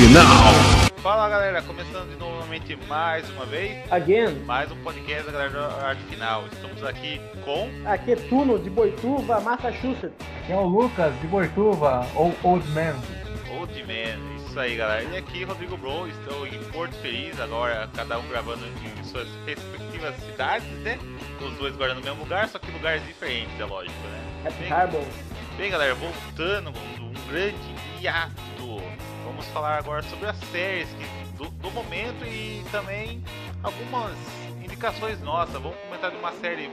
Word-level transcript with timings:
final. 0.00 0.54
Fala 1.02 1.28
galera, 1.28 1.60
começando 1.60 2.08
de 2.08 2.16
novamente 2.16 2.74
mais 2.88 3.28
uma 3.32 3.44
vez. 3.44 3.76
Again. 3.92 4.32
Mais 4.46 4.72
um 4.72 4.76
podcast 4.76 5.26
da 5.26 5.32
galera 5.32 5.50
do 5.50 5.84
Arte 5.84 6.02
Final. 6.04 6.46
Estamos 6.50 6.82
aqui 6.82 7.20
com. 7.44 7.68
Aqui 7.84 8.12
é 8.12 8.16
Tuno, 8.16 8.58
de 8.58 8.70
Boituva, 8.70 9.40
Massachusetts. 9.40 10.14
Aqui 10.42 10.52
é 10.52 10.56
o 10.56 10.64
Lucas, 10.64 11.12
de 11.20 11.26
Boituva, 11.26 12.06
ou 12.14 12.34
Old 12.42 12.66
Man. 12.70 12.96
Old 13.58 13.84
Man, 13.84 14.46
isso 14.46 14.58
aí 14.58 14.74
galera. 14.74 15.04
E 15.04 15.18
aqui 15.18 15.44
Rodrigo 15.44 15.76
Bro, 15.76 16.08
estou 16.08 16.46
em 16.46 16.58
Porto 16.72 16.94
Feliz, 17.02 17.38
agora 17.38 17.86
cada 17.94 18.18
um 18.18 18.26
gravando 18.28 18.64
em 18.64 19.04
suas 19.04 19.28
respectivas 19.44 20.14
cidades, 20.24 20.66
né? 20.78 20.98
Os 21.42 21.58
dois 21.58 21.74
agora 21.74 21.92
no 21.92 22.00
mesmo 22.00 22.20
lugar, 22.20 22.48
só 22.48 22.58
que 22.58 22.70
lugares 22.70 23.06
diferentes, 23.06 23.60
é 23.60 23.64
lógico, 23.66 23.98
né? 24.08 24.48
Happy 24.48 24.62
Bem, 24.62 24.72
Harbor. 24.72 25.04
bem 25.58 25.70
galera, 25.70 25.94
voltando 25.94 26.70
um 26.70 27.30
grande 27.30 27.54
hiato. 28.00 28.59
Vamos 29.40 29.54
falar 29.54 29.78
agora 29.78 30.02
sobre 30.02 30.26
as 30.28 30.36
séries 30.52 30.86
que- 30.90 31.32
do, 31.38 31.48
do 31.48 31.70
momento 31.70 32.22
e 32.26 32.62
também 32.70 33.24
algumas 33.62 34.12
indicações 34.62 35.18
nossas. 35.22 35.54
Vamos 35.54 35.78
comentar 35.78 36.10
de 36.10 36.18
uma 36.18 36.30
série 36.32 36.70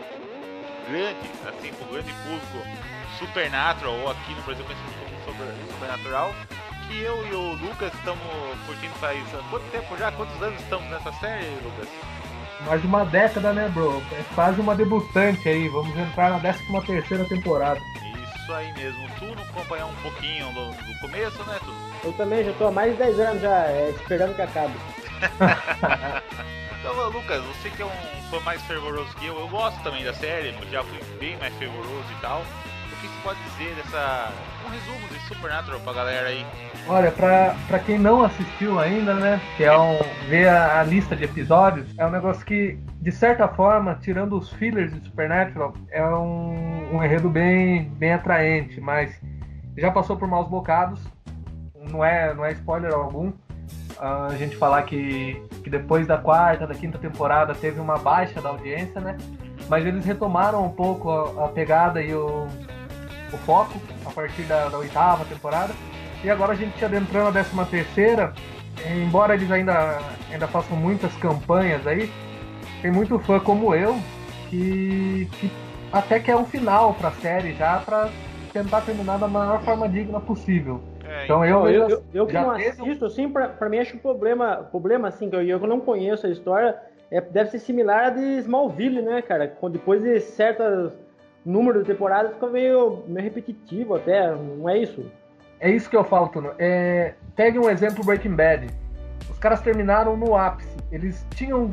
grande, 0.90 1.30
assim, 1.48 1.72
pro 1.76 1.86
grande 1.94 2.12
público, 2.12 2.68
Supernatural, 3.20 3.94
ou 3.94 4.12
aqui 4.12 4.34
no 4.34 4.42
Brasil 4.42 4.66
conhecido 4.66 4.92
como 5.00 5.24
Super- 5.24 5.74
Supernatural, 5.74 6.34
que 6.90 7.00
eu 7.02 7.26
e 7.28 7.36
o 7.36 7.54
Lucas 7.54 7.94
estamos 7.94 8.22
curtindo 8.66 8.94
faz 8.96 9.18
há 9.34 9.50
quanto 9.50 9.72
tempo 9.72 9.98
já? 9.98 10.12
Quantos 10.12 10.44
anos 10.44 10.62
estamos 10.62 10.90
nessa 10.90 11.14
série, 11.14 11.48
Lucas? 11.64 11.88
Mais 12.66 12.82
de 12.82 12.88
uma 12.88 13.06
década, 13.06 13.54
né, 13.54 13.70
bro? 13.70 14.04
É 14.12 14.24
quase 14.36 14.60
uma 14.60 14.76
debutante 14.76 15.48
aí. 15.48 15.70
Vamos 15.70 15.98
entrar 15.98 16.32
na 16.32 16.40
13 16.40 16.86
terceira 16.86 17.24
temporada. 17.24 17.80
Isso 18.36 18.54
aí 18.54 18.74
mesmo. 18.74 19.08
Tu 19.20 19.26
não 19.26 19.42
acompanhou 19.44 19.90
um 19.90 19.96
pouquinho 19.96 20.52
do, 20.52 20.72
do 20.72 21.00
começo, 21.00 21.42
né? 21.44 21.58
Tu 21.64 21.87
Eu 22.04 22.14
também 22.14 22.44
já 22.44 22.54
tô 22.54 22.68
há 22.68 22.72
mais 22.72 22.92
de 22.94 23.00
10 23.00 23.20
anos 23.20 23.42
já 23.42 23.66
é, 23.66 23.90
esperando 23.90 24.36
que 24.36 24.42
acabe. 24.42 24.74
Então, 26.80 27.10
Lucas, 27.10 27.44
você 27.44 27.70
que 27.70 27.82
é 27.82 27.86
um 27.86 27.90
fã 28.30 28.40
mais 28.46 28.62
fervoroso 28.62 29.14
que 29.18 29.26
eu, 29.26 29.38
eu 29.38 29.48
gosto 29.50 29.82
também 29.84 30.06
da 30.06 30.14
série, 30.14 30.50
eu 30.50 30.72
já 30.72 30.82
fui 30.84 31.00
bem 31.20 31.36
mais 31.38 31.54
fervoroso 31.56 32.06
e 32.18 32.22
tal. 32.22 32.40
O 32.40 33.02
que 33.02 33.08
você 33.08 33.22
pode 33.24 33.40
dizer 33.44 33.76
dessa. 33.76 34.32
um 34.66 34.70
resumo 34.70 35.08
de 35.10 35.20
Supernatural 35.28 35.80
pra 35.82 35.92
galera 35.92 36.30
aí? 36.30 36.46
Olha, 36.88 37.12
pra, 37.12 37.56
pra 37.68 37.80
quem 37.80 38.00
não 38.00 38.24
assistiu 38.24 38.80
ainda, 38.80 39.14
né, 39.16 39.42
que 39.58 39.66
é 39.66 39.78
um, 39.78 39.98
ver 40.30 40.48
a, 40.48 40.80
a 40.80 40.84
lista 40.84 41.14
de 41.14 41.26
episódios, 41.26 41.88
é 41.98 42.06
um 42.06 42.10
negócio 42.10 42.46
que, 42.46 42.80
de 43.02 43.12
certa 43.12 43.50
forma, 43.50 43.96
tirando 44.02 44.38
os 44.38 44.50
fillers 44.54 44.94
de 44.94 45.06
Supernatural, 45.10 45.74
é 45.92 46.06
um, 46.06 46.96
um 46.96 47.04
enredo 47.04 47.30
bem, 47.30 47.90
bem 47.90 48.14
atraente, 48.14 48.80
mas 48.80 49.20
já 49.78 49.92
passou 49.92 50.16
por 50.16 50.28
maus 50.28 50.48
bocados, 50.48 51.02
não 51.92 52.04
é, 52.04 52.34
não 52.34 52.46
é 52.46 52.52
spoiler 52.54 52.94
algum. 52.94 53.32
Ah, 54.00 54.28
a 54.30 54.36
gente 54.36 54.56
falar 54.56 54.84
que, 54.84 55.42
que 55.64 55.70
depois 55.70 56.06
da 56.06 56.18
quarta, 56.18 56.68
da 56.68 56.76
quinta 56.76 56.98
temporada 56.98 57.54
teve 57.56 57.80
uma 57.80 57.98
baixa 57.98 58.40
da 58.42 58.50
audiência, 58.50 59.02
né? 59.02 59.18
Mas 59.68 59.86
eles 59.86 60.06
retomaram 60.06 60.66
um 60.66 60.70
pouco 60.70 61.10
a, 61.10 61.46
a 61.46 61.48
pegada 61.50 62.02
e 62.02 62.14
o, 62.14 62.48
o 63.34 63.38
foco 63.46 63.80
a 64.06 64.10
partir 64.12 64.44
da, 64.44 64.70
da 64.70 64.78
oitava 64.78 65.26
temporada. 65.26 65.74
E 66.24 66.30
agora 66.30 66.54
a 66.54 66.56
gente 66.56 66.84
adentrando 66.84 67.26
na 67.26 67.32
décima 67.32 67.66
terceira, 67.66 68.34
embora 68.86 69.34
eles 69.34 69.52
ainda, 69.52 70.00
ainda 70.32 70.48
façam 70.48 70.76
muitas 70.78 71.14
campanhas 71.16 71.86
aí, 71.86 72.12
tem 72.82 72.92
muito 72.92 73.18
fã 73.20 73.40
como 73.40 73.74
eu 73.74 74.00
que, 74.50 75.28
que 75.34 75.52
até 75.92 76.20
quer 76.20 76.36
um 76.36 76.46
final 76.46 76.94
pra 76.94 77.12
série 77.12 77.54
já 77.54 77.80
pra 77.80 78.10
tentar 78.52 78.82
terminar 78.82 79.18
da 79.18 79.28
maior 79.28 79.62
forma 79.64 79.88
digna 79.88 80.20
possível. 80.20 80.82
É, 81.20 81.24
Então 81.26 81.46
eu, 81.46 81.68
eu, 81.68 81.74
eu, 81.74 81.90
eu, 81.90 82.04
eu 82.14 82.28
que 82.28 82.34
não 82.34 82.54
teve 82.56 82.82
um- 82.82 82.86
assisto, 82.86 83.06
assim, 83.06 83.30
pra, 83.30 83.50
pra 83.50 83.70
mim 83.70 83.80
acho 83.80 83.96
o 83.98 84.00
problema, 84.00 84.68
problema 84.72 85.08
assim, 85.08 85.30
que 85.30 85.36
eu, 85.36 85.42
eu 85.42 85.60
não 85.60 85.80
conheço 85.80 86.26
a 86.28 86.30
história, 86.30 86.76
é, 87.12 87.20
deve 87.22 87.50
ser 87.52 87.60
similar 87.60 88.06
a 88.08 88.10
de 88.10 88.22
Smallville, 88.40 89.02
né, 89.02 89.22
cara? 89.22 89.48
Com- 89.48 89.70
Depois 89.70 90.02
de 90.02 90.20
certos 90.20 90.94
números 91.46 91.84
de 91.84 91.88
temporadas 91.94 92.34
fica 92.34 92.48
meio, 92.48 93.04
meio 93.08 93.24
repetitivo 93.24 93.96
até, 93.96 94.32
não 94.36 94.68
é 94.68 94.78
isso? 94.78 95.06
É 95.60 95.70
isso 95.70 95.90
que 95.90 95.96
eu 95.98 96.04
falo, 96.04 96.28
Tuno. 96.28 96.52
É, 96.60 97.14
pegue 97.36 97.58
um 97.58 97.70
exemplo 97.70 98.04
Breaking 98.04 98.36
Bad. 98.36 98.68
Os 99.30 99.40
caras 99.40 99.60
terminaram 99.62 100.16
no 100.16 100.36
ápice. 100.36 100.70
Eles 100.92 101.26
tinham, 101.34 101.72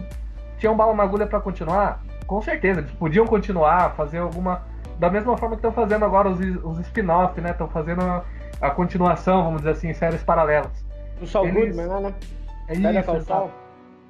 tinham 0.59 0.75
bala 0.77 0.94
na 0.94 1.03
agulha 1.03 1.27
pra 1.27 1.41
continuar? 1.41 2.03
Com 2.27 2.41
certeza, 2.41 2.81
eles 2.81 2.91
podiam 2.93 3.27
continuar, 3.27 3.94
fazer 3.94 4.19
alguma. 4.19 4.62
Da 4.99 5.10
mesma 5.10 5.37
forma 5.37 5.56
que 5.56 5.59
estão 5.59 5.72
fazendo 5.72 6.04
agora 6.04 6.28
os, 6.31 6.38
os 6.65 6.78
spin-off, 6.81 7.38
né? 7.41 7.50
Estão 7.50 7.69
fazendo 7.69 8.22
a, 8.60 8.70
continuação, 8.70 9.42
vamos 9.44 9.59
dizer 9.60 9.70
assim, 9.72 9.88
em 9.91 9.94
séries 9.94 10.22
paralelas. 10.22 10.84
Do 11.19 11.26
Saul 11.26 11.47
Eles- 11.48 11.76
Goodman, 11.76 12.00
né? 12.03 12.15
É 12.69 12.75
Pega 12.75 13.00
isso, 13.00 13.10
exato. 13.10 13.25
Saul. 13.25 13.50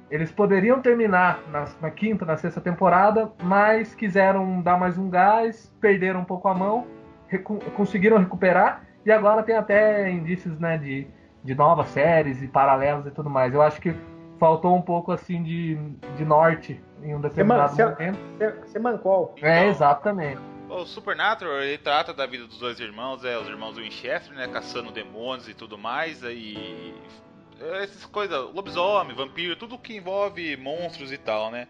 Eles 0.09 0.31
poderiam 0.31 0.79
terminar 0.81 1.39
na, 1.51 1.65
na 1.81 1.89
quinta, 1.91 2.25
na 2.25 2.37
sexta 2.37 2.61
temporada, 2.61 3.31
mas 3.43 3.95
quiseram 3.95 4.61
dar 4.61 4.77
mais 4.79 4.97
um 4.97 5.09
gás, 5.09 5.73
perderam 5.81 6.19
um 6.21 6.25
pouco 6.25 6.47
a 6.47 6.53
mão, 6.53 6.85
recu- 7.27 7.59
conseguiram 7.75 8.17
recuperar 8.17 8.83
e 9.05 9.11
agora 9.11 9.41
tem 9.43 9.55
até 9.55 10.09
indícios 10.11 10.59
né, 10.59 10.77
de, 10.77 11.07
de 11.43 11.55
novas 11.55 11.87
séries 11.87 12.41
e 12.41 12.47
paralelos 12.47 13.05
e 13.07 13.11
tudo 13.11 13.29
mais. 13.29 13.53
Eu 13.53 13.61
acho 13.63 13.81
que 13.81 13.95
faltou 14.39 14.75
um 14.75 14.81
pouco 14.81 15.11
assim 15.11 15.41
de, 15.41 15.75
de 16.15 16.23
norte 16.23 16.79
em 17.01 17.15
um 17.15 17.19
determinado 17.21 17.75
Você- 17.75 17.83
momento. 17.85 18.19
Você 18.65 18.79
mancou. 18.79 19.33
É, 19.41 19.67
exatamente. 19.67 20.39
O 20.69 20.85
Supernatural, 20.85 21.61
ele 21.61 21.77
trata 21.77 22.13
da 22.13 22.25
vida 22.25 22.47
dos 22.47 22.57
dois 22.57 22.79
irmãos, 22.79 23.23
é, 23.23 23.37
os 23.37 23.47
irmãos 23.47 23.77
Winchester, 23.77 24.33
né, 24.33 24.47
caçando 24.47 24.91
demônios 24.91 25.47
e 25.47 25.53
tudo 25.53 25.77
mais, 25.77 26.23
e 26.23 26.93
essas 27.81 28.05
coisas, 28.05 28.37
lobisomem, 28.53 29.15
vampiro, 29.15 29.55
tudo 29.55 29.77
que 29.77 29.95
envolve 29.95 30.57
monstros 30.57 31.11
e 31.11 31.17
tal, 31.17 31.51
né. 31.51 31.67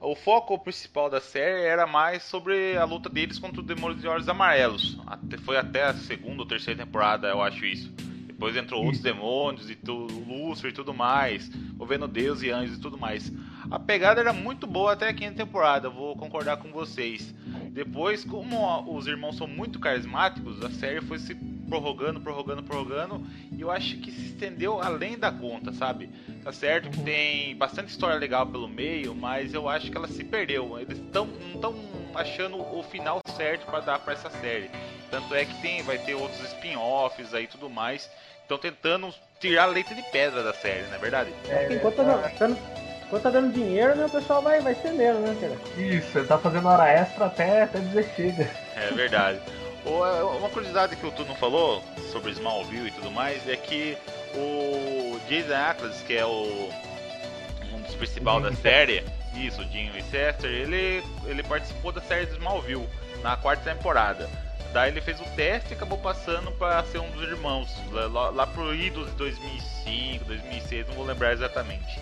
O 0.00 0.16
foco 0.16 0.58
principal 0.58 1.10
da 1.10 1.20
série 1.20 1.62
era 1.62 1.86
mais 1.86 2.22
sobre 2.22 2.76
a 2.78 2.84
luta 2.84 3.10
deles 3.10 3.38
contra 3.38 3.60
o 3.60 3.64
demônio 3.64 3.98
de 3.98 4.08
olhos 4.08 4.30
amarelos. 4.30 4.98
Até, 5.06 5.36
foi 5.36 5.58
até 5.58 5.84
a 5.84 5.94
segunda 5.94 6.40
ou 6.40 6.48
terceira 6.48 6.82
temporada, 6.82 7.28
eu 7.28 7.42
acho 7.42 7.66
isso. 7.66 7.92
Depois 8.26 8.56
entrou 8.56 8.82
outros 8.82 9.02
demônios 9.02 9.68
e 9.68 9.76
tudo, 9.76 10.18
Lúcifer 10.20 10.70
e 10.70 10.74
tudo 10.74 10.94
mais, 10.94 11.54
envolvendo 11.54 12.08
Deus 12.08 12.40
e 12.40 12.50
anjos 12.50 12.78
e 12.78 12.80
tudo 12.80 12.96
mais. 12.96 13.30
A 13.70 13.78
pegada 13.78 14.20
era 14.20 14.32
muito 14.32 14.66
boa 14.66 14.92
até 14.94 15.08
a 15.08 15.14
quinta 15.14 15.34
temporada, 15.34 15.88
vou 15.88 16.16
concordar 16.16 16.56
com 16.56 16.72
vocês. 16.72 17.32
Depois, 17.70 18.24
como 18.24 18.96
os 18.96 19.06
irmãos 19.06 19.36
são 19.36 19.46
muito 19.46 19.78
carismáticos, 19.78 20.60
a 20.64 20.70
série 20.70 21.00
foi 21.00 21.20
se 21.20 21.36
prorrogando, 21.68 22.20
prorrogando, 22.20 22.64
prorrogando, 22.64 23.24
e 23.56 23.60
eu 23.60 23.70
acho 23.70 23.96
que 23.98 24.10
se 24.10 24.26
estendeu 24.26 24.82
além 24.82 25.16
da 25.16 25.30
conta, 25.30 25.72
sabe? 25.72 26.10
Tá 26.42 26.52
certo 26.52 26.90
que 26.90 27.00
tem 27.04 27.54
bastante 27.54 27.90
história 27.90 28.18
legal 28.18 28.44
pelo 28.44 28.68
meio, 28.68 29.14
mas 29.14 29.54
eu 29.54 29.68
acho 29.68 29.88
que 29.88 29.96
ela 29.96 30.08
se 30.08 30.24
perdeu. 30.24 30.76
Eles 30.76 31.00
tão, 31.12 31.26
não 31.26 31.54
estão 31.54 31.74
achando 32.12 32.60
o 32.60 32.82
final 32.82 33.20
certo 33.36 33.66
para 33.66 33.78
dar 33.78 34.00
para 34.00 34.14
essa 34.14 34.30
série. 34.30 34.68
Tanto 35.12 35.32
é 35.32 35.44
que 35.44 35.54
tem, 35.62 35.80
vai 35.84 35.98
ter 35.98 36.14
outros 36.14 36.40
spin-offs 36.54 37.32
aí 37.32 37.44
e 37.44 37.46
tudo 37.46 37.70
mais. 37.70 38.10
Estão 38.42 38.58
tentando 38.58 39.14
tirar 39.38 39.66
leite 39.66 39.94
de 39.94 40.02
pedra 40.10 40.42
da 40.42 40.52
série, 40.52 40.88
não 40.88 40.96
é 40.96 40.98
verdade? 40.98 41.32
É, 41.48 41.72
Enquanto 41.72 42.02
enquanto 43.10 43.22
tá 43.24 43.30
dando 43.30 43.52
dinheiro, 43.52 43.96
né, 43.96 44.06
o 44.06 44.10
pessoal 44.10 44.40
vai, 44.40 44.60
vai 44.60 44.72
estendendo, 44.72 45.18
né, 45.18 45.36
cara? 45.40 45.56
Isso, 45.76 46.16
ele 46.16 46.28
tá 46.28 46.38
fazendo 46.38 46.68
hora 46.68 46.88
extra 46.88 47.26
até, 47.26 47.62
até 47.64 47.80
dizer 47.80 48.08
chega. 48.14 48.48
É 48.76 48.92
verdade. 48.92 49.40
É, 49.84 50.22
Uma 50.22 50.48
curiosidade 50.48 50.94
que 50.94 51.04
o 51.04 51.10
Tu 51.10 51.24
não 51.24 51.34
falou 51.34 51.82
sobre 52.12 52.30
Smallville 52.30 52.88
e 52.88 52.92
tudo 52.92 53.10
mais 53.10 53.48
é 53.48 53.56
que 53.56 53.98
o 54.34 55.18
Jason 55.28 55.54
Ackles, 55.54 56.02
que 56.02 56.16
é 56.16 56.24
o 56.24 56.70
um 57.74 57.80
dos 57.80 57.94
principais 57.96 58.42
da 58.44 58.52
série, 58.52 59.04
isso, 59.34 59.60
o 59.60 59.64
Jim 59.64 59.90
Winchester, 59.90 60.48
ele, 60.48 61.02
ele 61.26 61.42
participou 61.42 61.90
da 61.90 62.00
série 62.00 62.26
de 62.26 62.32
Smallville 62.32 62.88
na 63.22 63.36
quarta 63.36 63.74
temporada. 63.74 64.30
Daí 64.72 64.90
ele 64.90 65.00
fez 65.00 65.20
o 65.20 65.24
teste 65.34 65.70
e 65.70 65.74
acabou 65.74 65.98
passando 65.98 66.52
para 66.52 66.84
ser 66.84 66.98
um 66.98 67.10
dos 67.10 67.22
irmãos, 67.22 67.68
lá, 67.90 68.06
lá, 68.06 68.30
lá 68.30 68.46
pro 68.46 68.72
idos 68.72 69.08
de 69.10 69.16
2005, 69.16 70.24
2006, 70.26 70.86
não 70.86 70.94
vou 70.94 71.04
lembrar 71.04 71.32
exatamente. 71.32 71.98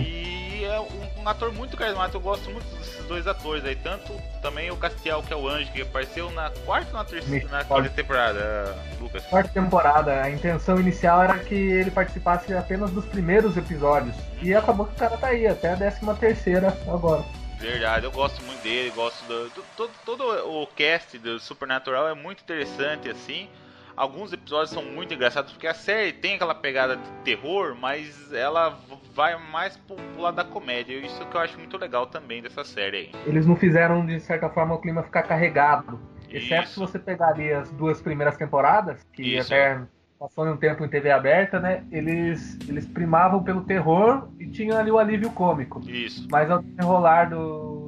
E 0.00 0.64
é 0.64 0.80
um, 0.80 1.22
um 1.22 1.28
ator 1.28 1.52
muito 1.52 1.76
carismático, 1.76 2.16
eu 2.16 2.20
gosto 2.20 2.50
muito 2.50 2.64
desses 2.76 3.04
dois 3.06 3.26
atores 3.26 3.64
aí, 3.64 3.76
tanto 3.76 4.12
também 4.40 4.70
o 4.70 4.76
Castiel, 4.76 5.22
que 5.22 5.32
é 5.32 5.36
o 5.36 5.48
anjo, 5.48 5.70
que 5.72 5.82
apareceu 5.82 6.30
na 6.30 6.50
quarta 6.64 6.90
ou 6.92 6.98
na 6.98 7.04
terceira, 7.04 7.48
na 7.48 7.64
quinta 7.64 7.88
temporada, 7.90 8.76
Lucas? 9.00 9.24
quarta 9.26 9.50
temporada, 9.50 10.22
a 10.22 10.30
intenção 10.30 10.78
inicial 10.80 11.22
era 11.22 11.38
que 11.38 11.54
ele 11.54 11.90
participasse 11.90 12.54
apenas 12.54 12.90
dos 12.90 13.04
primeiros 13.04 13.56
episódios. 13.56 14.14
E 14.40 14.54
acabou 14.54 14.86
que 14.86 14.92
o 14.94 14.96
cara 14.96 15.16
tá 15.16 15.28
aí, 15.28 15.46
até 15.46 15.72
a 15.72 15.74
décima 15.76 16.14
terceira 16.14 16.68
agora. 16.86 17.24
Verdade, 17.58 18.06
eu 18.06 18.10
gosto 18.10 18.42
muito 18.42 18.60
dele, 18.62 18.90
gosto 18.90 19.24
do. 19.26 19.48
do- 19.50 19.64
todo, 19.76 19.90
todo 20.04 20.24
o 20.24 20.66
cast 20.66 21.16
do 21.18 21.38
Supernatural 21.38 22.08
é 22.08 22.14
muito 22.14 22.40
interessante, 22.42 23.08
assim. 23.08 23.48
Alguns 23.96 24.32
episódios 24.32 24.70
são 24.70 24.84
muito 24.84 25.14
engraçados, 25.14 25.52
porque 25.52 25.66
a 25.66 25.74
série 25.74 26.12
tem 26.12 26.34
aquela 26.34 26.54
pegada 26.54 26.96
de 26.96 27.10
terror, 27.24 27.76
mas 27.78 28.32
ela 28.32 28.78
vai 29.14 29.36
mais 29.50 29.76
pro, 29.76 29.96
pro 29.96 30.22
lado 30.22 30.36
da 30.36 30.44
comédia. 30.44 30.94
Isso 30.94 31.24
que 31.26 31.36
eu 31.36 31.40
acho 31.40 31.58
muito 31.58 31.76
legal 31.76 32.06
também 32.06 32.42
dessa 32.42 32.64
série 32.64 32.96
aí. 32.96 33.10
Eles 33.26 33.46
não 33.46 33.56
fizeram, 33.56 34.04
de 34.04 34.18
certa 34.20 34.48
forma, 34.48 34.74
o 34.74 34.78
clima 34.78 35.02
ficar 35.02 35.22
carregado. 35.22 36.00
Exceto 36.30 36.64
Isso. 36.64 36.74
se 36.74 36.80
você 36.80 36.98
pegaria 36.98 37.58
as 37.58 37.70
duas 37.72 38.00
primeiras 38.00 38.36
temporadas, 38.36 39.02
que 39.12 39.36
Isso. 39.36 39.52
até 39.52 39.82
passou 40.18 40.46
um 40.46 40.56
tempo 40.56 40.84
em 40.84 40.88
TV 40.88 41.10
aberta, 41.10 41.58
né? 41.58 41.84
Eles, 41.90 42.56
eles 42.68 42.86
primavam 42.86 43.42
pelo 43.42 43.62
terror 43.62 44.28
e 44.38 44.46
tinham 44.46 44.78
ali 44.78 44.90
o 44.90 44.98
alívio 44.98 45.30
cômico. 45.32 45.80
Isso. 45.86 46.26
Mas 46.30 46.50
ao 46.50 46.62
desenrolar 46.62 47.28
do, 47.28 47.81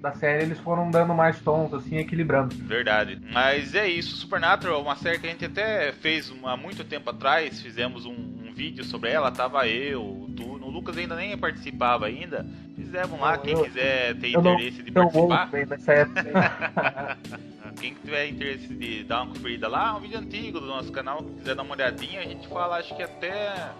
da 0.00 0.12
série 0.12 0.44
eles 0.44 0.58
foram 0.58 0.90
dando 0.90 1.14
mais 1.14 1.38
tons, 1.40 1.72
assim, 1.74 1.96
equilibrando. 1.96 2.54
Verdade. 2.54 3.20
Mas 3.32 3.74
é 3.74 3.88
isso, 3.88 4.16
Supernatural 4.16 4.78
é 4.78 4.82
uma 4.82 4.96
série 4.96 5.18
que 5.18 5.26
a 5.26 5.30
gente 5.30 5.44
até 5.44 5.92
fez 5.92 6.32
há 6.44 6.56
muito 6.56 6.84
tempo 6.84 7.10
atrás, 7.10 7.60
fizemos 7.60 8.06
um, 8.06 8.12
um 8.12 8.52
vídeo 8.52 8.84
sobre 8.84 9.10
ela, 9.10 9.30
tava 9.30 9.68
eu, 9.68 10.02
o 10.02 10.30
o 10.70 10.72
Lucas 10.72 10.96
ainda 10.96 11.16
nem 11.16 11.36
participava 11.36 12.06
ainda. 12.06 12.46
Fizemos 12.76 13.20
lá, 13.20 13.36
quem 13.36 13.52
eu, 13.52 13.64
quiser 13.64 14.14
ter 14.16 14.28
interesse 14.28 14.82
de 14.82 14.92
participar. 14.92 15.50
Bem 15.50 15.66
nessa 15.66 15.92
época. 15.92 17.18
quem 17.80 17.94
tiver 17.94 18.28
interesse 18.28 18.68
de 18.68 19.04
dar 19.04 19.22
uma 19.22 19.34
conferida 19.34 19.68
lá, 19.68 19.88
é 19.88 19.92
um 19.92 20.00
vídeo 20.00 20.18
antigo 20.18 20.60
do 20.60 20.66
nosso 20.66 20.92
canal, 20.92 21.22
se 21.22 21.34
quiser 21.34 21.54
dar 21.54 21.62
uma 21.62 21.74
olhadinha, 21.74 22.20
a 22.20 22.24
gente 22.24 22.46
fala 22.48 22.76
acho 22.76 22.94
que 22.96 23.02
até 23.02 23.70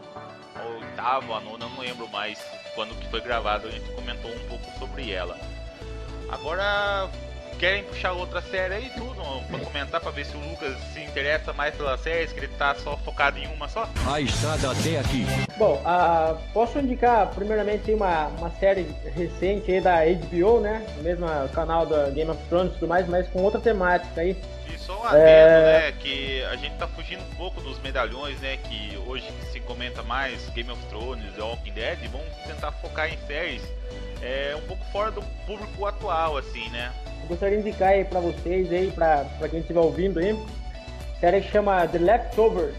oitavo, 0.76 1.34
a 1.34 1.40
nona, 1.40 1.66
não 1.66 1.80
lembro 1.80 2.08
mais 2.08 2.38
quando 2.74 2.94
que 2.98 3.08
foi 3.08 3.20
gravado, 3.20 3.68
a 3.68 3.70
gente 3.70 3.90
comentou 3.92 4.30
um 4.30 4.48
pouco 4.48 4.78
sobre 4.78 5.10
ela. 5.10 5.38
Agora 6.30 7.10
querem 7.60 7.84
puxar 7.84 8.12
outra 8.12 8.40
série 8.40 8.72
aí 8.72 8.90
tudo, 8.96 9.20
pra 9.48 9.58
comentar 9.58 10.00
pra 10.00 10.10
ver 10.10 10.24
se 10.24 10.34
o 10.34 10.40
Lucas 10.40 10.74
se 10.94 11.00
interessa 11.00 11.52
mais 11.52 11.74
pelas 11.74 12.00
séries, 12.00 12.32
que 12.32 12.40
ele 12.40 12.48
tá 12.48 12.74
só 12.74 12.96
focado 12.96 13.38
em 13.38 13.46
uma 13.48 13.68
só? 13.68 13.86
A 14.10 14.18
estrada 14.18 14.70
até 14.70 14.98
aqui. 14.98 15.26
Bom, 15.58 15.74
uh, 15.84 16.38
posso 16.54 16.78
indicar 16.78 17.26
primeiramente 17.34 17.92
uma, 17.92 18.28
uma 18.28 18.50
série 18.52 18.86
recente 19.14 19.70
aí 19.70 19.80
da 19.82 19.98
HBO, 20.06 20.60
né? 20.60 20.86
O 20.98 21.02
mesmo 21.02 21.26
canal 21.52 21.84
da 21.84 22.08
Game 22.08 22.30
of 22.30 22.42
Thrones 22.48 22.72
e 22.72 22.74
tudo 22.76 22.88
mais, 22.88 23.06
mas 23.06 23.28
com 23.28 23.42
outra 23.42 23.60
temática 23.60 24.22
aí. 24.22 24.34
E 24.72 24.78
só 24.78 24.98
um 24.98 25.04
adendo, 25.04 25.20
é... 25.20 25.90
né? 25.90 25.92
Que 26.00 26.42
a 26.44 26.56
gente 26.56 26.76
tá 26.76 26.88
fugindo 26.88 27.22
um 27.22 27.34
pouco 27.36 27.60
dos 27.60 27.78
medalhões, 27.80 28.40
né? 28.40 28.56
Que 28.56 28.98
hoje 29.06 29.28
se 29.52 29.60
comenta 29.60 30.02
mais 30.02 30.48
Game 30.50 30.70
of 30.70 30.82
Thrones, 30.86 31.30
The 31.34 31.42
Walking 31.42 31.72
Dead, 31.72 31.98
vamos 32.10 32.34
tentar 32.46 32.72
focar 32.72 33.12
em 33.12 33.18
séries 33.26 33.62
é, 34.22 34.56
um 34.56 34.66
pouco 34.66 34.84
fora 34.86 35.10
do 35.10 35.22
público 35.46 35.86
atual, 35.86 36.36
assim, 36.36 36.68
né? 36.70 36.92
gostaria 37.30 37.62
de 37.62 37.68
indicar 37.68 37.90
aí 37.90 38.04
para 38.04 38.18
vocês 38.18 38.72
aí, 38.72 38.90
para 38.90 39.48
quem 39.48 39.60
estiver 39.60 39.78
ouvindo 39.78 40.18
aí, 40.18 40.36
série 41.20 41.40
que 41.40 41.50
chama 41.50 41.86
The 41.86 41.98
Leftovers. 41.98 42.74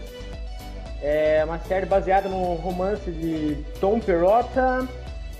É 1.00 1.42
uma 1.44 1.58
série 1.60 1.86
baseada 1.86 2.28
no 2.28 2.54
romance 2.54 3.10
de 3.10 3.56
Tom 3.80 3.98
Perrotta. 3.98 4.86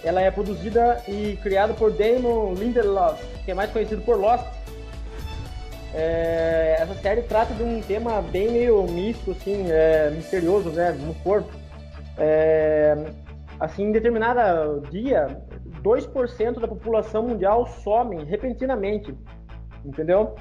Ela 0.02 0.22
é 0.22 0.30
produzida 0.30 1.00
e 1.06 1.38
criada 1.42 1.72
por 1.74 1.92
Damon 1.92 2.54
Lindelof, 2.54 3.22
que 3.44 3.50
é 3.52 3.54
mais 3.54 3.70
conhecido 3.70 4.02
por 4.02 4.16
Lost. 4.18 4.44
É, 5.94 6.76
essa 6.80 6.94
série 6.94 7.22
trata 7.22 7.54
de 7.54 7.62
um 7.62 7.80
tema 7.82 8.20
bem 8.22 8.50
meio 8.50 8.82
místico, 8.84 9.32
assim, 9.32 9.66
é, 9.70 10.10
misterioso, 10.10 10.70
né, 10.70 10.90
no 10.92 11.14
corpo. 11.16 11.52
É, 12.18 12.96
assim, 13.60 13.84
em 13.84 13.92
determinado 13.92 14.80
dia, 14.90 15.40
2% 15.82 16.60
da 16.60 16.68
população 16.68 17.28
mundial 17.28 17.66
somem 17.66 18.24
repentinamente, 18.24 19.14
entendeu? 19.84 20.34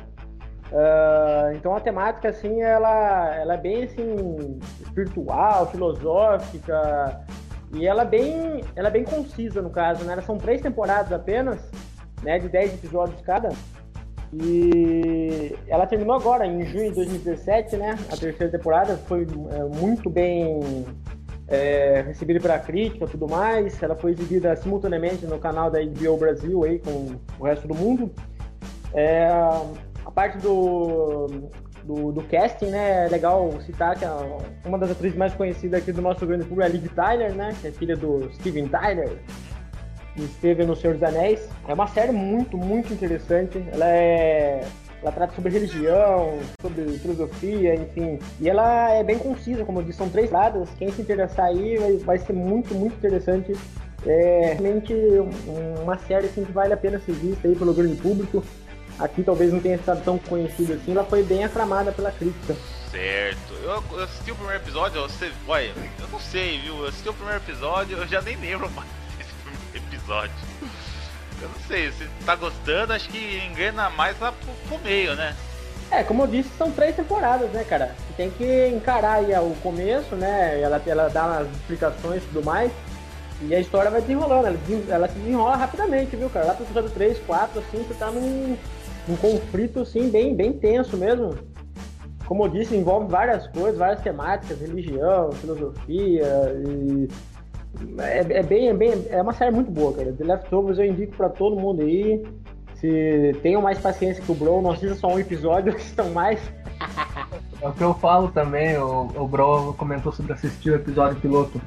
Uh, 0.71 1.53
então 1.55 1.75
a 1.75 1.81
temática 1.81 2.29
assim 2.29 2.61
ela, 2.61 3.35
ela 3.35 3.55
é 3.55 3.57
bem 3.57 3.83
assim 3.83 4.59
espiritual, 4.79 5.69
filosófica 5.69 7.25
e 7.73 7.85
ela 7.85 8.03
é 8.03 8.05
bem 8.05 8.61
ela 8.73 8.87
é 8.87 8.91
bem 8.91 9.03
concisa 9.03 9.61
no 9.61 9.69
caso, 9.69 10.05
né? 10.05 10.19
são 10.21 10.37
três 10.37 10.61
temporadas 10.61 11.11
apenas, 11.11 11.59
né? 12.23 12.39
De 12.39 12.47
10 12.47 12.75
episódios 12.75 13.19
cada. 13.21 13.49
E 14.33 15.53
ela 15.67 15.85
terminou 15.85 16.15
agora 16.15 16.47
em 16.47 16.63
junho 16.65 16.89
de 16.89 16.95
2017, 16.95 17.75
né? 17.75 17.97
A 18.09 18.15
terceira 18.15 18.49
temporada 18.49 18.95
foi 18.95 19.27
é, 19.51 19.63
muito 19.77 20.09
bem 20.09 20.85
é, 21.51 22.03
recebida 22.07 22.39
pela 22.39 22.57
crítica 22.57 23.05
e 23.05 23.07
tudo 23.07 23.27
mais. 23.27 23.81
Ela 23.83 23.95
foi 23.95 24.11
exibida 24.11 24.55
simultaneamente 24.55 25.25
no 25.25 25.37
canal 25.37 25.69
da 25.69 25.79
HBO 25.83 26.17
Brasil 26.17 26.63
aí 26.63 26.79
com 26.79 27.19
o 27.37 27.43
resto 27.43 27.67
do 27.67 27.75
mundo. 27.75 28.09
É, 28.93 29.27
a 30.05 30.11
parte 30.11 30.37
do, 30.37 31.27
do, 31.83 32.11
do, 32.11 32.23
casting, 32.23 32.67
né, 32.67 33.05
é 33.05 33.09
legal 33.09 33.51
citar 33.61 33.97
que 33.97 34.05
a, 34.05 34.17
uma 34.65 34.77
das 34.77 34.91
atrizes 34.91 35.17
mais 35.17 35.33
conhecidas 35.33 35.81
aqui 35.81 35.91
do 35.91 36.01
nosso 36.01 36.25
grande 36.25 36.45
público 36.45 36.63
é 36.63 36.65
a 36.65 36.69
Liv 36.69 36.87
Tyler, 36.89 37.33
né, 37.33 37.55
que 37.61 37.67
é 37.67 37.71
filha 37.71 37.95
do 37.95 38.31
Steven 38.33 38.67
Tyler, 38.67 39.09
que 40.15 40.23
esteve 40.23 40.65
no 40.65 40.75
Senhor 40.75 40.93
dos 40.93 41.03
Anéis. 41.03 41.47
É 41.67 41.73
uma 41.73 41.87
série 41.87 42.11
muito, 42.11 42.57
muito 42.57 42.93
interessante. 42.93 43.63
Ela 43.71 43.87
é 43.87 44.61
ela 45.01 45.11
trata 45.11 45.33
sobre 45.33 45.51
religião, 45.51 46.39
sobre 46.61 46.97
filosofia, 46.99 47.75
enfim. 47.75 48.19
E 48.39 48.49
ela 48.49 48.91
é 48.91 49.03
bem 49.03 49.17
concisa, 49.17 49.65
como 49.65 49.79
eu 49.79 49.83
disse, 49.83 49.97
são 49.97 50.09
três 50.09 50.29
lados. 50.29 50.69
Quem 50.77 50.91
se 50.91 51.01
interessar 51.01 51.47
aí 51.47 51.77
vai, 51.77 51.97
vai 51.97 52.17
ser 52.19 52.33
muito, 52.33 52.73
muito 52.75 52.95
interessante. 52.95 53.55
É 54.05 54.53
realmente 54.53 54.93
uma 55.83 55.97
série 55.97 56.27
assim, 56.27 56.43
que 56.43 56.51
vale 56.51 56.73
a 56.73 56.77
pena 56.77 56.99
ser 56.99 57.13
vista 57.13 57.47
aí 57.47 57.55
pelo 57.55 57.73
grande 57.73 57.95
público. 57.95 58.43
Aqui 58.99 59.23
talvez 59.23 59.51
não 59.51 59.59
tenha 59.59 59.75
estado 59.75 60.03
tão 60.03 60.19
conhecida 60.19 60.75
assim, 60.75 60.91
ela 60.91 61.03
foi 61.03 61.23
bem 61.23 61.43
aclamada 61.43 61.91
pela 61.91 62.11
crítica. 62.11 62.55
Certo. 62.91 63.53
Eu, 63.63 63.83
eu 63.91 64.03
assisti 64.03 64.31
o 64.31 64.35
primeiro 64.35 64.61
episódio, 64.61 65.01
você. 65.01 65.31
Olha, 65.47 65.71
eu 65.99 66.07
não 66.11 66.19
sei, 66.19 66.59
viu? 66.59 66.77
Eu 66.77 66.87
assisti 66.87 67.09
o 67.09 67.13
primeiro 67.13 67.39
episódio, 67.39 67.97
eu 67.97 68.07
já 68.07 68.21
nem 68.21 68.35
lembro 68.35 68.69
mais 68.71 68.89
desse 69.17 69.33
primeiro 69.43 69.87
episódio. 69.87 70.35
Eu 71.41 71.49
não 71.49 71.59
sei, 71.67 71.91
se 71.91 72.07
tá 72.25 72.35
gostando, 72.35 72.93
acho 72.93 73.09
que 73.09 73.41
engana 73.51 73.89
mais 73.89 74.19
lá 74.19 74.31
pro, 74.31 74.53
pro, 74.67 74.79
meio, 74.79 75.15
né? 75.15 75.35
É, 75.89 76.03
como 76.03 76.23
eu 76.23 76.27
disse, 76.27 76.49
são 76.57 76.71
três 76.71 76.95
temporadas, 76.95 77.49
né, 77.49 77.63
cara? 77.63 77.95
Você 77.97 78.13
tem 78.15 78.29
que 78.29 78.67
encarar 78.67 79.15
aí 79.15 79.33
o 79.33 79.55
começo, 79.61 80.15
né? 80.15 80.61
Ela, 80.61 80.81
ela 80.85 81.09
dá 81.09 81.25
umas 81.25 81.51
explicações 81.51 82.23
e 82.23 82.25
tudo 82.27 82.45
mais. 82.45 82.71
E 83.41 83.55
a 83.55 83.59
história 83.59 83.89
vai 83.89 84.01
desenrolando, 84.01 84.47
ela, 84.47 84.57
ela 84.87 85.07
se 85.07 85.17
desenrola 85.17 85.55
rapidamente, 85.55 86.15
viu, 86.15 86.29
cara? 86.29 86.45
Lá 86.45 86.53
pro 86.53 86.63
episódio 86.63 86.91
3, 86.91 87.17
4, 87.25 87.59
assim, 87.59 87.83
você 87.83 87.93
tá 87.95 88.11
num, 88.11 88.55
num 89.07 89.15
conflito, 89.15 89.79
assim, 89.79 90.09
bem, 90.09 90.35
bem 90.35 90.53
tenso 90.53 90.95
mesmo. 90.95 91.35
Como 92.25 92.45
eu 92.45 92.49
disse, 92.49 92.75
envolve 92.75 93.11
várias 93.11 93.47
coisas, 93.47 93.77
várias 93.77 94.01
temáticas, 94.01 94.61
religião, 94.61 95.31
filosofia 95.33 96.53
e 96.67 97.09
é, 97.99 98.39
é, 98.39 98.43
bem, 98.43 98.69
é 98.69 98.73
bem. 98.73 99.05
É 99.09 99.21
uma 99.21 99.33
série 99.33 99.51
muito 99.51 99.71
boa, 99.71 99.93
cara. 99.93 100.11
The 100.11 100.23
Leftovers 100.23 100.79
eu 100.79 100.85
indico 100.85 101.15
pra 101.15 101.29
todo 101.29 101.59
mundo 101.59 101.81
aí. 101.81 102.23
Se 102.75 103.35
tenham 103.43 103.61
mais 103.61 103.77
paciência 103.77 104.23
que 104.23 104.31
o 104.31 104.35
Bro, 104.35 104.61
não 104.61 104.71
assista 104.71 104.95
só 104.95 105.07
um 105.07 105.19
episódio, 105.19 105.73
assistam 105.75 106.09
mais. 106.09 106.39
É 107.61 107.67
o 107.67 107.73
que 107.73 107.81
eu 107.81 107.93
falo 107.93 108.29
também, 108.29 108.75
o, 108.77 109.07
o 109.15 109.27
Bro 109.27 109.75
comentou 109.77 110.11
sobre 110.11 110.33
assistir 110.33 110.71
o 110.71 110.75
episódio 110.75 111.19
piloto. 111.21 111.61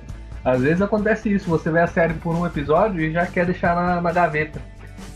Às 0.45 0.61
vezes 0.61 0.83
acontece 0.83 1.33
isso, 1.33 1.49
você 1.49 1.71
vê 1.71 1.81
a 1.81 1.87
série 1.87 2.15
por 2.15 2.35
um 2.35 2.45
episódio 2.45 3.01
e 3.01 3.13
já 3.13 3.25
quer 3.27 3.47
deixar 3.47 3.77
na, 3.77 4.01
na 4.01 4.13
gaveta. 4.13 4.61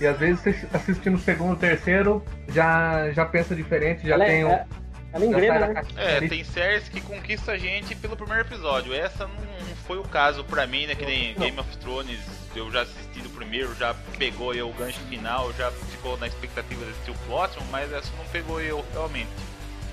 E 0.01 0.07
às 0.07 0.17
vezes 0.17 0.41
você 0.41 0.55
assistindo 0.73 1.17
o 1.17 1.19
segundo, 1.19 1.59
terceiro, 1.59 2.23
já, 2.49 3.11
já 3.11 3.27
pensa 3.27 3.55
diferente, 3.55 4.07
já 4.07 4.15
Ela 4.15 4.25
tem. 4.25 4.45
É 4.45 4.65
ela 5.13 5.25
engrena, 5.25 5.67
né? 5.69 5.83
É, 5.97 6.21
tem 6.29 6.45
séries 6.45 6.89
que 6.89 7.01
conquista 7.01 7.53
a 7.53 7.59
gente 7.59 7.95
pelo 7.95 8.17
primeiro 8.17 8.43
episódio. 8.43 8.95
Essa 8.95 9.27
não 9.27 9.77
foi 9.87 9.99
o 9.99 10.03
caso 10.03 10.45
pra 10.45 10.67
mim, 10.67 10.87
né? 10.87 10.95
Que 10.95 11.07
nem 11.07 11.35
Game 11.35 11.59
of 11.59 11.77
Thrones, 11.79 12.21
eu 12.55 12.71
já 12.71 12.83
assisti 12.83 13.21
do 13.21 13.31
primeiro, 13.31 13.75
já 13.75 13.95
pegou 14.19 14.55
eu 14.55 14.69
o 14.69 14.73
gancho 14.75 15.01
final, 15.09 15.53
já 15.55 15.71
ficou 15.71 16.19
na 16.19 16.27
expectativa 16.27 16.85
de 16.85 16.91
assistir 16.91 17.11
o 17.11 17.15
próximo, 17.27 17.65
mas 17.71 17.93
essa 17.93 18.11
não 18.19 18.25
pegou 18.27 18.61
eu 18.61 18.85
realmente. 18.93 19.31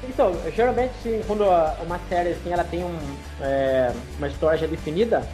Então, 0.03 0.34
geralmente 0.55 0.93
sim, 1.01 1.22
quando 1.25 1.45
uma 1.45 2.00
série 2.10 2.29
assim, 2.29 2.51
ela 2.51 2.63
tem 2.63 2.84
um, 2.84 3.17
é, 3.41 3.91
uma 4.17 4.27
história 4.27 4.57
já 4.57 4.67
definida, 4.67 5.27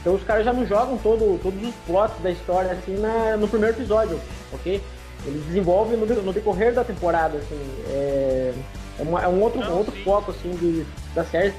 então 0.00 0.14
os 0.14 0.22
caras 0.22 0.44
já 0.44 0.52
não 0.52 0.64
jogam 0.66 0.96
todo, 0.98 1.38
todos 1.42 1.62
os 1.62 1.74
plots 1.86 2.22
da 2.22 2.30
história 2.30 2.72
assim 2.72 2.96
na, 2.96 3.36
no 3.36 3.48
primeiro 3.48 3.76
episódio, 3.76 4.18
ok? 4.52 4.80
Eles 5.26 5.44
desenvolvem 5.46 5.96
no, 5.96 6.06
no 6.06 6.32
decorrer 6.32 6.72
da 6.72 6.84
temporada, 6.84 7.38
assim. 7.38 7.58
É, 7.88 8.52
é, 8.98 9.02
uma, 9.02 9.22
é 9.22 9.28
um 9.28 9.40
outro, 9.40 9.60
Não, 9.60 9.78
outro 9.78 9.92
foco, 10.02 10.30
assim, 10.30 10.50
de, 10.56 10.86
da 11.14 11.24
série. 11.24 11.54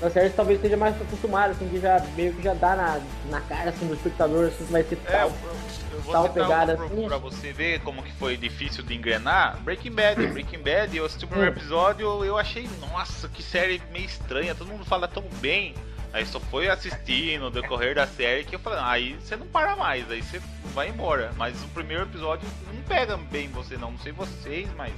Da 0.00 0.10
série 0.10 0.30
talvez 0.30 0.58
esteja 0.58 0.76
mais 0.76 1.00
acostumado, 1.00 1.52
assim, 1.52 1.68
que 1.68 1.78
já 1.80 2.04
meio 2.16 2.32
que 2.34 2.42
já 2.42 2.52
dá 2.52 2.74
na, 2.74 3.00
na 3.30 3.40
cara, 3.42 3.70
assim, 3.70 3.86
do 3.86 3.94
espectador, 3.94 4.46
assim, 4.48 4.64
vai 4.64 4.82
ser 4.82 4.98
é, 5.06 5.10
tal, 5.10 5.28
eu, 5.28 5.98
eu 6.04 6.12
tal 6.12 6.28
pegada, 6.28 6.76
pra, 6.76 6.86
assim. 6.86 7.06
Pra 7.06 7.16
você 7.16 7.52
ver 7.52 7.80
como 7.80 8.02
que 8.02 8.12
foi 8.12 8.36
difícil 8.36 8.82
de 8.82 8.94
engrenar, 8.94 9.58
Breaking 9.62 9.92
Bad, 9.92 10.26
Breaking 10.28 10.62
Bad, 10.62 10.96
eu 10.96 11.04
assisti 11.04 11.24
o 11.24 11.28
primeiro 11.28 11.54
episódio, 11.54 12.24
eu 12.24 12.36
achei, 12.36 12.68
nossa, 12.80 13.28
que 13.28 13.42
série 13.42 13.80
meio 13.92 14.04
estranha, 14.04 14.54
todo 14.54 14.68
mundo 14.68 14.84
fala 14.84 15.06
tão 15.06 15.24
bem. 15.40 15.74
Aí 16.14 16.24
só 16.24 16.38
foi 16.38 16.68
assistir 16.68 17.40
no 17.40 17.50
decorrer 17.50 17.96
da 17.96 18.06
série 18.06 18.44
que 18.44 18.54
eu 18.54 18.60
falei, 18.60 18.78
ah, 18.78 18.90
aí 18.90 19.14
você 19.14 19.34
não 19.34 19.48
para 19.48 19.74
mais, 19.74 20.08
aí 20.08 20.22
você 20.22 20.40
vai 20.72 20.88
embora. 20.88 21.32
Mas 21.36 21.60
o 21.64 21.66
primeiro 21.68 22.04
episódio 22.04 22.48
não 22.72 22.80
pega 22.84 23.16
bem 23.16 23.48
você 23.48 23.76
não, 23.76 23.90
não 23.90 23.98
sei 23.98 24.12
vocês, 24.12 24.68
mas 24.76 24.92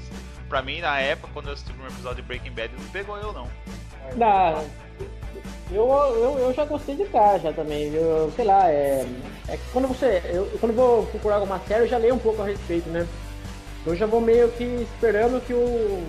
pra 0.46 0.60
mim 0.60 0.82
na 0.82 1.00
época, 1.00 1.30
quando 1.32 1.46
eu 1.46 1.54
assisti 1.54 1.70
o 1.70 1.72
primeiro 1.72 1.94
episódio 1.94 2.16
de 2.16 2.28
Breaking 2.28 2.52
Bad, 2.52 2.74
não 2.78 2.88
pegou 2.90 3.16
eu 3.16 3.32
não. 3.32 3.48
Não, 4.14 4.68
eu, 5.70 5.88
eu, 5.88 6.38
eu 6.38 6.54
já 6.54 6.66
gostei 6.66 6.94
de 6.94 7.06
cara 7.06 7.38
já 7.38 7.50
também, 7.50 7.94
eu, 7.94 8.30
sei 8.36 8.44
lá, 8.44 8.68
é, 8.70 9.06
é 9.48 9.56
que 9.56 9.64
quando 9.72 9.88
você. 9.88 10.20
Eu, 10.26 10.46
quando 10.60 10.72
eu 10.72 10.76
vou 10.76 11.06
procurar 11.06 11.36
alguma 11.36 11.58
série, 11.60 11.84
eu 11.84 11.88
já 11.88 11.96
leio 11.96 12.14
um 12.14 12.18
pouco 12.18 12.42
a 12.42 12.44
respeito, 12.44 12.90
né? 12.90 13.08
Eu 13.86 13.96
já 13.96 14.04
vou 14.04 14.20
meio 14.20 14.50
que 14.50 14.64
esperando 14.64 15.40
que 15.46 15.54
o 15.54 16.06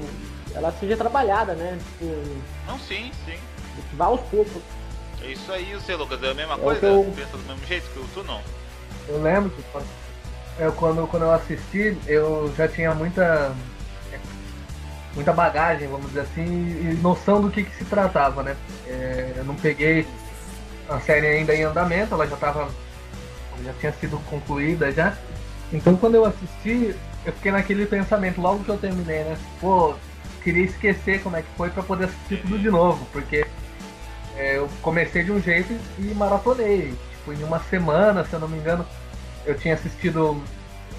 ela 0.54 0.72
seja 0.74 0.98
trabalhada, 0.98 1.54
né? 1.54 1.78
Tipo, 1.94 2.14
Não, 2.68 2.78
sim, 2.80 3.10
sim. 3.26 3.38
vá 3.94 4.08
aos 4.08 4.22
poucos. 4.22 4.62
É 5.28 5.32
isso 5.32 5.52
aí, 5.52 5.74
você, 5.74 5.94
Lucas, 5.94 6.24
é 6.24 6.32
a 6.32 6.34
mesma 6.34 6.54
É 6.54 6.58
o 6.58 6.60
coisa? 6.60 6.86
eu- 6.88 7.14
Pensa 7.16 7.38
do 7.38 7.44
mesmo 7.44 7.68
jeito 7.68 7.90
que 7.92 8.00
o 8.00 8.06
tu 8.14 8.24
não? 8.24 8.42
Eu 9.10 9.22
lembro 9.22 9.50
que 9.50 9.62
quando 9.72 9.86
eu, 10.60 10.72
quando, 10.72 11.08
quando 11.08 11.24
eu 11.24 11.32
assisti, 11.34 11.98
eu 12.08 12.52
já 12.58 12.68
tinha 12.68 12.94
muita 12.96 13.54
muita 15.14 15.34
bagagem, 15.34 15.88
vamos 15.88 16.08
dizer 16.08 16.22
assim, 16.22 16.46
e 16.46 17.00
noção 17.02 17.42
do 17.42 17.50
que, 17.50 17.64
que 17.64 17.76
se 17.76 17.86
tratava, 17.86 18.42
né? 18.44 18.56
É, 18.88 19.34
eu 19.38 19.44
não 19.44 19.56
peguei 19.56 20.08
a 20.88 21.00
série 21.02 21.26
ainda 21.28 21.54
em 21.56 21.64
andamento, 21.64 22.14
ela 22.14 22.26
já 22.28 22.36
estava 22.36 22.70
já 23.66 23.74
tinha 23.80 23.92
sido 23.94 24.18
concluída 24.30 24.92
já. 24.92 25.18
Então 25.74 25.98
quando 25.98 26.16
eu 26.16 26.26
assisti, 26.26 26.96
eu 27.26 27.34
fiquei 27.34 27.52
naquele 27.52 27.86
pensamento 27.86 28.40
logo 28.40 28.64
que 28.64 28.70
eu 28.70 28.78
terminei, 28.78 29.24
né? 29.24 29.38
Pô, 29.60 29.96
queria 30.44 30.64
esquecer 30.66 31.22
como 31.22 31.36
é 31.36 31.42
que 31.42 31.50
foi 31.58 31.70
para 31.70 31.84
poder 31.84 32.06
assistir 32.06 32.42
tudo 32.44 32.60
de 32.60 32.70
novo, 32.70 33.06
porque 33.12 33.46
é, 34.38 34.58
eu 34.58 34.70
comecei 34.82 35.24
de 35.24 35.32
um 35.32 35.42
jeito 35.42 35.74
e 36.00 36.04
maratonei. 36.14 36.94
Tipo, 37.12 37.34
em 37.34 37.44
uma 37.44 37.60
semana, 37.60 38.24
se 38.24 38.34
eu 38.34 38.40
não 38.40 38.48
me 38.48 38.58
engano, 38.58 38.86
eu 39.46 39.58
tinha 39.58 39.74
assistido. 39.74 40.42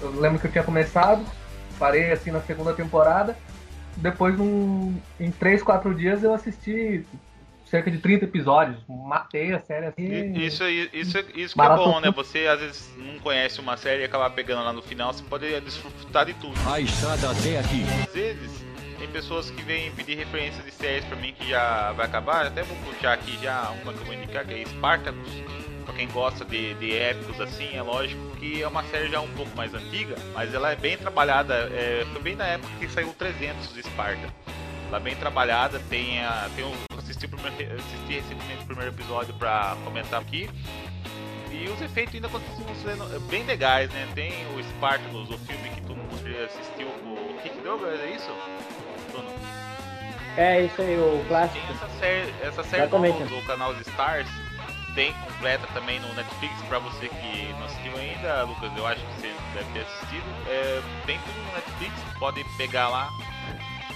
Eu 0.01 0.11
lembro 0.19 0.39
que 0.39 0.47
eu 0.47 0.51
tinha 0.51 0.63
começado, 0.63 1.25
parei 1.77 2.11
assim 2.11 2.31
na 2.31 2.41
segunda 2.41 2.73
temporada. 2.73 3.37
Depois, 3.97 4.37
num, 4.37 4.95
em 5.19 5.31
3, 5.31 5.61
4 5.63 5.93
dias, 5.93 6.23
eu 6.23 6.33
assisti 6.33 7.05
cerca 7.69 7.91
de 7.91 7.97
30 7.99 8.25
episódios. 8.25 8.77
Matei 8.87 9.53
a 9.53 9.59
série 9.59 9.87
assim. 9.87 10.33
Isso, 10.37 10.63
aí- 10.63 10.89
isso, 10.93 11.17
isso 11.35 11.55
que 11.55 11.61
é 11.61 11.69
bom, 11.75 11.99
né? 11.99 12.11
Você 12.11 12.47
às 12.47 12.59
vezes 12.59 12.89
não 12.97 13.19
conhece 13.19 13.59
uma 13.59 13.77
série 13.77 14.01
e 14.01 14.05
acaba 14.05 14.29
pegando 14.29 14.63
lá 14.63 14.73
no 14.73 14.81
final, 14.81 15.13
você 15.13 15.23
pode 15.23 15.59
desfrutar 15.61 16.25
de 16.25 16.33
tudo. 16.35 16.53
A 16.71 16.79
estrada 16.79 17.29
até 17.31 17.59
aqui. 17.59 17.83
Às 18.07 18.13
vezes, 18.13 18.65
tem 18.99 19.07
pessoas 19.07 19.49
que 19.49 19.61
vêm 19.63 19.91
pedir 19.91 20.15
referências 20.15 20.63
de 20.63 20.71
séries 20.71 21.05
pra 21.05 21.15
mim 21.15 21.33
que 21.33 21.49
já 21.49 21.93
vai 21.93 22.05
acabar. 22.05 22.45
Até 22.45 22.63
vou 22.63 22.75
puxar 22.77 23.13
aqui 23.13 23.39
já 23.41 23.71
uma 23.81 23.93
que 23.93 23.99
eu 23.99 24.05
vou 24.05 24.13
indicar, 24.13 24.45
que 24.45 24.53
é 24.53 24.65
Spartacus. 24.65 25.31
Pra 25.85 25.95
quem 25.95 26.07
gosta 26.09 26.45
de, 26.45 26.75
de 26.75 26.95
épicos 26.95 27.39
assim, 27.41 27.75
é 27.75 27.81
lógico 27.81 28.21
que 28.37 28.61
é 28.61 28.67
uma 28.67 28.83
série 28.83 29.09
já 29.09 29.21
um 29.21 29.29
pouco 29.29 29.55
mais 29.57 29.73
antiga, 29.73 30.15
mas 30.35 30.53
ela 30.53 30.71
é 30.71 30.75
bem 30.75 30.97
trabalhada. 30.97 31.55
É, 31.73 32.05
foi 32.11 32.21
bem 32.21 32.35
na 32.35 32.45
época 32.45 32.71
que 32.79 32.87
saiu 32.89 33.09
o 33.09 33.13
300 33.13 33.73
de 33.73 33.79
Esparta. 33.79 34.31
Ela 34.87 34.97
é 34.97 34.99
bem 34.99 35.15
trabalhada, 35.15 35.79
tem 35.89 36.23
a. 36.23 36.49
Tem 36.55 36.65
o, 36.65 36.73
assisti, 36.97 37.25
o 37.25 37.29
primeiro, 37.29 37.75
assisti 37.75 38.13
recentemente 38.13 38.63
o 38.63 38.65
primeiro 38.65 38.91
episódio 38.91 39.33
pra 39.33 39.75
comentar 39.83 40.21
aqui. 40.21 40.49
E 41.51 41.67
os 41.69 41.81
efeitos 41.81 42.13
ainda 42.13 42.29
continuam 42.29 42.75
sendo 42.75 43.19
bem 43.27 43.43
legais, 43.43 43.89
né? 43.91 44.07
Tem 44.13 44.31
o 44.55 44.63
Spartacus, 44.63 45.29
o 45.29 45.37
filme 45.39 45.69
que 45.69 45.81
todo 45.81 45.97
mundo 45.97 46.09
assistiu 46.45 46.87
com 47.03 47.13
o 47.13 47.39
Kick 47.41 47.59
Douglas, 47.61 47.99
é 47.99 48.11
isso? 48.11 48.29
Bruno? 49.09 49.29
É 50.37 50.61
isso 50.61 50.81
aí, 50.81 50.97
o 50.97 51.23
clássico. 51.27 51.65
Tem 51.65 51.75
essa 51.75 51.89
série, 51.99 52.33
essa 52.41 52.63
série 52.63 52.83
Exatamente. 52.83 53.23
do, 53.23 53.41
do 53.41 53.47
canal 53.47 53.73
Stars, 53.81 54.29
tem 54.95 55.13
completa 55.13 55.67
também 55.73 55.99
no 55.99 56.13
Netflix, 56.13 56.53
pra 56.67 56.79
você 56.79 57.09
que 57.09 57.53
não 57.57 57.65
assistiu 57.65 57.97
ainda, 57.97 58.43
Lucas, 58.43 58.71
eu 58.75 58.87
acho 58.87 59.01
que 59.01 59.21
você 59.21 59.33
deve 59.53 59.71
ter 59.73 59.79
assistido. 59.81 60.25
É, 60.47 60.81
tem 61.05 61.19
tudo 61.19 61.37
no 61.45 61.53
Netflix, 61.53 61.93
pode 62.19 62.43
pegar 62.57 62.89
lá. 62.89 63.09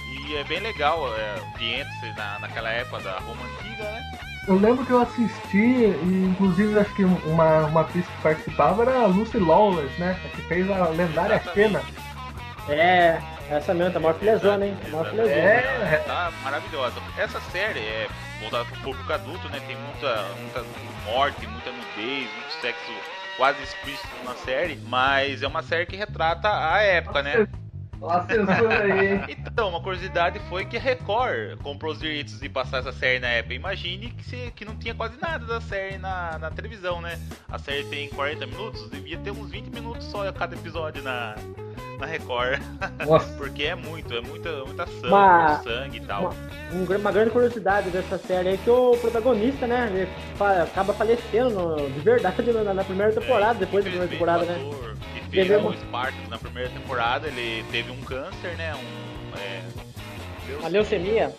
E 0.06 0.36
é 0.36 0.44
bem 0.44 0.60
legal, 0.60 1.08
é, 1.16 1.40
ambiente 1.40 2.12
na, 2.16 2.38
naquela 2.38 2.70
época 2.70 3.02
da 3.02 3.18
Roma 3.18 3.42
Antiga, 3.44 3.84
né? 3.84 4.02
Eu 4.46 4.56
lembro 4.56 4.84
que 4.84 4.90
eu 4.90 5.00
assisti, 5.00 5.56
e 5.56 6.28
inclusive 6.30 6.78
acho 6.78 6.94
que 6.94 7.04
uma, 7.04 7.60
uma 7.66 7.80
atriz 7.80 8.06
que 8.06 8.22
participava 8.22 8.82
era 8.82 9.04
a 9.04 9.06
Lucy 9.06 9.38
Lawless, 9.38 9.98
né? 9.98 10.18
A 10.24 10.28
que 10.28 10.42
fez 10.42 10.70
a 10.70 10.88
lendária 10.88 11.36
Exatamente. 11.36 11.54
cena. 11.54 11.82
É, 12.68 13.20
essa 13.50 13.74
mesmo, 13.74 13.92
tá 13.92 14.00
maior 14.00 14.14
filezona, 14.14 14.66
hein? 14.66 14.76
Tá 14.82 14.88
maior 14.88 15.10
filezona. 15.10 15.36
É. 15.36 16.02
Tá 16.06 16.32
maravilhosa. 16.42 16.94
Essa 17.18 17.40
série 17.52 17.80
é 17.80 18.08
voltada 18.40 18.64
para 18.64 18.78
o 18.78 18.82
público 18.82 19.12
adulto, 19.12 19.48
né? 19.48 19.60
Tem 19.66 19.76
muita, 19.76 20.22
muita 20.40 20.64
morte, 21.06 21.46
muita 21.46 21.70
nudez, 21.70 22.30
muito 22.32 22.52
sexo 22.60 22.92
quase 23.36 23.62
explícito 23.62 24.08
na 24.24 24.34
série, 24.34 24.76
mas 24.86 25.42
é 25.42 25.46
uma 25.46 25.62
série 25.62 25.86
que 25.86 25.96
retrata 25.96 26.48
a 26.48 26.80
época, 26.82 27.22
né? 27.22 27.48
Olha 28.00 28.18
a 28.18 28.26
censura 28.26 28.82
aí, 28.82 29.14
hein? 29.14 29.24
Então, 29.46 29.68
uma 29.68 29.80
curiosidade 29.80 30.38
foi 30.48 30.64
que 30.64 30.76
a 30.76 30.80
Record 30.80 31.58
comprou 31.62 31.92
os 31.92 32.00
direitos 32.00 32.38
de 32.40 32.48
passar 32.48 32.78
essa 32.78 32.92
série 32.92 33.18
na 33.18 33.28
época. 33.28 33.54
Imagine 33.54 34.10
que, 34.10 34.24
se, 34.24 34.52
que 34.54 34.64
não 34.64 34.76
tinha 34.76 34.94
quase 34.94 35.18
nada 35.20 35.46
da 35.46 35.60
série 35.60 35.96
na, 35.96 36.38
na 36.38 36.50
televisão, 36.50 37.00
né? 37.00 37.18
A 37.48 37.58
série 37.58 37.84
tem 37.84 38.08
40 38.08 38.46
minutos, 38.46 38.90
devia 38.90 39.18
ter 39.18 39.30
uns 39.30 39.50
20 39.50 39.70
minutos 39.70 40.04
só 40.06 40.28
a 40.28 40.32
cada 40.32 40.54
episódio 40.54 41.02
na, 41.02 41.36
na 41.98 42.06
Record. 42.06 42.60
Porque 43.38 43.64
é 43.64 43.74
muito, 43.74 44.12
é 44.14 44.20
muita, 44.20 44.64
muita 44.64 44.86
sangue, 44.86 45.06
Uma- 45.08 45.62
sangue 45.62 45.96
e 45.98 46.00
tal. 46.00 46.22
uma- 46.22 46.34
Um 46.72 46.96
uma 46.96 47.12
grande 47.12 47.30
curiosidade 47.30 47.90
dessa 47.90 48.18
série 48.18 48.50
é 48.50 48.56
que 48.56 48.68
o 48.70 48.96
protagonista, 48.98 49.66
né, 49.66 49.90
ele 49.92 50.08
fa- 50.36 50.62
acaba 50.62 50.92
falecendo 50.94 51.50
no- 51.50 51.90
de 51.90 52.00
verdade 52.00 52.42
na, 52.52 52.74
na 52.74 52.84
primeira 52.84 53.12
temporada, 53.12 53.58
depois 53.58 53.84
da 53.84 53.90
primeira 53.90 54.10
temporada, 54.12 54.44
né? 54.44 54.58
É, 54.58 54.62
O 54.62 54.94
que 55.14 55.30
fez 55.30 55.46
Entendeu? 55.50 55.68
o 55.70 55.74
Spartacus 55.76 56.28
na 56.28 56.38
primeira 56.38 56.70
temporada, 56.70 57.28
ele 57.28 57.64
teve 57.70 57.90
um 57.90 58.00
câncer, 58.02 58.56
né? 58.56 58.74
Um, 58.74 59.36
é, 59.38 59.62
A 60.64 60.68
leucemia. 60.68 61.34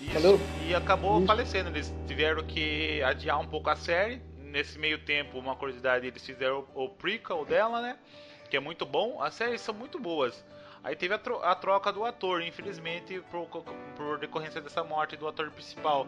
Isso, 0.00 0.40
e 0.66 0.74
acabou 0.74 1.18
Isso. 1.18 1.26
falecendo. 1.26 1.68
Eles 1.70 1.92
tiveram 2.06 2.42
que 2.44 3.02
adiar 3.02 3.40
um 3.40 3.46
pouco 3.46 3.68
a 3.68 3.76
série. 3.76 4.20
Nesse 4.38 4.78
meio 4.78 4.98
tempo, 4.98 5.38
uma 5.38 5.54
curiosidade, 5.56 6.06
eles 6.06 6.24
fizeram 6.24 6.64
o, 6.74 6.84
o 6.84 6.88
prequel 6.88 7.44
dela, 7.44 7.82
né? 7.82 7.96
Que 8.48 8.56
é 8.56 8.60
muito 8.60 8.84
bom. 8.86 9.22
As 9.22 9.34
séries 9.34 9.60
são 9.60 9.74
muito 9.74 9.98
boas. 9.98 10.44
Aí 10.84 10.94
teve 10.94 11.14
a, 11.14 11.18
tro- 11.18 11.42
a 11.42 11.54
troca 11.54 11.92
do 11.92 12.04
ator, 12.04 12.42
infelizmente, 12.42 13.20
por, 13.30 13.46
por 13.96 14.18
decorrência 14.18 14.60
dessa 14.60 14.84
morte 14.84 15.16
do 15.16 15.26
ator 15.26 15.50
principal. 15.50 16.06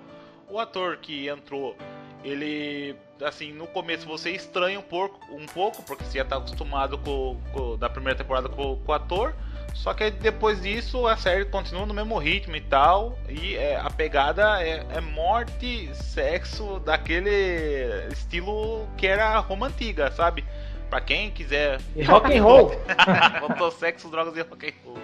O 0.48 0.58
ator 0.60 0.96
que 0.98 1.28
entrou, 1.28 1.76
ele, 2.24 2.94
assim, 3.22 3.52
no 3.52 3.66
começo 3.66 4.06
você 4.06 4.30
estranha 4.30 4.78
um 4.78 4.82
pouco, 4.82 5.20
um 5.34 5.46
pouco 5.46 5.82
porque 5.82 6.04
você 6.04 6.18
já 6.18 6.24
está 6.24 6.36
acostumado 6.36 6.96
com, 6.98 7.40
com- 7.52 7.76
da 7.76 7.88
primeira 7.90 8.16
temporada 8.16 8.48
com, 8.48 8.76
com 8.76 8.92
o 8.92 8.94
ator. 8.94 9.34
Só 9.74 9.92
que 9.94 10.10
depois 10.10 10.62
disso 10.62 11.06
a 11.06 11.16
série 11.16 11.44
continua 11.44 11.84
no 11.84 11.92
mesmo 11.92 12.16
ritmo 12.18 12.56
e 12.56 12.60
tal. 12.60 13.18
E 13.28 13.56
é, 13.56 13.76
a 13.76 13.90
pegada 13.90 14.62
é, 14.62 14.86
é 14.94 15.00
morte, 15.00 15.90
sexo, 15.94 16.80
daquele 16.80 18.08
estilo 18.12 18.88
que 18.96 19.06
era 19.06 19.28
a 19.30 19.38
Roma 19.38 19.66
antiga, 19.66 20.10
sabe? 20.12 20.44
Pra 20.90 21.00
quem 21.00 21.30
quiser. 21.30 21.80
E 21.94 22.02
rock 22.02 22.36
and 22.36 22.42
roll. 22.42 22.70
Voltou 23.40 23.70
sexo, 23.70 24.08
drogas 24.08 24.36
e 24.36 24.40
rock 24.40 24.68
and 24.68 24.72
roll. 24.84 24.98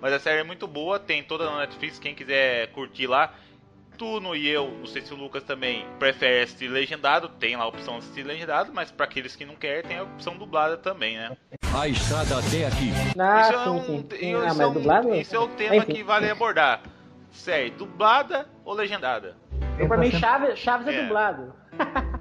Mas 0.00 0.12
a 0.12 0.18
série 0.20 0.40
é 0.40 0.44
muito 0.44 0.66
boa, 0.66 0.98
tem 0.98 1.22
toda 1.22 1.50
na 1.50 1.58
Netflix, 1.60 1.98
quem 1.98 2.14
quiser 2.14 2.68
curtir 2.72 3.06
lá. 3.06 3.32
Tuno 3.96 4.34
e 4.34 4.48
eu, 4.48 4.68
não 4.80 4.86
sei 4.86 5.02
se 5.02 5.14
o 5.14 5.16
Lucas 5.16 5.44
também 5.44 5.86
prefere 6.00 6.42
assistir 6.42 6.66
legendado, 6.66 7.28
tem 7.28 7.54
lá 7.56 7.62
a 7.62 7.68
opção 7.68 7.94
de 7.94 7.98
assistir 8.00 8.24
legendado, 8.24 8.72
mas 8.74 8.90
pra 8.90 9.04
aqueles 9.06 9.36
que 9.36 9.44
não 9.46 9.54
querem, 9.54 9.84
tem 9.84 9.98
a 9.98 10.02
opção 10.02 10.36
dublada 10.36 10.76
também, 10.76 11.16
né? 11.16 11.36
A 11.72 11.86
estrada 11.86 12.38
até 12.40 12.66
aqui. 12.66 12.90
Ah, 13.16 13.40
isso, 13.40 13.52
é 13.52 13.64
sim, 13.64 13.70
um, 13.70 13.82
sim. 13.84 14.06
isso. 14.10 14.36
Ah, 14.36 14.46
é 14.46 14.52
mas 14.52 14.60
um- 14.68 14.72
dublado? 14.72 15.14
isso 15.14 15.36
é 15.36 15.38
o 15.38 15.46
tema 15.46 15.76
Enfim. 15.76 15.92
que 15.94 16.02
vale 16.02 16.28
abordar. 16.28 16.82
Série, 17.30 17.70
dublada 17.70 18.48
ou 18.64 18.74
legendada? 18.74 19.36
Eu, 19.78 19.86
pra 19.86 19.96
mim, 19.96 20.10
Chaves, 20.10 20.58
Chaves 20.58 20.88
é, 20.88 20.94
É. 20.98 21.02
dublado. 21.04 21.54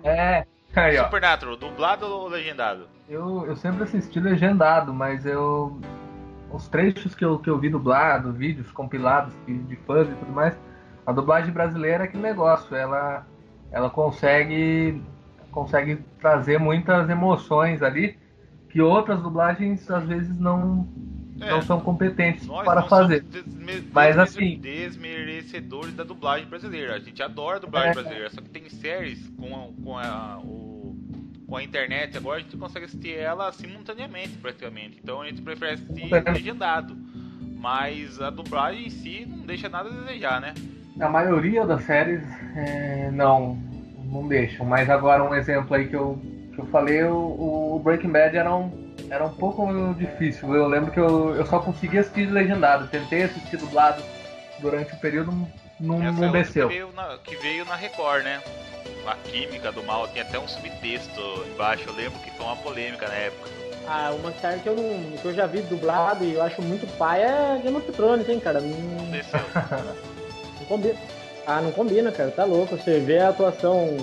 É, 0.03 0.45
aí. 0.81 0.97
Supernatural, 0.97 1.55
dublado 1.57 2.05
ou 2.05 2.27
legendado? 2.27 2.87
Eu, 3.09 3.45
eu 3.45 3.55
sempre 3.55 3.83
assisti 3.83 4.19
legendado, 4.19 4.93
mas 4.93 5.25
eu. 5.25 5.79
Os 6.51 6.67
trechos 6.67 7.15
que 7.15 7.25
eu, 7.25 7.39
que 7.39 7.49
eu 7.49 7.57
vi 7.57 7.67
dublado, 7.69 8.31
vídeos 8.31 8.71
compilados 8.71 9.33
de, 9.47 9.75
fãs 9.87 10.07
e 10.07 10.13
tudo 10.13 10.31
mais, 10.31 10.55
a 11.05 11.11
dublagem 11.11 11.51
brasileira 11.51 12.03
é 12.03 12.07
aquele 12.07 12.21
negócio, 12.21 12.75
ela, 12.75 13.25
ela 13.71 13.89
consegue, 13.89 15.01
consegue 15.51 15.97
trazer 16.19 16.59
muitas 16.59 17.09
emoções 17.09 17.81
ali 17.81 18.17
que 18.69 18.79
outras 18.81 19.19
dublagens 19.21 19.89
às 19.89 20.03
vezes 20.05 20.37
não, 20.39 20.87
É. 21.41 21.49
não 21.49 21.61
são 21.63 21.79
competentes 21.79 22.47
para 22.47 22.83
fazer. 22.83 23.21
desme- 23.21 23.87
Mas, 23.91 24.17
assim- 24.19 24.59
desmerecedores 24.59 25.93
da 25.95 26.03
dublagem 26.03 26.47
brasileira. 26.47 26.93
A 26.95 26.99
gente 26.99 27.21
adora 27.23 27.57
a 27.57 27.59
dublagem 27.59 27.89
É. 27.89 27.93
brasileira, 27.93 28.29
só 28.29 28.41
que 28.41 28.49
tem 28.49 28.69
séries 28.69 29.27
com 29.39 29.55
a, 29.55 29.83
com 29.83 29.97
a, 29.97 30.39
o- 30.43 30.62
com 31.53 31.57
a 31.57 31.63
internet 31.63 32.17
agora 32.17 32.37
a 32.37 32.41
gente 32.41 32.57
consegue 32.57 32.85
assistir 32.85 33.15
ela 33.15 33.51
simultaneamente 33.51 34.29
praticamente. 34.41 34.99
Então 35.03 35.21
a 35.21 35.27
gente 35.27 35.39
prefere 35.39 35.73
assistir 35.73 36.09
legendado. 36.09 36.97
Mas 37.55 38.19
a 38.19 38.31
dublagem 38.31 38.87
em 38.87 38.89
si 38.89 39.25
não 39.29 39.45
deixa 39.45 39.69
nada 39.69 39.87
a 39.87 39.91
desejar, 39.91 40.41
né? 40.41 40.55
A 40.99 41.07
maioria 41.07 41.63
das 41.63 41.83
séries 41.83 42.23
é, 42.55 43.11
não, 43.11 43.55
não 44.03 44.27
deixam. 44.27 44.65
Mas 44.65 44.89
agora 44.89 45.23
um 45.23 45.35
exemplo 45.35 45.75
aí 45.75 45.87
que 45.87 45.95
eu, 45.95 46.19
que 46.55 46.59
eu 46.59 46.65
falei, 46.65 47.03
o, 47.03 47.75
o 47.75 47.79
Breaking 47.83 48.09
Bad 48.09 48.35
era 48.35 48.53
um, 48.53 48.95
era 49.07 49.23
um 49.23 49.33
pouco 49.35 49.93
difícil. 49.93 50.55
Eu 50.55 50.67
lembro 50.67 50.91
que 50.91 50.99
eu, 50.99 51.35
eu 51.35 51.45
só 51.45 51.59
conseguia 51.59 51.99
assistir 51.99 52.25
legendado. 52.31 52.87
Tentei 52.87 53.21
assistir 53.21 53.57
dublado 53.57 54.01
durante 54.59 54.91
o 54.91 54.97
período, 54.97 55.31
não, 55.79 56.03
Essa 56.03 56.11
não 56.19 56.29
é 56.29 56.31
desceu. 56.31 56.67
Que 56.67 56.73
veio, 56.73 56.91
na, 56.93 57.17
que 57.19 57.35
veio 57.35 57.63
na 57.63 57.75
Record, 57.75 58.23
né? 58.23 58.41
A 59.05 59.15
Química 59.15 59.71
do 59.71 59.83
Mal, 59.83 60.07
tem 60.07 60.21
até 60.21 60.39
um 60.39 60.47
subtexto 60.47 61.21
embaixo. 61.51 61.83
Eu 61.87 61.93
lembro 61.93 62.19
que 62.19 62.31
foi 62.31 62.45
uma 62.45 62.55
polêmica 62.55 63.07
na 63.07 63.13
época. 63.15 63.49
Ah, 63.85 64.11
uma 64.17 64.31
série 64.33 64.61
que 64.61 64.69
eu, 64.69 64.75
não, 64.75 65.17
que 65.17 65.25
eu 65.25 65.33
já 65.33 65.45
vi 65.45 65.61
dublado 65.63 66.23
e 66.23 66.33
eu 66.35 66.41
acho 66.41 66.61
muito 66.61 66.87
pai 66.97 67.21
é 67.21 67.59
Game 67.61 67.75
of 67.75 67.91
Thrones, 67.91 68.29
hein, 68.29 68.39
cara? 68.39 68.61
Não, 68.61 68.69
não 70.59 70.65
combina. 70.67 70.95
Ah, 71.45 71.61
não 71.61 71.71
combina, 71.73 72.11
cara. 72.11 72.31
Tá 72.31 72.45
louco. 72.45 72.77
Você 72.77 72.99
vê 73.01 73.19
a 73.19 73.29
atuação 73.29 73.97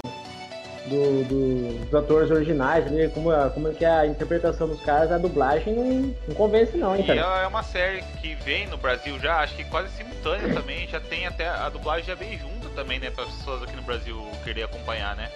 do, 0.87 1.25
do- 1.25 1.85
dos 1.87 1.95
atores 1.95 2.31
originais 2.31 2.87
ali, 2.87 3.09
como, 3.11 3.31
como 3.55 3.69
é 3.69 3.73
que 3.73 3.85
é 3.85 3.89
a 3.91 4.07
interpretação 4.07 4.69
dos 4.69 4.81
caras, 4.83 5.11
a 5.13 5.17
dublagem 5.19 5.75
não, 5.75 6.15
não 6.29 6.35
convence 6.35 6.77
não, 6.77 6.95
hein, 6.95 7.03
E 7.03 7.07
cara. 7.07 7.43
é 7.43 7.47
uma 7.47 7.63
série 7.63 8.03
que 8.21 8.35
vem 8.35 8.67
no 8.67 8.77
Brasil 8.77 9.19
já, 9.21 9.39
acho 9.39 9.55
que 9.57 9.65
quase 9.65 9.89
simultânea 9.97 10.53
também, 10.53 10.87
já 10.89 10.99
tem 11.01 11.27
até 11.27 11.49
a 11.49 11.69
dublagem 11.69 12.05
já 12.05 12.15
vem 12.15 12.37
junto 12.39 12.60
também, 12.71 12.99
né, 12.99 13.11
para 13.11 13.25
as 13.25 13.31
pessoas 13.33 13.63
aqui 13.63 13.75
no 13.77 13.83
Brasil 13.83 14.17
querer 14.45 14.65
acompanhar, 14.65 15.15
né? 15.17 15.31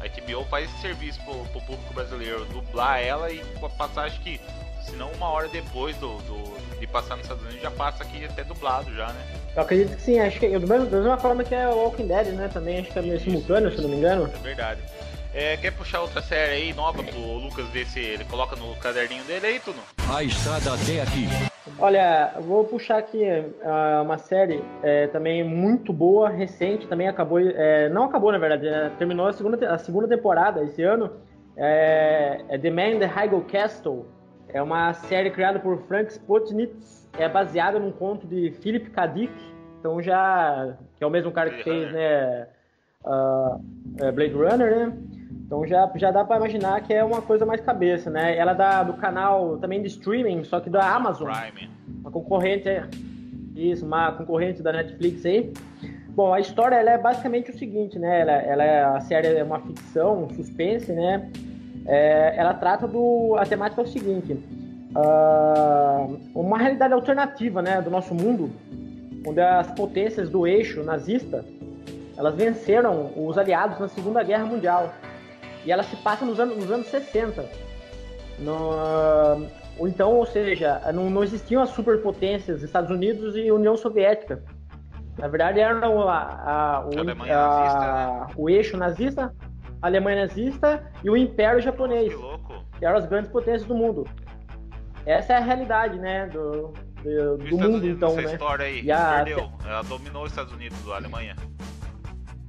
A 0.00 0.06
HBO 0.08 0.44
faz 0.46 0.68
esse 0.70 0.80
serviço 0.82 1.20
pro, 1.24 1.34
pro 1.46 1.60
público 1.62 1.94
brasileiro, 1.94 2.44
dublar 2.46 3.00
ela 3.00 3.30
e 3.30 3.42
passar, 3.78 4.04
acho 4.04 4.20
que, 4.20 4.40
se 4.84 4.92
não 4.96 5.10
uma 5.12 5.28
hora 5.28 5.48
depois 5.48 5.96
do, 5.96 6.18
do- 6.22 6.54
de 6.78 6.86
passar 6.86 7.16
nos 7.16 7.24
Estados 7.24 7.42
Unidos, 7.44 7.62
já 7.62 7.70
passa 7.70 8.02
aqui 8.02 8.24
até 8.24 8.44
dublado 8.44 8.94
já, 8.94 9.08
né? 9.08 9.20
Eu 9.56 9.62
acredito 9.62 9.96
que 9.96 10.02
sim, 10.02 10.18
acho 10.20 10.38
que 10.38 10.58
do 10.58 10.66
mesmo- 10.66 10.86
da 10.86 10.98
mesma 10.98 11.16
forma 11.16 11.42
que 11.44 11.54
é 11.54 11.66
o 11.68 11.76
Walking 11.84 12.06
Dead, 12.06 12.26
né? 12.28 12.50
Também 12.52 12.80
acho 12.80 12.90
que 12.90 12.98
é 12.98 13.02
meio 13.02 13.20
simultâneo, 13.20 13.74
se 13.74 13.80
não 13.80 13.88
me 13.88 13.96
engano. 13.96 14.30
É 14.34 14.38
verdade. 14.38 14.80
É, 15.32 15.56
quer 15.56 15.72
puxar 15.72 16.00
outra 16.02 16.20
série 16.22 16.52
aí, 16.52 16.72
nova, 16.74 17.02
pro 17.02 17.18
Lucas 17.38 17.66
ver 17.70 17.86
se 17.86 17.98
ele 17.98 18.24
coloca 18.26 18.54
no 18.56 18.74
caderninho 18.76 19.24
dele 19.24 19.46
aí, 19.46 19.60
Tuno? 19.60 19.82
A 20.14 20.22
estrada 20.22 20.74
até 20.74 21.00
aqui. 21.00 21.26
Olha, 21.78 22.34
vou 22.40 22.64
puxar 22.64 22.98
aqui 22.98 23.24
ah, 23.64 24.00
uma 24.02 24.16
série 24.16 24.62
é, 24.82 25.08
também 25.08 25.42
muito 25.42 25.92
boa, 25.92 26.28
recente, 26.28 26.86
também 26.86 27.08
acabou, 27.08 27.40
é, 27.40 27.88
não 27.88 28.04
acabou 28.04 28.30
na 28.30 28.38
verdade, 28.38 28.68
é, 28.68 28.90
terminou 28.90 29.26
a 29.26 29.32
segunda, 29.32 29.74
a 29.74 29.78
segunda 29.78 30.06
temporada 30.06 30.62
esse 30.62 30.82
ano, 30.82 31.10
é, 31.56 32.44
é 32.48 32.58
The 32.58 32.70
Man 32.70 32.90
in 32.90 32.98
the 33.00 33.06
High 33.06 33.28
Castle, 33.50 34.06
é 34.48 34.62
uma 34.62 34.94
série 34.94 35.30
criada 35.30 35.58
por 35.58 35.78
Frank 35.82 36.12
Spotnitz, 36.12 37.10
é 37.18 37.28
baseada 37.28 37.78
num 37.80 37.90
conto 37.90 38.24
de 38.24 38.52
Philip 38.62 38.90
K. 38.90 39.06
Dick, 39.08 39.34
então 39.80 40.00
já, 40.00 40.76
que 40.96 41.02
é 41.02 41.06
o 41.06 41.10
mesmo 41.10 41.32
cara 41.32 41.50
que 41.50 41.64
fez, 41.64 41.92
né, 41.92 42.46
é, 44.00 44.12
Blade 44.12 44.32
Runner, 44.32 44.88
né, 44.88 44.96
então 45.46 45.66
já, 45.66 45.90
já 45.96 46.10
dá 46.10 46.24
pra 46.24 46.38
imaginar 46.38 46.80
que 46.82 46.92
é 46.92 47.04
uma 47.04 47.20
coisa 47.20 47.44
mais 47.44 47.60
cabeça, 47.60 48.10
né? 48.10 48.36
Ela 48.36 48.52
é 48.52 48.54
da, 48.54 48.82
do 48.82 48.94
canal 48.94 49.58
também 49.58 49.82
de 49.82 49.88
streaming, 49.88 50.42
só 50.44 50.58
que 50.58 50.70
da 50.70 50.94
Amazon 50.94 51.30
Prime. 51.30 51.70
uma 52.00 52.10
concorrente 52.10 52.68
é 52.68 52.88
isso, 53.54 53.84
uma 53.84 54.12
concorrente 54.12 54.62
da 54.62 54.72
Netflix 54.72 55.24
aí. 55.26 55.52
Bom, 56.08 56.32
a 56.32 56.40
história 56.40 56.76
ela 56.76 56.92
é 56.92 56.98
basicamente 56.98 57.50
o 57.50 57.58
seguinte, 57.58 57.98
né? 57.98 58.20
Ela, 58.20 58.32
ela 58.32 58.64
é 58.64 58.84
a 58.84 59.00
série 59.00 59.28
é 59.28 59.44
uma 59.44 59.60
ficção, 59.60 60.24
um 60.24 60.30
suspense, 60.30 60.92
né? 60.92 61.30
É, 61.86 62.34
ela 62.36 62.54
trata 62.54 62.88
do 62.88 63.36
a 63.38 63.44
temática 63.44 63.82
é 63.82 63.84
o 63.84 63.88
seguinte, 63.88 64.38
ah, 64.94 66.06
uma 66.34 66.56
realidade 66.56 66.94
alternativa, 66.94 67.60
né, 67.60 67.82
do 67.82 67.90
nosso 67.90 68.14
mundo, 68.14 68.50
onde 69.26 69.40
as 69.40 69.70
potências 69.72 70.30
do 70.30 70.46
eixo 70.46 70.82
nazista 70.82 71.44
elas 72.16 72.34
venceram 72.34 73.10
os 73.16 73.36
aliados 73.36 73.78
na 73.78 73.88
Segunda 73.88 74.22
Guerra 74.22 74.46
Mundial 74.46 74.94
e 75.64 75.72
ela 75.72 75.82
se 75.82 75.96
passa 75.96 76.24
nos 76.24 76.38
anos, 76.40 76.56
nos 76.56 76.70
anos 76.70 76.86
60. 76.88 77.44
No, 78.38 78.70
ou 79.78 79.88
então, 79.88 80.12
ou 80.12 80.26
seja, 80.26 80.80
não, 80.92 81.08
não 81.10 81.22
existiam 81.22 81.62
as 81.62 81.70
superpotências 81.70 82.62
Estados 82.62 82.90
Unidos 82.90 83.36
e 83.36 83.50
União 83.50 83.76
Soviética. 83.76 84.42
Na 85.18 85.28
verdade, 85.28 85.60
eram 85.60 86.08
a, 86.08 86.18
a- 86.18 86.84
o, 86.86 86.98
A 86.98 87.00
a- 87.00 87.04
nazista, 87.04 87.80
né? 87.80 88.26
o 88.36 88.50
eixo 88.50 88.76
nazista, 88.76 89.34
a 89.80 89.86
Alemanha 89.86 90.22
nazista 90.26 90.84
e 91.04 91.10
o 91.10 91.16
Império 91.16 91.60
Japonês, 91.60 92.08
Que 92.12 92.16
louco. 92.18 92.64
que 92.78 92.84
eram 92.84 92.98
as 92.98 93.06
grandes 93.06 93.30
potências 93.30 93.64
do 93.64 93.74
mundo. 93.74 94.04
Essa 95.06 95.34
é 95.34 95.36
a 95.36 95.40
realidade, 95.40 95.98
né, 95.98 96.26
do, 96.26 96.72
do, 97.02 97.36
do 97.36 97.44
mundo, 97.58 97.64
Unidos 97.76 97.96
então, 97.96 98.16
né? 98.16 98.24
história 98.24 98.64
aí? 98.66 98.82
E 98.82 98.90
a- 98.90 99.22
Perdeu. 99.24 99.52
Ela 99.64 99.82
dominou 99.82 100.24
os 100.24 100.30
Estados 100.30 100.52
Unidos, 100.52 100.76
a 100.90 100.96
Alemanha. 100.96 101.36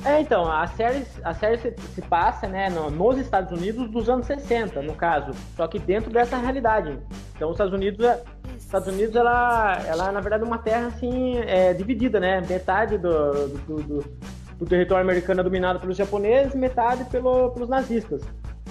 É, 0.06 0.22
então, 0.22 0.50
a 0.52 0.68
série, 0.68 1.04
a 1.24 1.34
série 1.34 1.58
se, 1.58 1.74
se 1.96 2.02
passa, 2.04 2.48
né, 2.48 2.70
no- 2.70 2.92
nos 2.92 3.18
Estados 3.18 3.52
Unidos 3.52 3.90
dos 3.90 4.08
anos 4.08 4.28
60, 4.28 4.80
no 4.82 4.94
caso, 4.94 5.32
só 5.56 5.68
que 5.68 5.80
dentro 5.80 6.12
dessa 6.12 6.38
realidade. 6.38 7.00
Então, 7.36 7.50
os 7.50 7.56
Estados 7.56 7.74
Unidos, 7.74 8.06
é- 8.06 8.22
os 8.56 8.64
Estados 8.64 8.88
Unidos, 8.88 9.16
ela, 9.16 9.74
ela 9.88 10.10
é, 10.10 10.12
na 10.12 10.22
verdade, 10.22 10.44
uma 10.44 10.60
terra, 10.60 10.88
assim, 10.88 11.40
é, 11.40 11.74
dividida, 11.74 12.20
né, 12.20 12.40
metade 12.48 13.00
do, 13.00 13.48
do, 13.48 13.76
do- 13.84 14.06
do 14.60 14.66
território 14.66 15.04
americano 15.04 15.42
é 15.42 15.44
dominado 15.44 15.80
pelos 15.80 15.98
japoneses, 15.98 16.54
metade 16.54 17.04
pelo, 17.06 17.50
pelos 17.50 17.68
nazistas. 17.68 18.22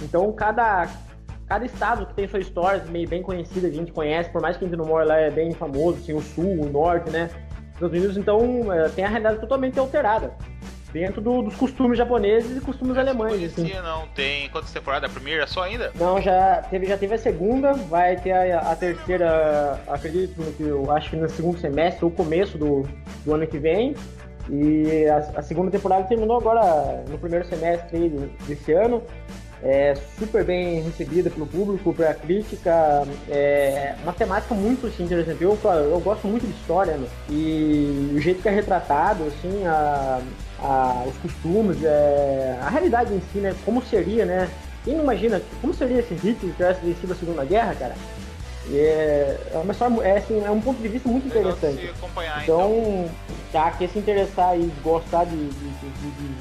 Então, 0.03 0.33
cada, 0.33 0.87
cada 1.49 1.64
estado 1.66 2.07
que 2.07 2.14
tem 2.14 2.29
sua 2.29 2.38
história 2.38 2.83
meio 2.90 3.09
bem 3.09 3.23
conhecida, 3.23 3.66
a 3.66 3.70
gente 3.73 3.90
conhece, 3.92 4.31
por 4.31 4.40
mais 4.40 4.57
que 4.57 4.64
a 4.64 4.68
gente 4.68 4.79
não 4.79 4.87
mora 4.87 5.05
lá, 5.05 5.16
é 5.18 5.31
bem 5.31 5.51
famoso, 5.53 5.99
assim, 5.99 6.14
o 6.14 6.20
sul, 6.23 6.62
o 6.62 6.70
norte, 6.70 7.11
né, 7.11 7.25
os 7.25 7.75
Estados 7.75 7.99
Unidos, 7.99 8.16
então, 8.16 8.73
é, 8.73 8.88
tem 8.90 9.05
a 9.05 9.09
realidade 9.09 9.40
totalmente 9.40 9.77
alterada 9.81 10.33
dentro 10.95 11.21
do- 11.21 11.43
dos 11.43 11.57
costumes 11.57 11.99
japoneses 11.99 12.57
e 12.57 12.61
costumes 12.61 12.97
alemães. 12.97 13.55
Não 13.59 13.65
Assim. 13.67 13.75
não. 13.83 14.07
Tem 14.15 14.49
quantas 14.49 14.71
temporadas? 14.71 15.11
A 15.11 15.13
primeira 15.13 15.45
só 15.45 15.65
ainda? 15.65 15.91
Não, 15.99 16.23
já 16.23 16.63
teve, 16.71 16.87
já 16.87 16.97
teve 16.97 17.15
a 17.15 17.19
segunda, 17.19 17.73
vai 17.73 18.17
ter 18.17 18.31
a, 18.31 18.61
a 18.61 18.77
terceira, 18.77 19.81
acredito 19.89 20.41
que 20.57 20.63
eu 20.63 20.89
acho 20.93 21.11
que 21.11 21.17
no 21.17 21.29
segundo 21.29 21.59
semestre 21.59 22.05
ou 22.05 22.11
começo 22.13 22.57
do, 22.57 22.89
do 23.27 23.35
ano 23.35 23.45
que 23.45 23.59
vem. 23.59 23.95
E 24.49 25.07
a, 25.09 25.41
a 25.41 25.43
segunda 25.43 25.69
temporada 25.71 26.05
terminou 26.05 26.37
agora 26.39 27.03
no 27.11 27.19
primeiro 27.19 27.45
semestre 27.45 28.09
desse 28.47 28.73
ano. 28.73 29.03
É 29.67 29.95
super 30.19 30.45
bem 30.45 30.83
recebida 30.83 31.31
pelo 31.31 31.47
público, 31.47 31.93
pela 31.95 32.13
crítica. 32.15 33.03
É 33.31 33.95
uma 34.03 34.13
temática 34.13 34.55
muito 34.55 34.87
assim, 34.87 35.05
interessante. 35.05 35.43
Eu, 35.43 35.59
eu 35.65 35.99
gosto 36.01 36.29
muito 36.29 36.47
de 36.47 36.53
história, 36.53 36.97
né? 36.99 37.09
E 37.31 38.13
o 38.15 38.21
jeito 38.21 38.43
que 38.43 38.49
é 38.49 38.53
retratado, 38.53 39.25
assim, 39.25 39.67
a, 39.67 40.21
a- 40.59 41.05
os 41.07 41.17
costumes, 41.19 41.83
é, 41.83 42.59
a 42.62 42.69
realidade 42.69 43.12
em 43.14 43.21
si, 43.33 43.38
né? 43.38 43.55
Como 43.64 43.83
seria, 43.85 44.25
né? 44.25 44.49
Quem 44.85 44.95
não 44.95 45.03
imagina 45.05 45.40
como 45.61 45.73
seria 45.73 46.03
se 46.03 46.14
Hitler 46.14 46.53
tivesse 46.55 46.81
vencido 46.85 47.12
a 47.12 47.17
Segunda 47.17 47.45
Guerra, 47.45 47.75
cara? 47.75 47.95
É, 48.73 49.37
é 49.53 49.59
uma 49.59 49.73
história, 49.73 50.03
é, 50.03 50.17
assim, 50.19 50.43
é 50.45 50.51
um 50.51 50.61
ponto 50.61 50.81
de 50.81 50.88
vista 50.88 51.09
muito 51.09 51.27
interessante. 51.29 51.83
então. 52.43 52.43
Então, 52.43 53.11
já 53.53 53.71
quer 53.71 53.88
se 53.88 53.99
interessar 53.99 54.59
e 54.59 54.71
gostar 54.83 55.25
de, 55.25 55.37
de- 55.37 55.49
de- 55.51 55.90
de- 55.90 56.11
de 56.11 56.35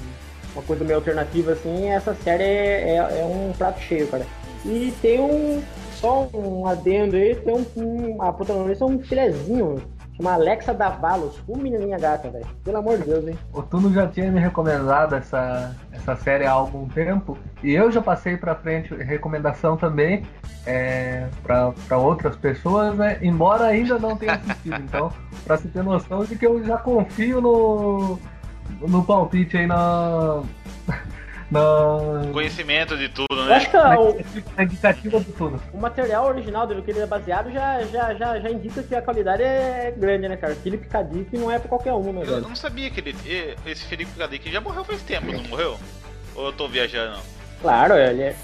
uma 0.56 0.64
coisa 0.64 0.84
meio 0.86 0.98
alternativa 0.98 1.52
assim, 1.54 1.90
essa 1.90 2.14
série 2.16 2.44
é, 2.44 2.96
é- 2.96 3.20
é 3.22 3.26
um 3.26 3.52
prato 3.58 3.80
cheio, 3.82 4.08
cara. 4.08 4.26
E 4.66 4.94
tem 5.02 5.20
um. 5.20 5.62
Só 6.00 6.28
um 6.34 6.66
adendo 6.68 7.16
aí, 7.16 7.36
tem 7.36 7.54
um. 7.54 7.66
um 7.78 8.22
a 8.22 8.32
protagonista 8.34 8.84
é 8.84 8.88
um 8.88 9.00
filezinho, 9.00 9.82
chama 10.18 10.34
Alexa 10.34 10.74
Davalos. 10.74 11.42
Um 11.48 11.58
menininha 11.58 11.98
gata, 11.98 12.30
velho. 12.30 12.46
Pelo 12.64 12.78
amor 12.78 12.98
de 12.98 13.06
Deus, 13.06 13.28
hein? 13.28 13.38
O 13.54 13.62
Tuno 13.62 13.94
já 13.94 14.08
tinha 14.08 14.32
me 14.32 14.40
recomendado 14.40 15.16
essa, 15.16 15.76
essa 15.92 16.16
série 16.16 16.46
há 16.46 16.52
algum 16.52 16.88
tempo 16.88 17.38
e 17.64 17.74
eu 17.74 17.92
já 17.92 18.02
passei 18.02 18.38
pra 18.38 18.56
frente 18.56 18.94
recomendação 18.96 19.78
também 19.78 20.26
é, 20.66 21.28
para 21.44 21.98
outras 21.98 22.36
pessoas, 22.36 22.96
né? 22.96 23.18
Embora 23.22 23.66
ainda 23.66 24.00
não 24.00 24.16
tenha 24.16 24.34
assistido. 24.34 24.74
Então, 24.84 25.12
pra 25.46 25.58
se 25.58 25.68
ter 25.68 25.84
noção 25.84 26.24
de 26.26 26.36
que 26.36 26.46
eu 26.46 26.64
já 26.64 26.78
confio 26.78 27.42
no, 27.42 28.20
no 28.82 29.04
palpite 29.04 29.58
aí 29.58 29.68
na. 29.68 30.44
Conhecimento 32.32 32.98
de 32.98 33.10
tudo, 33.10 33.46
né? 33.46 33.56
acho 33.56 33.70
que 33.70 33.78
a- 33.78 34.00
o, 34.00 34.18
na 34.58 34.64
indicativa 34.64 35.20
do 35.20 35.32
Tuno. 35.34 35.62
o 35.74 35.78
material 35.78 36.26
original 36.28 36.66
dele 36.68 36.82
que 36.82 36.92
ele 36.92 37.00
é 37.02 37.06
baseado 37.06 37.52
já, 37.52 37.82
já, 37.84 38.14
já, 38.16 38.40
já 38.40 38.50
indica 38.50 38.82
que 38.84 38.96
a 38.96 39.02
qualidade 39.02 39.44
é 39.44 39.94
grande, 39.96 40.28
né, 40.28 40.38
cara? 40.38 40.56
Felipe 40.56 40.88
Cadic 40.88 41.38
não 41.38 41.52
é 41.52 41.60
pra 41.60 41.70
qualquer 41.70 41.94
um, 41.94 42.12
né, 42.14 42.22
Eu 42.22 42.26
velho? 42.26 42.42
não 42.42 42.56
sabia 42.56 42.90
que 42.90 43.00
ele. 43.00 43.16
Esse 43.66 43.86
Felipe 43.86 44.12
Cadê 44.18 44.40
já 44.46 44.62
morreu 44.62 44.84
faz 44.84 45.02
tempo, 45.02 45.32
não 45.32 45.44
morreu? 45.44 45.78
Ou 46.36 46.48
eu 46.48 46.54
tô 46.54 46.68
viajando? 46.68 47.18
Claro, 47.62 47.94
ele 47.96 48.24
é. 48.24 48.36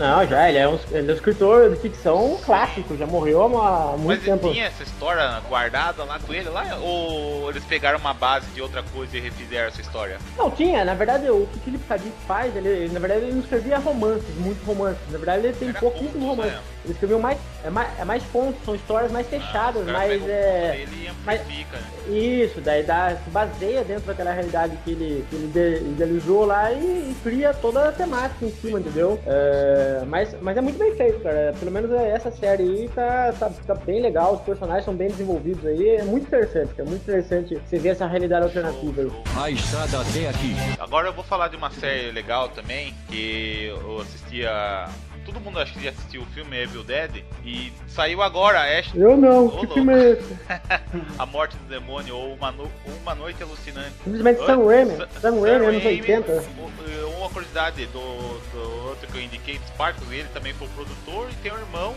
Não, 0.00 0.26
já, 0.26 0.48
ele 0.48 0.58
é 0.58 0.66
um, 0.66 0.78
ele 0.92 1.08
é 1.08 1.12
um 1.12 1.14
escritor 1.14 1.70
de 1.70 1.76
ficção 1.76 2.38
clássico, 2.44 2.96
já 2.96 3.06
morreu 3.06 3.42
há 3.60 3.96
muito 3.98 4.06
Mas 4.06 4.22
tempo. 4.24 4.46
ele 4.46 4.54
tinha 4.54 4.66
essa 4.66 4.82
história 4.82 5.40
guardada 5.48 6.02
lá 6.04 6.18
com 6.18 6.32
ele 6.32 6.48
lá? 6.48 6.64
Ou 6.82 7.50
eles 7.50 7.62
pegaram 7.64 7.98
uma 7.98 8.14
base 8.14 8.46
de 8.54 8.62
outra 8.62 8.82
coisa 8.94 9.16
e 9.16 9.20
refizeram 9.20 9.68
essa 9.68 9.80
história? 9.80 10.16
Não, 10.38 10.50
tinha, 10.50 10.84
na 10.84 10.94
verdade, 10.94 11.28
o 11.28 11.46
que 11.64 11.78
Cadiz 11.86 12.12
faz, 12.26 12.56
ele, 12.56 12.68
ele, 12.68 12.92
na 12.94 12.98
verdade, 13.00 13.24
ele 13.26 13.32
não 13.32 13.40
escrevia 13.40 13.78
romances, 13.78 14.34
muitos 14.38 14.64
romances. 14.66 15.00
Na 15.10 15.18
verdade, 15.18 15.46
ele 15.46 15.52
tem 15.56 15.68
Era 15.68 15.78
contos, 15.80 16.00
romances. 16.14 16.52
né? 16.52 16.60
Ele 16.84 16.92
escreveu 16.94 17.18
mais 17.18 17.36
é, 17.62 17.68
mais. 17.68 17.88
é 17.98 18.04
mais 18.06 18.22
contos, 18.32 18.64
são 18.64 18.74
histórias 18.74 19.12
mais 19.12 19.26
fechadas, 19.26 19.84
caras 19.84 19.92
mas 19.92 20.08
pegam 20.12 20.26
o 20.26 20.30
é. 20.30 20.76
e 20.90 21.10
mas- 21.26 21.40
amplifica, 21.40 21.76
né? 21.76 22.16
Isso, 22.16 22.60
daí 22.62 22.82
dá, 22.82 23.16
se 23.22 23.28
baseia 23.30 23.84
dentro 23.84 24.04
daquela 24.06 24.32
realidade 24.32 24.76
que 24.82 24.92
ele, 24.92 25.26
que 25.28 25.36
ele 25.36 25.46
de- 25.48 25.84
idealizou 25.90 26.46
lá 26.46 26.72
e, 26.72 26.76
e 27.10 27.16
cria 27.22 27.52
toda 27.52 27.88
a 27.88 27.92
temática 27.92 28.46
em 28.46 28.50
cima, 28.50 28.80
entendeu? 28.80 29.20
É, 29.26 29.89
mas, 30.06 30.34
mas 30.40 30.56
é 30.56 30.60
muito 30.60 30.78
bem 30.78 30.94
feito, 30.94 31.20
cara. 31.20 31.54
Pelo 31.58 31.70
menos 31.70 31.90
é, 31.92 32.10
essa 32.10 32.30
série 32.30 32.62
aí 32.62 32.88
tá, 32.88 33.32
tá, 33.38 33.50
tá 33.66 33.74
bem 33.74 34.00
legal, 34.00 34.34
os 34.34 34.40
personagens 34.42 34.84
são 34.84 34.94
bem 34.94 35.08
desenvolvidos 35.08 35.64
aí. 35.66 35.96
É 35.96 36.04
muito 36.04 36.26
interessante, 36.26 36.72
é 36.78 36.84
muito 36.84 37.02
interessante 37.02 37.54
você 37.56 37.78
ver 37.78 37.90
essa 37.90 38.06
realidade 38.06 38.44
alternativa 38.44 39.02
aí. 39.02 39.10
A 39.42 39.50
estrada 39.50 40.00
até 40.00 40.28
aqui. 40.28 40.54
Agora 40.78 41.08
eu 41.08 41.12
vou 41.12 41.24
falar 41.24 41.48
de 41.48 41.56
uma 41.56 41.70
série 41.70 42.10
legal 42.10 42.48
também, 42.48 42.94
que 43.08 43.66
eu 43.66 44.00
assistia. 44.00 44.88
Todo 45.32 45.40
mundo 45.40 45.58
acho 45.60 45.72
que 45.74 45.84
já 45.84 45.90
assistiu 45.90 46.22
o 46.22 46.26
filme 46.26 46.56
Evil 46.62 46.82
Dead 46.82 47.22
e 47.44 47.72
saiu 47.88 48.22
agora 48.22 48.60
Ash, 48.78 48.90
Eu 48.94 49.16
não, 49.16 49.46
Ô, 49.46 49.50
que 49.50 49.56
louco. 49.58 49.74
filme 49.74 49.94
é 49.94 50.10
esse? 50.10 50.36
A 51.18 51.26
Morte 51.26 51.56
do 51.56 51.64
Demônio 51.68 52.16
ou 52.16 52.34
Uma, 52.34 52.50
no... 52.52 52.70
uma 53.02 53.14
Noite 53.14 53.42
Alucinante. 53.42 53.92
Simplesmente? 54.04 54.44
Sam 54.44 54.64
Raimi. 54.66 54.96
Sa- 54.96 55.08
Sam 55.20 55.40
Raimi, 55.40 55.66
anos 55.66 55.82
Raimi, 55.84 56.00
80. 56.00 56.32
o- 56.32 57.16
Uma 57.18 57.28
curiosidade 57.30 57.86
do, 57.86 58.38
do 58.52 58.86
outro 58.88 59.06
que 59.08 59.16
eu 59.18 59.22
indiquei, 59.22 59.60
Spartacus, 59.68 60.10
ele 60.10 60.28
também 60.34 60.52
foi 60.54 60.66
produtor 60.68 61.28
e 61.30 61.34
tem 61.36 61.52
um 61.52 61.58
irmão. 61.58 61.94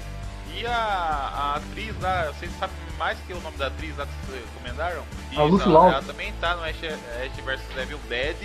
E 0.55 0.65
a, 0.67 0.71
a 0.75 1.55
atriz 1.55 1.99
lá, 1.99 2.25
vocês 2.27 2.51
sabem 2.59 2.75
mais 2.99 3.17
que 3.25 3.33
o 3.33 3.39
nome 3.41 3.57
da 3.57 3.67
atriz 3.67 3.97
lá 3.97 4.05
que 4.05 4.11
vocês 4.27 4.43
recomendaram? 4.53 5.01
A 5.01 5.33
Isso, 5.33 5.43
Lucy 5.45 5.63
ela, 5.65 5.73
Law. 5.79 5.91
ela 5.93 6.01
também 6.03 6.31
tá 6.39 6.55
no 6.55 6.63
Ash, 6.63 6.75
Ash 6.83 7.43
vs 7.43 7.77
Evil 7.81 7.97
Dead, 8.07 8.35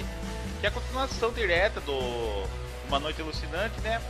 que 0.60 0.66
é 0.66 0.68
a 0.68 0.72
continuação 0.72 1.30
direta 1.32 1.80
do 1.80 2.44
Uma 2.88 2.98
Noite 2.98 3.20
Alucinante, 3.20 3.78
né? 3.82 4.00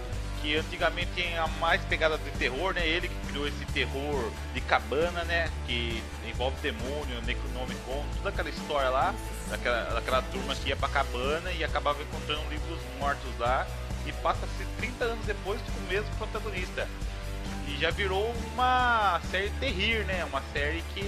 Que 0.40 0.56
antigamente 0.56 1.10
tinha 1.14 1.46
mais 1.60 1.80
pegada 1.82 2.16
de 2.16 2.30
terror, 2.32 2.72
né? 2.72 2.86
Ele 2.86 3.08
que 3.08 3.26
criou 3.26 3.46
esse 3.46 3.64
terror 3.66 4.30
de 4.54 4.60
cabana, 4.60 5.24
né? 5.24 5.50
Que 5.66 6.02
envolve 6.28 6.56
demônio, 6.60 7.20
Necronomicon, 7.22 8.04
toda 8.16 8.28
aquela 8.28 8.48
história 8.48 8.88
lá, 8.88 9.14
daquela, 9.48 9.84
daquela 9.94 10.22
turma 10.22 10.54
que 10.54 10.68
ia 10.68 10.76
pra 10.76 10.88
cabana 10.88 11.50
e 11.52 11.64
acabava 11.64 12.00
encontrando 12.02 12.48
livros 12.48 12.80
mortos 12.98 13.38
lá. 13.38 13.66
E 14.06 14.12
passa-se 14.12 14.64
30 14.78 15.04
anos 15.04 15.26
depois 15.26 15.60
com 15.60 15.80
o 15.80 15.88
mesmo 15.88 16.10
protagonista. 16.16 16.88
E 17.66 17.76
já 17.76 17.90
virou 17.90 18.34
uma 18.54 19.20
série 19.30 19.50
terrir, 19.60 20.04
né? 20.06 20.24
Uma 20.24 20.42
série 20.52 20.82
que 20.94 21.00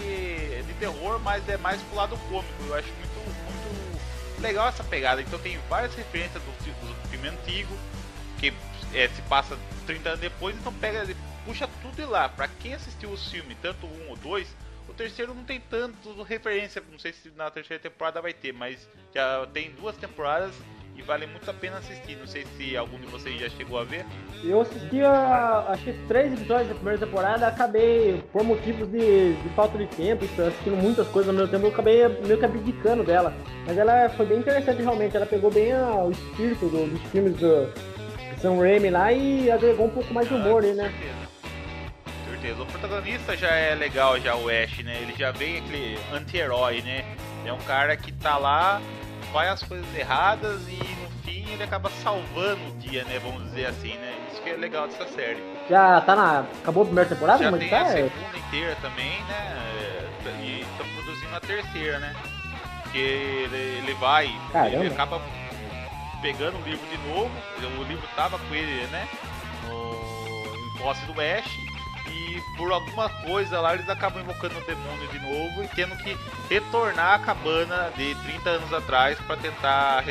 é 0.58 0.62
de 0.66 0.74
terror, 0.74 1.18
mas 1.20 1.48
é 1.48 1.56
mais 1.56 1.80
pro 1.82 1.96
lado 1.96 2.18
cômico. 2.28 2.62
Eu 2.66 2.74
acho 2.74 2.88
muito, 2.88 3.14
muito 3.44 4.40
legal 4.40 4.68
essa 4.68 4.84
pegada. 4.84 5.22
Então 5.22 5.38
tem 5.38 5.58
várias 5.68 5.94
referências 5.94 6.42
do, 6.42 6.50
do 6.50 7.08
filme 7.08 7.28
antigo, 7.28 7.74
que 8.38 8.52
é, 8.94 9.08
se 9.08 9.22
passa 9.22 9.56
30 9.86 10.08
anos 10.10 10.20
depois, 10.20 10.56
então 10.56 10.72
pega, 10.74 11.06
puxa 11.44 11.68
tudo 11.82 11.94
de 11.96 12.04
lá. 12.04 12.28
Pra 12.28 12.48
quem 12.48 12.74
assistiu 12.74 13.10
os 13.10 13.30
filmes, 13.30 13.56
tanto 13.62 13.86
um 13.86 14.10
ou 14.10 14.16
dois, 14.16 14.48
o 14.88 14.92
terceiro 14.92 15.34
não 15.34 15.44
tem 15.44 15.60
tanto 15.60 16.22
referência. 16.22 16.82
Não 16.90 16.98
sei 16.98 17.12
se 17.12 17.30
na 17.36 17.50
terceira 17.50 17.80
temporada 17.82 18.20
vai 18.20 18.32
ter, 18.32 18.52
mas 18.52 18.88
já 19.14 19.46
tem 19.52 19.70
duas 19.72 19.96
temporadas 19.96 20.52
e 20.96 21.02
vale 21.02 21.24
muito 21.26 21.48
a 21.48 21.54
pena 21.54 21.78
assistir. 21.78 22.16
Não 22.16 22.26
sei 22.26 22.44
se 22.56 22.76
algum 22.76 22.98
de 22.98 23.06
vocês 23.06 23.40
já 23.40 23.48
chegou 23.50 23.78
a 23.78 23.84
ver. 23.84 24.04
Eu 24.42 24.60
assisti, 24.62 25.00
a, 25.02 25.66
acho 25.68 25.84
que 25.84 25.92
três 26.08 26.32
episódios 26.32 26.68
da 26.68 26.74
primeira 26.74 26.98
temporada, 26.98 27.46
acabei, 27.46 28.22
por 28.32 28.42
motivos 28.42 28.88
de, 28.90 29.34
de 29.34 29.48
falta 29.50 29.78
de 29.78 29.86
tempo, 29.86 30.24
assistindo 30.24 30.76
muitas 30.76 31.06
coisas 31.08 31.28
ao 31.28 31.34
mesmo 31.34 31.50
tempo, 31.50 31.66
eu 31.66 31.70
acabei 31.72 32.08
meio 32.08 32.38
que 32.38 32.44
abdicando 32.44 33.04
dela. 33.04 33.32
Mas 33.66 33.78
ela 33.78 34.08
foi 34.10 34.26
bem 34.26 34.38
interessante 34.38 34.82
realmente, 34.82 35.16
ela 35.16 35.26
pegou 35.26 35.50
bem 35.50 35.72
a- 35.72 36.04
o 36.04 36.10
espírito 36.10 36.68
do- 36.68 36.86
dos 36.88 37.02
filmes 37.10 37.36
do 37.36 37.72
Sam 38.40 38.58
Raimi 38.58 38.90
lá 38.90 39.12
e 39.12 39.50
agregou 39.50 39.86
um 39.86 39.90
pouco 39.90 40.12
mais 40.14 40.26
de 40.26 40.34
humor 40.34 40.64
aí, 40.64 40.72
né? 40.72 40.84
Certeza. 40.90 41.30
Certeza. 42.30 42.62
O 42.62 42.66
protagonista 42.66 43.36
já 43.36 43.50
é 43.50 43.74
legal, 43.74 44.18
já 44.18 44.34
o 44.34 44.48
Ash, 44.48 44.78
né? 44.82 44.98
Ele 45.02 45.14
já 45.16 45.30
vem 45.30 45.58
aquele 45.58 45.98
anti-herói, 46.12 46.80
né? 46.80 47.04
É 47.44 47.52
um 47.52 47.58
cara 47.58 47.96
que 47.96 48.12
tá 48.12 48.38
lá, 48.38 48.80
faz 49.32 49.50
as 49.50 49.62
coisas 49.62 49.86
erradas 49.94 50.60
e 50.68 50.76
no 50.76 51.10
fim 51.22 51.52
ele 51.52 51.62
acaba 51.62 51.90
salvando 51.90 52.60
o 52.68 52.78
dia, 52.78 53.04
né? 53.04 53.18
Vamos 53.22 53.44
dizer 53.44 53.66
assim, 53.66 53.94
né? 53.98 54.14
Isso 54.32 54.40
que 54.40 54.50
é 54.50 54.56
legal 54.56 54.88
dessa 54.88 55.06
série. 55.08 55.42
Já 55.68 56.00
tá 56.00 56.16
na. 56.16 56.40
Acabou 56.62 56.84
a 56.84 56.86
primeira 56.86 57.08
temporada? 57.10 57.42
Já 57.42 57.50
é 57.50 57.58
tem 57.58 57.68
tá? 57.68 57.82
a 57.82 57.86
segunda 57.86 58.38
inteira 58.48 58.76
também, 58.80 59.22
né? 59.24 59.66
E 60.42 60.60
estão 60.62 60.86
produzindo 60.94 61.36
a 61.36 61.40
terceira, 61.40 61.98
né? 61.98 62.14
Porque 62.82 62.98
ele, 62.98 63.78
ele 63.78 63.94
vai, 63.94 64.34
Caramba. 64.52 64.76
ele 64.76 64.92
acaba 64.92 65.20
pegando 66.20 66.58
o 66.58 66.62
livro 66.62 66.86
de 66.88 66.98
novo. 67.08 67.30
O 67.78 67.82
livro 67.84 68.06
tava 68.16 68.38
com 68.38 68.54
ele, 68.54 68.86
né? 68.88 69.08
No, 69.66 70.56
em 70.56 70.78
posse 70.78 71.04
do 71.06 71.12
Ash. 71.20 71.50
E 72.08 72.40
por 72.56 72.72
alguma 72.72 73.08
coisa 73.24 73.60
lá 73.60 73.74
eles 73.74 73.88
acabam 73.88 74.20
invocando 74.22 74.58
o 74.58 74.64
demônio 74.64 75.06
de 75.08 75.18
novo 75.20 75.62
e 75.62 75.68
tendo 75.68 75.96
que 75.96 76.16
retornar 76.48 77.14
à 77.14 77.18
cabana 77.20 77.92
de 77.96 78.14
30 78.16 78.50
anos 78.50 78.72
atrás 78.72 79.18
para 79.20 79.36
tentar 79.36 80.04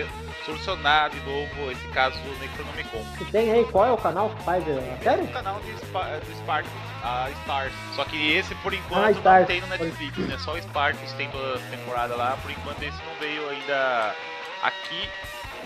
solucionar 0.46 1.10
de 1.10 1.20
novo 1.22 1.72
esse 1.72 1.86
caso 1.90 2.18
do 2.20 2.40
Necronomicon. 2.40 3.04
Que 3.18 3.26
tem 3.26 3.52
aí, 3.52 3.66
qual 3.66 3.86
é 3.86 3.92
o 3.92 3.98
canal 3.98 4.30
que 4.30 4.44
faz 4.44 4.64
a 4.68 5.04
série? 5.04 5.24
O 5.24 5.28
canal 5.28 5.60
de 5.60 5.72
Spa- 5.86 6.20
do 6.26 6.32
Spartacus, 6.38 6.80
a 7.04 7.30
Stars. 7.42 7.74
Só 7.96 8.06
que 8.06 8.32
esse 8.34 8.56
por 8.56 8.72
Ah, 8.74 8.78
enquanto 8.78 9.04
não 9.04 9.12
Stars. 9.12 9.48
tem 9.48 9.62
no 9.62 9.68
Netflix, 9.68 10.18
né? 10.20 10.38
Só 10.40 10.54
o 10.54 10.62
Spartacus 10.62 11.12
tem 11.14 11.30
toda 11.30 11.58
a 11.58 11.70
temporada 11.70 12.16
lá. 12.16 12.38
Por 12.42 12.50
enquanto 12.52 12.82
esse 12.82 12.98
não 13.04 13.14
veio 13.20 13.50
ainda 13.50 14.16
aqui. 14.64 15.10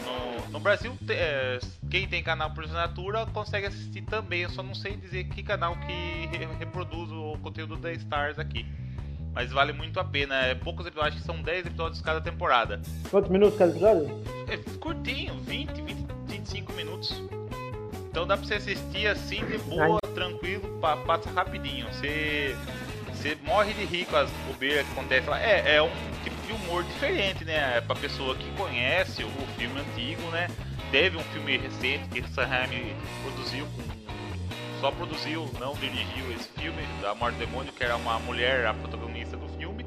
No, 0.05 0.49
no 0.51 0.59
Brasil, 0.59 0.95
é, 1.09 1.59
quem 1.89 2.07
tem 2.07 2.21
canal 2.23 2.51
por 2.51 2.63
assinatura 2.63 3.25
consegue 3.27 3.67
assistir 3.67 4.01
também. 4.03 4.41
Eu 4.41 4.49
só 4.49 4.63
não 4.63 4.73
sei 4.75 4.95
dizer 4.95 5.25
que 5.25 5.43
canal 5.43 5.75
que 5.75 6.27
re- 6.37 6.47
reproduz 6.59 7.11
o 7.11 7.37
conteúdo 7.41 7.75
da 7.77 7.91
Stars 7.93 8.39
aqui. 8.39 8.65
Mas 9.33 9.51
vale 9.51 9.73
muito 9.73 9.99
a 9.99 10.03
pena. 10.03 10.35
É 10.45 10.53
poucos 10.55 10.85
episódios, 10.85 11.15
acho 11.15 11.21
que 11.21 11.25
são 11.31 11.41
10 11.41 11.65
episódios 11.65 12.01
cada 12.01 12.21
temporada. 12.21 12.81
Quantos 13.09 13.31
minutos 13.31 13.57
cada 13.57 13.71
episódio? 13.71 14.23
É 14.47 14.57
curtinho, 14.77 15.39
20, 15.39 15.81
20, 15.81 16.05
25 16.27 16.73
minutos. 16.73 17.23
Então 18.09 18.27
dá 18.27 18.37
pra 18.37 18.45
você 18.45 18.55
assistir 18.55 19.07
assim 19.07 19.43
de 19.45 19.57
boa, 19.57 19.99
tranquilo, 20.13 20.77
pa- 20.79 20.97
passa 20.97 21.31
rapidinho. 21.31 21.87
Você, 21.91 22.55
você 23.11 23.35
morre 23.43 23.73
de 23.73 23.85
rir 23.85 24.05
com 24.05 24.17
as 24.17 24.29
bobeiras 24.47 24.85
que 24.85 24.91
acontecem 24.91 25.27
lá. 25.31 25.41
É, 25.41 25.77
é 25.77 25.81
um 25.81 25.89
de 26.45 26.53
humor 26.53 26.83
diferente, 26.83 27.43
né? 27.45 27.81
Pra 27.81 27.95
pessoa 27.95 28.35
que 28.35 28.49
conhece 28.51 29.23
o 29.23 29.29
filme 29.57 29.79
antigo, 29.79 30.21
né? 30.31 30.47
Teve 30.91 31.17
um 31.17 31.23
filme 31.23 31.57
recente 31.57 32.07
que 32.09 32.21
Sam 32.29 32.45
Raimi 32.45 32.95
produziu 33.23 33.65
com. 33.65 34.03
Só 34.79 34.91
produziu, 34.91 35.49
não 35.59 35.73
dirigiu 35.75 36.29
esse 36.35 36.49
filme, 36.59 36.81
da 37.01 37.15
Morte 37.15 37.35
do 37.37 37.45
Demônio, 37.45 37.71
que 37.71 37.83
era 37.83 37.95
uma 37.95 38.19
mulher, 38.19 38.65
a 38.65 38.73
protagonista 38.73 39.37
do 39.37 39.47
filme. 39.57 39.85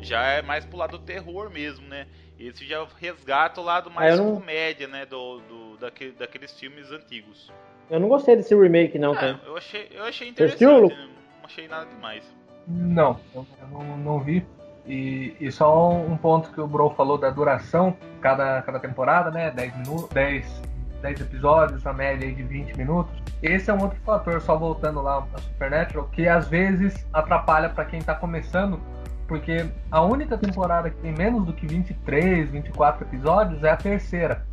Já 0.00 0.22
é 0.24 0.40
mais 0.42 0.64
pro 0.64 0.78
lado 0.78 0.98
do 0.98 1.04
terror 1.04 1.50
mesmo, 1.50 1.86
né? 1.88 2.06
Esse 2.38 2.64
já 2.64 2.86
resgata 3.00 3.60
o 3.60 3.64
lado 3.64 3.90
mais 3.90 4.14
Ah, 4.14 4.22
eu 4.22 4.24
não- 4.24 4.34
comédia, 4.40 4.86
né? 4.86 5.04
Do, 5.04 5.40
do, 5.40 5.76
daquele, 5.78 6.12
daqueles 6.12 6.52
filmes 6.58 6.92
antigos. 6.92 7.50
Eu 7.90 7.98
não 7.98 8.08
gostei 8.08 8.36
desse 8.36 8.54
remake, 8.54 8.98
não, 8.98 9.12
Ah, 9.14 9.16
cara. 9.16 9.40
eu 9.44 9.56
achei, 9.56 9.88
eu 9.90 10.04
achei 10.04 10.28
interessante, 10.28 10.94
né? 10.94 11.08
não 11.38 11.44
achei 11.46 11.66
nada 11.66 11.86
demais. 11.86 12.24
Não, 12.68 13.18
eu 13.34 13.46
não, 13.70 13.96
não 13.98 14.20
vi. 14.20 14.44
E, 14.86 15.36
e 15.40 15.50
só 15.50 15.90
um 15.90 16.16
ponto 16.16 16.50
que 16.50 16.60
o 16.60 16.66
Bro 16.66 16.90
falou 16.90 17.18
da 17.18 17.30
duração, 17.30 17.96
cada, 18.20 18.62
cada 18.62 18.78
temporada, 18.78 19.30
né? 19.30 19.50
10 19.50 19.76
minutos, 19.78 20.08
10, 20.10 20.62
10 21.02 21.20
episódios, 21.20 21.86
a 21.86 21.92
média 21.92 22.32
de 22.32 22.42
20 22.42 22.76
minutos. 22.76 23.12
Esse 23.42 23.70
é 23.70 23.74
um 23.74 23.82
outro 23.82 23.98
fator, 24.04 24.40
só 24.40 24.56
voltando 24.56 25.02
lá 25.02 25.26
a 25.34 25.38
Supernatural, 25.38 26.08
que 26.12 26.28
às 26.28 26.48
vezes 26.48 27.06
atrapalha 27.12 27.68
pra 27.68 27.84
quem 27.84 28.00
tá 28.00 28.14
começando, 28.14 28.80
porque 29.26 29.66
a 29.90 30.02
única 30.02 30.38
temporada 30.38 30.88
que 30.88 30.96
tem 30.98 31.12
menos 31.12 31.44
do 31.44 31.52
que 31.52 31.66
23, 31.66 32.50
24 32.50 33.04
episódios 33.06 33.64
é 33.64 33.70
a 33.70 33.76
terceira. 33.76 34.46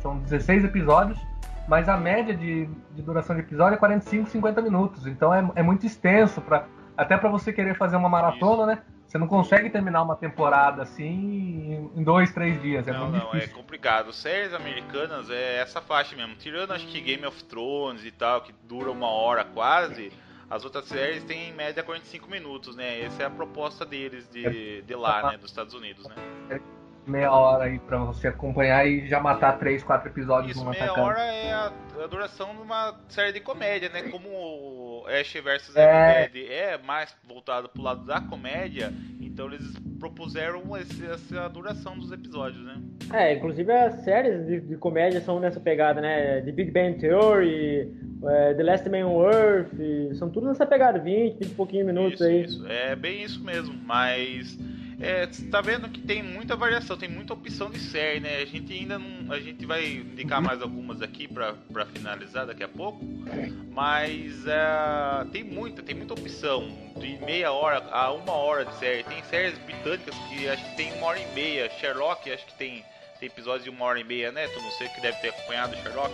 São 0.00 0.18
16 0.18 0.64
episódios, 0.64 1.18
mas 1.68 1.88
a 1.88 1.96
média 1.96 2.36
de, 2.36 2.66
de 2.92 3.02
duração 3.02 3.36
de 3.36 3.42
episódio 3.42 3.74
é 3.74 3.78
45, 3.78 4.30
50 4.30 4.62
minutos. 4.62 5.06
Então 5.06 5.32
é, 5.32 5.48
é 5.54 5.62
muito 5.62 5.86
extenso, 5.86 6.40
pra, 6.40 6.66
até 6.96 7.16
para 7.16 7.28
você 7.28 7.52
querer 7.52 7.76
fazer 7.76 7.96
uma 7.96 8.08
maratona, 8.08 8.66
né? 8.66 8.78
Você 9.06 9.18
não 9.18 9.28
consegue 9.28 9.70
terminar 9.70 10.02
uma 10.02 10.16
temporada 10.16 10.82
assim 10.82 11.90
em 11.94 12.02
dois, 12.02 12.32
três 12.32 12.60
dias. 12.60 12.86
É 12.88 12.92
não, 12.92 13.10
não, 13.10 13.30
é 13.30 13.38
difícil. 13.38 13.56
complicado. 13.56 14.12
Séries 14.12 14.52
americanas 14.52 15.30
é 15.30 15.58
essa 15.58 15.80
faixa 15.80 16.16
mesmo. 16.16 16.34
Tirando 16.36 16.72
acho 16.72 16.86
que 16.88 17.00
Game 17.00 17.24
of 17.24 17.44
Thrones 17.44 18.04
e 18.04 18.10
tal, 18.10 18.42
que 18.42 18.52
dura 18.64 18.90
uma 18.90 19.08
hora 19.08 19.44
quase. 19.44 20.12
As 20.48 20.64
outras 20.64 20.86
séries 20.86 21.24
têm 21.24 21.50
em 21.50 21.52
média 21.52 21.82
45 21.82 22.30
minutos, 22.30 22.76
né? 22.76 23.00
Essa 23.00 23.24
é 23.24 23.26
a 23.26 23.30
proposta 23.30 23.84
deles 23.84 24.28
de, 24.28 24.82
de 24.82 24.94
lá, 24.94 25.30
né? 25.30 25.38
Dos 25.38 25.50
Estados 25.50 25.74
Unidos, 25.74 26.06
né? 26.06 26.60
Meia 27.06 27.30
hora 27.32 27.64
aí 27.64 27.78
pra 27.78 27.98
você 27.98 28.26
acompanhar 28.28 28.84
e 28.86 29.06
já 29.06 29.20
matar 29.20 29.58
três, 29.58 29.82
quatro 29.84 30.08
episódios 30.08 30.52
Isso, 30.52 30.60
numa 30.60 30.72
meia 30.72 30.86
tacada. 30.86 31.06
hora 31.06 31.20
é 31.22 31.52
a, 31.52 31.72
a 32.02 32.06
duração 32.08 32.54
de 32.54 32.62
uma 32.62 32.94
série 33.08 33.32
de 33.32 33.40
comédia, 33.40 33.88
né? 33.88 34.02
Como 34.10 34.28
o 34.28 35.04
Ash 35.06 35.32
vs 35.32 35.76
É. 35.76 36.24
Evil 36.24 36.32
Dead 36.32 36.50
é 36.50 36.78
mais 36.78 37.14
voltado 37.28 37.68
pro 37.68 37.80
lado 37.80 38.04
da 38.04 38.20
comédia, 38.20 38.92
então 39.20 39.46
eles 39.46 39.62
propuseram 40.00 40.62
esse- 40.76 41.06
essa 41.06 41.48
duração 41.48 41.96
dos 41.96 42.10
episódios, 42.10 42.64
né? 42.64 42.76
É, 43.12 43.34
inclusive 43.34 43.70
as 43.72 43.94
séries 44.02 44.44
de, 44.46 44.60
de 44.60 44.76
comédia 44.76 45.20
são 45.20 45.38
nessa 45.38 45.60
pegada, 45.60 46.00
né? 46.00 46.40
The 46.40 46.50
Big 46.50 46.72
Bang 46.72 46.98
Theory, 46.98 47.88
é, 48.24 48.54
The 48.54 48.62
Last 48.64 48.88
Man 48.88 49.06
on 49.06 49.30
Earth, 49.30 50.16
são 50.16 50.28
tudo 50.28 50.48
nessa 50.48 50.66
pegada, 50.66 50.98
20, 50.98 51.34
20 51.38 51.50
e 51.52 51.54
pouquinho 51.54 51.86
minutos 51.86 52.14
isso, 52.20 52.24
aí. 52.24 52.44
isso. 52.44 52.66
É 52.66 52.96
bem 52.96 53.22
isso 53.22 53.42
mesmo, 53.44 53.74
mas 53.84 54.58
é, 54.98 55.26
tá 55.50 55.60
vendo 55.60 55.88
que 55.90 56.00
tem 56.00 56.22
muita 56.22 56.56
variação, 56.56 56.96
tem 56.96 57.08
muita 57.08 57.34
opção 57.34 57.70
de 57.70 57.78
série, 57.78 58.18
né? 58.20 58.38
A 58.38 58.46
gente 58.46 58.72
ainda 58.72 58.98
não. 58.98 59.30
A 59.32 59.38
gente 59.38 59.66
vai 59.66 59.86
indicar 59.86 60.40
mais 60.40 60.62
algumas 60.62 61.02
aqui 61.02 61.28
pra 61.28 61.54
finalizar 61.92 62.46
daqui 62.46 62.62
a 62.62 62.68
pouco. 62.68 63.04
Mas 63.70 64.46
é, 64.46 65.24
tem 65.32 65.44
muita, 65.44 65.82
tem 65.82 65.94
muita 65.94 66.14
opção. 66.14 66.86
De 66.98 67.18
meia 67.18 67.52
hora 67.52 67.86
a 67.90 68.10
uma 68.12 68.32
hora 68.32 68.64
de 68.64 68.74
série. 68.76 69.04
Tem 69.04 69.22
séries 69.24 69.58
britânicas 69.58 70.14
que 70.30 70.48
acho 70.48 70.64
que 70.70 70.76
tem 70.76 70.92
uma 70.94 71.08
hora 71.08 71.20
e 71.20 71.34
meia. 71.34 71.70
Sherlock 71.78 72.30
acho 72.30 72.46
que 72.46 72.54
tem, 72.54 72.82
tem 73.26 73.32
episódios 73.32 73.64
de 73.64 73.70
uma 73.70 73.84
hora 73.84 73.98
e 73.98 74.04
meia, 74.04 74.30
né? 74.32 74.46
Tu 74.48 74.60
não 74.60 74.70
sei 74.70 74.88
que 74.88 75.00
deve 75.00 75.16
ter 75.18 75.28
acompanhado 75.28 75.76
Sherlock. 75.76 76.12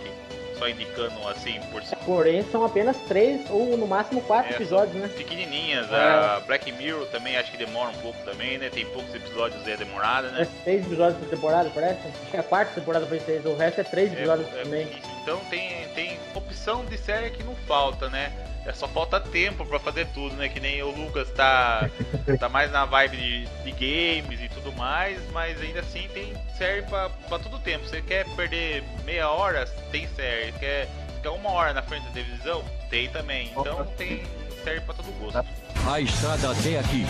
só 0.57 0.67
indicando 0.69 1.27
assim 1.29 1.59
por 1.71 1.81
cima. 1.83 1.99
Porém, 2.05 2.43
são 2.51 2.63
apenas 2.63 2.95
três 3.07 3.41
ou 3.49 3.75
no 3.77 3.87
máximo 3.87 4.21
quatro 4.21 4.51
É, 4.51 4.55
episódios, 4.55 4.95
né? 4.95 5.07
Pequenininhas, 5.07 5.91
É. 5.91 5.95
a 5.95 6.41
Black 6.45 6.71
Mirror 6.71 7.07
também 7.07 7.35
acho 7.37 7.51
que 7.51 7.57
demora 7.57 7.89
um 7.89 7.99
pouco 8.01 8.23
também, 8.23 8.57
né? 8.59 8.69
Tem 8.69 8.85
poucos 8.85 9.13
episódios 9.15 9.65
aí, 9.65 9.73
é 9.73 9.77
demorada, 9.77 10.29
né? 10.29 10.41
É 10.43 10.63
seis 10.63 10.85
episódios 10.85 11.19
por 11.19 11.27
temporada, 11.29 11.71
parece? 11.73 12.07
Acho 12.07 12.31
que 12.31 12.37
a 12.37 12.43
quarta 12.43 12.71
temporada 12.79 13.05
foi 13.07 13.19
seis, 13.19 13.43
o 13.45 13.55
resto 13.55 13.81
é 13.81 13.83
três 13.83 14.13
episódios 14.13 14.47
É, 14.53 14.59
é 14.59 14.63
também. 14.63 14.87
então 15.23 15.39
tem, 15.49 15.87
tem 15.95 16.19
opção 16.35 16.85
de 16.85 16.97
série 16.99 17.31
que 17.31 17.43
não 17.43 17.55
falta, 17.67 18.07
né? 18.09 18.31
É 18.65 18.71
só 18.71 18.87
falta 18.87 19.19
tempo 19.19 19.65
pra 19.65 19.77
fazer 19.79 20.07
tudo, 20.13 20.35
né? 20.35 20.47
Que 20.47 20.59
nem 20.59 20.81
o 20.83 20.91
Lucas 20.91 21.29
tá, 21.31 21.89
tá 22.39 22.47
mais 22.47 22.71
na 22.71 22.85
vibe 22.85 23.17
de, 23.17 23.45
de 23.45 23.71
games 23.71 24.39
e 24.39 24.47
tudo 24.63 24.75
mais, 24.77 25.19
mas 25.31 25.61
ainda 25.61 25.81
assim 25.81 26.07
tem 26.13 26.33
série 26.57 26.81
pra, 26.83 27.09
pra 27.27 27.37
todo 27.37 27.59
tempo. 27.59 27.85
Você 27.85 28.01
quer 28.01 28.25
perder 28.35 28.83
meia 29.05 29.29
hora? 29.29 29.65
Tem 29.91 30.07
série. 30.15 30.51
Quer 30.53 30.87
ficar 31.15 31.31
uma 31.31 31.49
hora 31.51 31.73
na 31.73 31.81
frente 31.81 32.05
da 32.05 32.11
televisão? 32.11 32.63
Tem 32.89 33.09
também. 33.09 33.51
Então 33.51 33.81
Opa. 33.81 33.85
tem 33.97 34.23
série 34.63 34.81
pra 34.81 34.93
todo 34.93 35.11
gosto. 35.19 35.45
A 35.87 35.99
estrada 35.99 36.51
até 36.51 36.79
aqui. 36.79 37.05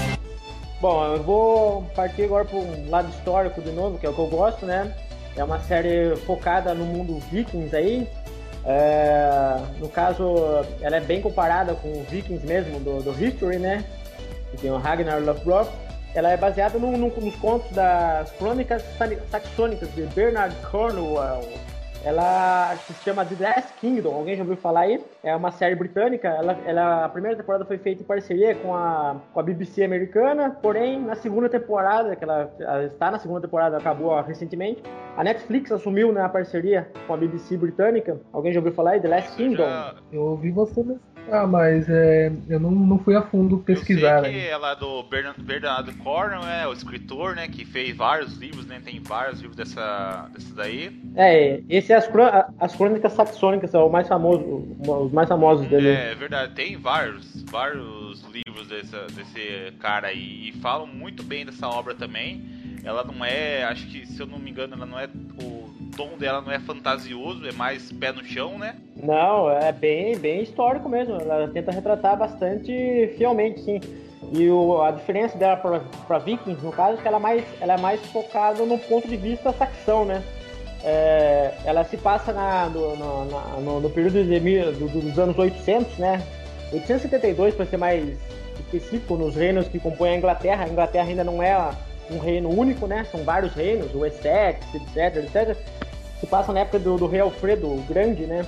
Bom, 0.82 1.06
eu 1.16 1.24
vou 1.24 1.84
partir 1.96 2.24
agora 2.24 2.44
para 2.44 2.58
um 2.58 2.90
lado 2.90 3.10
histórico 3.10 3.62
de 3.62 3.72
novo, 3.72 3.98
que 3.98 4.06
é 4.06 4.10
o 4.10 4.14
que 4.14 4.20
eu 4.20 4.28
gosto, 4.28 4.66
né? 4.66 4.94
É 5.36 5.44
uma 5.44 5.60
série 5.62 6.16
focada 6.26 6.74
no 6.74 6.86
mundo 6.86 7.20
Vikings 7.32 7.76
aí. 7.76 8.08
É, 8.66 9.60
no 9.80 9.90
caso, 9.90 10.36
ela 10.82 10.98
é 10.98 11.02
bem 11.02 11.22
comparada 11.22 11.74
com 11.76 11.90
o 11.90 12.04
Vikings 12.10 12.46
mesmo, 12.46 12.80
do, 12.80 13.02
do 13.02 13.12
History, 13.12 13.60
né? 13.60 13.86
Que 14.52 14.58
tem 14.58 14.72
o 14.72 14.78
Ragnar 14.78 15.22
Lothbrok. 15.22 15.72
Ela 16.16 16.32
é 16.32 16.38
baseada 16.38 16.78
no- 16.78 16.96
no- 16.98 17.08
nos 17.10 17.36
contos 17.38 17.70
das 17.72 18.32
Crônicas 18.34 18.82
Sa- 18.98 19.08
Saxônicas 19.30 19.94
de 19.96 20.04
Bernard 20.08 20.56
Cornwell. 20.70 21.42
Ela 22.06 22.76
se 22.86 22.94
chama 22.96 23.24
The 23.26 23.36
Last 23.48 23.74
Kingdom, 23.80 24.14
alguém 24.14 24.36
já 24.36 24.42
ouviu 24.44 24.58
falar 24.58 24.82
aí? 24.82 25.02
É 25.24 25.34
uma 25.34 25.52
série 25.52 25.74
britânica. 25.74 26.28
Ela, 26.28 26.58
ela- 26.66 27.06
a 27.06 27.10
primeira 27.10 27.38
temporada 27.38 27.64
foi 27.64 27.78
feita 27.78 28.04
em 28.04 28.06
parceria 28.06 28.54
com 28.56 28.76
a, 28.76 29.16
com 29.34 29.40
a 29.40 29.44
BBC 29.44 29.86
americana, 29.86 30.50
porém, 30.62 31.00
na 31.00 31.16
segunda 31.16 31.48
temporada, 31.48 32.14
que 32.14 32.24
ela, 32.26 32.52
ela 32.60 32.84
está 32.84 33.10
na 33.10 33.20
segunda 33.20 33.40
temporada, 33.40 33.78
acabou 33.78 34.08
ó, 34.08 34.22
recentemente, 34.22 34.84
a 35.16 35.24
Netflix 35.24 35.72
assumiu 35.72 36.12
né, 36.12 36.22
a 36.22 36.28
parceria 36.28 36.90
com 37.08 37.14
a 37.14 37.18
BBC 37.18 37.56
britânica. 37.56 38.20
Alguém 38.34 38.52
já 38.52 38.60
ouviu 38.60 38.74
falar 38.74 38.92
aí? 38.92 39.00
The 39.00 39.08
Last 39.08 39.38
Kingdom. 39.38 39.64
Eu 40.12 40.24
ouvi 40.24 40.52
você 40.52 40.84
ah, 41.32 41.48
mas 41.48 41.90
é, 41.90 42.32
eu 42.50 42.60
não, 42.60 42.72
não 42.72 43.00
fui 43.00 43.16
a 43.16 43.22
fundo 43.22 43.58
pesquisar. 43.60 44.18
Eu 44.18 44.24
sei 44.24 44.34
que 44.34 44.38
né? 44.40 44.50
ela 44.50 44.72
é 44.72 44.76
do 44.76 45.04
Bernard, 45.04 45.42
Bernardo 45.42 45.94
Cornwell, 45.98 46.44
é 46.48 46.68
o 46.68 46.74
escritor, 46.74 47.36
né? 47.36 47.48
Que 47.48 47.66
fez 47.66 47.96
vários 47.96 48.38
livros, 48.38 48.66
né? 48.66 48.82
Tem 48.84 49.00
vários 49.00 49.40
livros 49.40 49.56
dessa, 49.56 50.30
dessa 50.34 50.54
daí. 50.54 51.00
É, 51.16 51.62
esse 51.70 51.94
é 51.94 51.96
as, 51.96 52.10
as 52.60 52.76
Crônicas 52.76 53.14
Saxônicas, 53.14 53.74
é 53.74 53.78
o 53.78 53.90
mais 53.90 54.08
famoso, 54.08 54.68
os 54.80 55.12
mais 55.12 55.30
famosos 55.30 55.68
dele. 55.68 55.90
É 55.90 56.16
verdade, 56.16 56.54
tem 56.54 56.78
vários, 56.78 57.44
vários 57.50 58.24
livros 58.34 58.68
dessa, 58.68 59.08
desse 59.08 59.74
cara 59.80 60.08
aí. 60.08 60.50
E 60.50 60.52
falam 60.54 60.88
muito 60.88 61.24
bem 61.24 61.46
dessa 61.46 61.68
obra 61.68 61.96
também. 61.96 62.44
Ela 62.84 63.04
não 63.04 63.24
é, 63.24 63.64
acho 63.64 63.88
que 63.88 64.06
se 64.06 64.20
eu 64.20 64.28
não 64.28 64.38
me 64.38 64.52
engano, 64.52 64.76
ela 64.76 64.86
não 64.86 65.00
é. 65.00 65.08
O 65.42 65.63
tom 65.96 66.18
dela 66.18 66.42
não 66.42 66.52
é 66.52 66.60
fantasioso, 66.60 67.48
é 67.48 67.52
mais 67.52 67.92
pé 67.92 68.12
no 68.12 68.24
chão, 68.24 68.58
né? 68.58 68.76
Não, 69.02 69.50
é 69.50 69.72
bem, 69.72 70.18
bem 70.18 70.42
histórico 70.44 70.88
mesmo. 70.90 71.16
Ela 71.20 71.48
tenta 71.48 71.72
retratar 71.72 72.18
bastante 72.18 73.14
fielmente, 73.18 73.62
sim. 73.62 73.80
E 74.32 74.50
o- 74.50 74.82
a 74.82 74.92
diferença 74.92 75.38
dela 75.38 75.58
para 75.58 76.18
Vikings, 76.20 76.64
no 76.64 76.72
caso, 76.72 76.98
é 76.98 77.02
que 77.02 77.08
ela 77.08 77.18
é 77.18 77.20
mais, 77.20 77.44
ela 77.62 77.74
é 77.74 77.78
mais 77.78 78.00
focada 78.08 78.64
no 78.66 78.78
ponto 78.80 79.08
de 79.08 79.18
vista 79.18 79.52
saxão, 79.54 80.06
né? 80.06 80.24
É, 80.84 81.54
ela 81.66 81.84
se 81.84 81.96
passa 81.98 82.34
na, 82.34 82.68
no, 82.68 82.96
no- 82.96 83.62
no- 83.62 83.80
no 83.82 83.90
período 83.90 84.24
de 84.24 84.40
do- 84.72 85.02
dos 85.02 85.20
anos 85.20 85.38
800, 85.38 85.98
né? 85.98 86.22
872, 86.74 87.54
para 87.56 87.66
ser 87.66 87.78
mais 87.78 88.18
específico, 88.60 89.16
nos 89.16 89.36
reinos 89.36 89.68
que 89.68 89.80
compõem 89.80 90.14
a 90.14 90.18
Inglaterra. 90.18 90.66
A 90.66 90.70
Inglaterra 90.70 91.08
ainda 91.08 91.24
não 91.24 91.42
é 91.42 91.56
um 92.12 92.18
reino 92.18 92.50
único, 92.50 92.86
né? 92.88 93.06
São 93.12 93.24
vários 93.24 93.54
reinos, 93.54 93.94
o 93.96 94.06
Essex, 94.06 94.60
etc, 94.74 95.18
etc. 95.24 95.58
Passa 96.34 96.52
na 96.52 96.62
época 96.62 96.80
do, 96.80 96.98
do 96.98 97.06
rei 97.06 97.20
Alfredo 97.20 97.68
o 97.68 97.86
Grande, 97.88 98.26
né? 98.26 98.44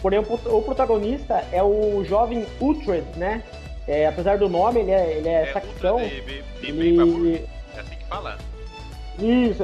Porém, 0.00 0.18
o, 0.18 0.56
o 0.56 0.62
protagonista 0.62 1.44
é 1.52 1.62
o 1.62 2.02
jovem 2.02 2.44
Uhtred, 2.60 3.04
né? 3.16 3.44
É, 3.86 4.08
apesar 4.08 4.38
do 4.38 4.48
nome, 4.48 4.80
ele 4.80 4.90
é, 4.90 5.18
ele 5.18 5.28
é, 5.28 5.42
É 5.42 5.52
saxão. 5.52 6.00
Ele... 6.00 7.46
É 7.76 7.80
assim 7.80 7.94
que 7.94 8.04
fala. 8.06 8.36
Isso, 9.20 9.62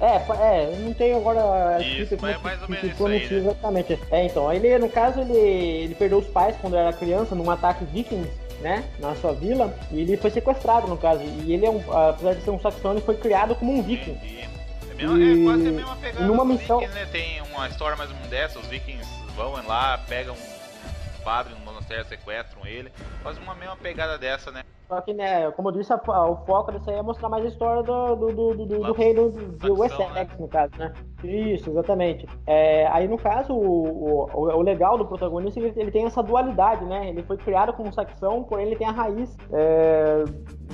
é, 0.00 0.16
é, 0.16 0.78
não 0.80 0.92
tenho 0.94 1.18
agora 1.18 1.80
Isso, 1.80 2.02
escrito 2.02 2.22
mas 2.22 2.34
é 2.34 2.38
mais 2.40 2.62
ou 2.62 2.68
menos 2.68 2.84
isso 2.90 3.06
aí, 3.06 3.30
né? 3.30 3.36
exatamente. 3.36 3.98
É, 4.10 4.24
então, 4.24 4.52
ele, 4.52 4.76
no 4.78 4.88
caso, 4.88 5.20
ele, 5.20 5.38
ele 5.38 5.94
perdeu 5.94 6.18
os 6.18 6.26
pais 6.26 6.56
quando 6.60 6.76
era 6.76 6.92
criança 6.92 7.36
num 7.36 7.48
ataque 7.48 7.84
vikings, 7.84 8.32
né, 8.60 8.82
na 8.98 9.14
sua 9.14 9.32
vila, 9.32 9.72
e 9.92 10.00
ele 10.00 10.16
foi 10.16 10.30
sequestrado, 10.30 10.88
no 10.88 10.96
caso, 10.96 11.22
e 11.22 11.52
ele 11.52 11.66
é 11.66 11.70
um, 11.70 11.80
apesar 11.92 12.34
de 12.34 12.42
ser 12.42 12.50
um 12.50 12.58
saxão, 12.58 12.92
ele 12.92 13.02
foi 13.02 13.16
criado 13.16 13.54
como 13.54 13.72
um 13.72 13.80
viking. 13.80 14.12
Entendi. 14.12 14.55
É, 14.98 15.02
E- 15.04 15.42
é 15.42 15.44
quase 15.44 15.68
a 15.68 15.72
mesma 15.72 15.96
pegada 15.96 16.26
numa 16.26 16.44
missão- 16.44 16.78
Vikings, 16.80 16.98
né? 16.98 17.06
Tem 17.12 17.42
uma 17.54 17.68
história 17.68 17.96
mais 17.96 18.08
ou 18.10 18.16
menos 18.16 18.30
dessa, 18.30 18.58
os 18.58 18.66
vikings 18.66 19.06
vão 19.36 19.52
lá, 19.66 19.98
pegam 20.08 20.34
um 20.34 21.22
padre 21.24 21.54
no 21.54 21.60
monastério, 21.60 22.04
sequestram 22.06 22.66
ele. 22.66 22.90
Quase 23.22 23.40
uma 23.40 23.54
mesma 23.54 23.76
pegada 23.76 24.16
dessa, 24.18 24.50
né? 24.50 24.62
Só 24.88 25.00
que, 25.00 25.12
né, 25.12 25.50
como 25.50 25.68
eu 25.68 25.72
disse, 25.72 25.92
a- 25.92 25.96
o 25.96 26.36
foco 26.46 26.70
disso 26.70 26.88
aí 26.88 26.96
é 26.96 27.02
mostrar 27.02 27.28
mais 27.28 27.44
a 27.44 27.48
história 27.48 27.82
do, 27.82 28.14
do, 28.14 28.26
do, 28.32 28.54
do, 28.54 28.66
do 28.84 28.92
reino 28.92 29.30
do 29.32 29.76
facção, 29.76 30.06
Wessex, 30.06 30.38
no 30.38 30.46
caso, 30.46 30.72
né? 30.78 30.92
Isso, 31.24 31.70
exatamente. 31.70 32.24
É, 32.46 32.86
aí, 32.86 33.08
no 33.08 33.18
caso, 33.18 33.52
o, 33.52 34.28
o, 34.32 34.42
o 34.58 34.62
legal 34.62 34.96
do 34.96 35.04
protagonista 35.04 35.58
é 35.58 35.62
que 35.64 35.68
ele, 35.70 35.80
ele 35.80 35.90
tem 35.90 36.04
essa 36.06 36.22
dualidade, 36.22 36.84
né? 36.84 37.08
Ele 37.08 37.24
foi 37.24 37.36
criado 37.36 37.72
como 37.72 37.92
saxão, 37.92 38.44
porém 38.44 38.66
ele 38.68 38.76
tem 38.76 38.86
a 38.86 38.92
raiz 38.92 39.36
é, 39.52 40.24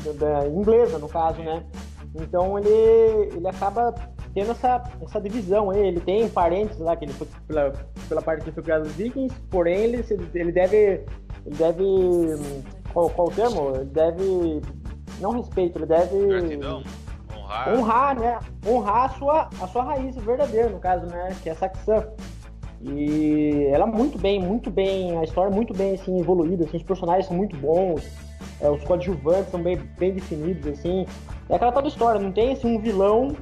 da- 0.05 0.41
da- 0.41 0.47
inglesa, 0.47 0.99
no 0.99 1.09
caso, 1.09 1.41
né? 1.41 1.65
Então 2.15 2.59
ele, 2.59 2.69
ele 3.35 3.49
acaba 3.49 3.95
tendo 4.35 4.51
essa, 4.51 4.83
essa 5.03 5.21
divisão. 5.21 5.73
Ele 5.73 6.01
tem 6.01 6.29
parentes 6.29 6.79
lá, 6.79 6.97
que 6.97 7.05
ele 7.05 7.13
foi 7.13 7.27
pela, 7.47 7.73
pela 8.09 8.23
parte 8.23 8.45
que 8.45 8.53
foi 8.53 8.63
criado 8.63 8.83
dos 8.83 8.93
vikings, 8.93 9.35
porém 9.51 9.79
ele, 9.79 10.05
ele 10.35 10.53
deve. 10.53 11.05
Ele 11.45 11.57
deve. 11.57 11.85
Qual, 12.93 13.09
qual 13.11 13.29
o 13.29 13.31
termo? 13.31 13.77
Ele 13.77 13.85
deve. 13.87 14.61
Não 15.21 15.31
respeito, 15.33 15.79
ele 15.79 15.87
deve. 15.87 16.27
Gratidão, 16.27 16.83
honrar. 17.35 17.75
Honrar, 17.75 18.21
né? 18.21 18.39
Honrar 18.67 19.05
a 19.05 19.09
sua, 19.11 19.51
a 19.61 19.69
sua 19.69 19.83
raiz 19.85 20.17
verdadeira, 20.17 20.69
no 20.69 20.79
caso, 20.79 21.07
né? 21.07 21.35
Que 21.43 21.49
é 21.49 21.53
a 21.53 21.57
saxã. 21.57 22.07
E 22.85 23.69
ela 23.73 23.87
muito 23.87 24.19
bem, 24.19 24.41
muito 24.41 24.69
bem, 24.69 25.17
a 25.17 25.23
história 25.23 25.53
é 25.53 25.55
muito 25.55 25.73
bem 25.73 25.95
assim, 25.95 26.19
evoluída, 26.19 26.65
assim, 26.65 26.79
os 26.79 26.83
personagens 26.83 27.27
são 27.27 27.37
muito 27.37 27.57
bons, 27.57 28.05
é, 28.61 28.69
os 28.69 28.83
coadjuvantes 28.83 29.53
são 29.53 29.63
bem, 29.63 29.77
bem 29.99 30.13
definidos, 30.13 30.67
assim. 30.67 31.07
É 31.53 31.57
aquela 31.57 31.71
tal 31.71 31.87
história, 31.87 32.19
não 32.21 32.33
tem 32.33 32.53
assim 32.53 32.77
um 32.77 32.81
vilão 32.81 33.37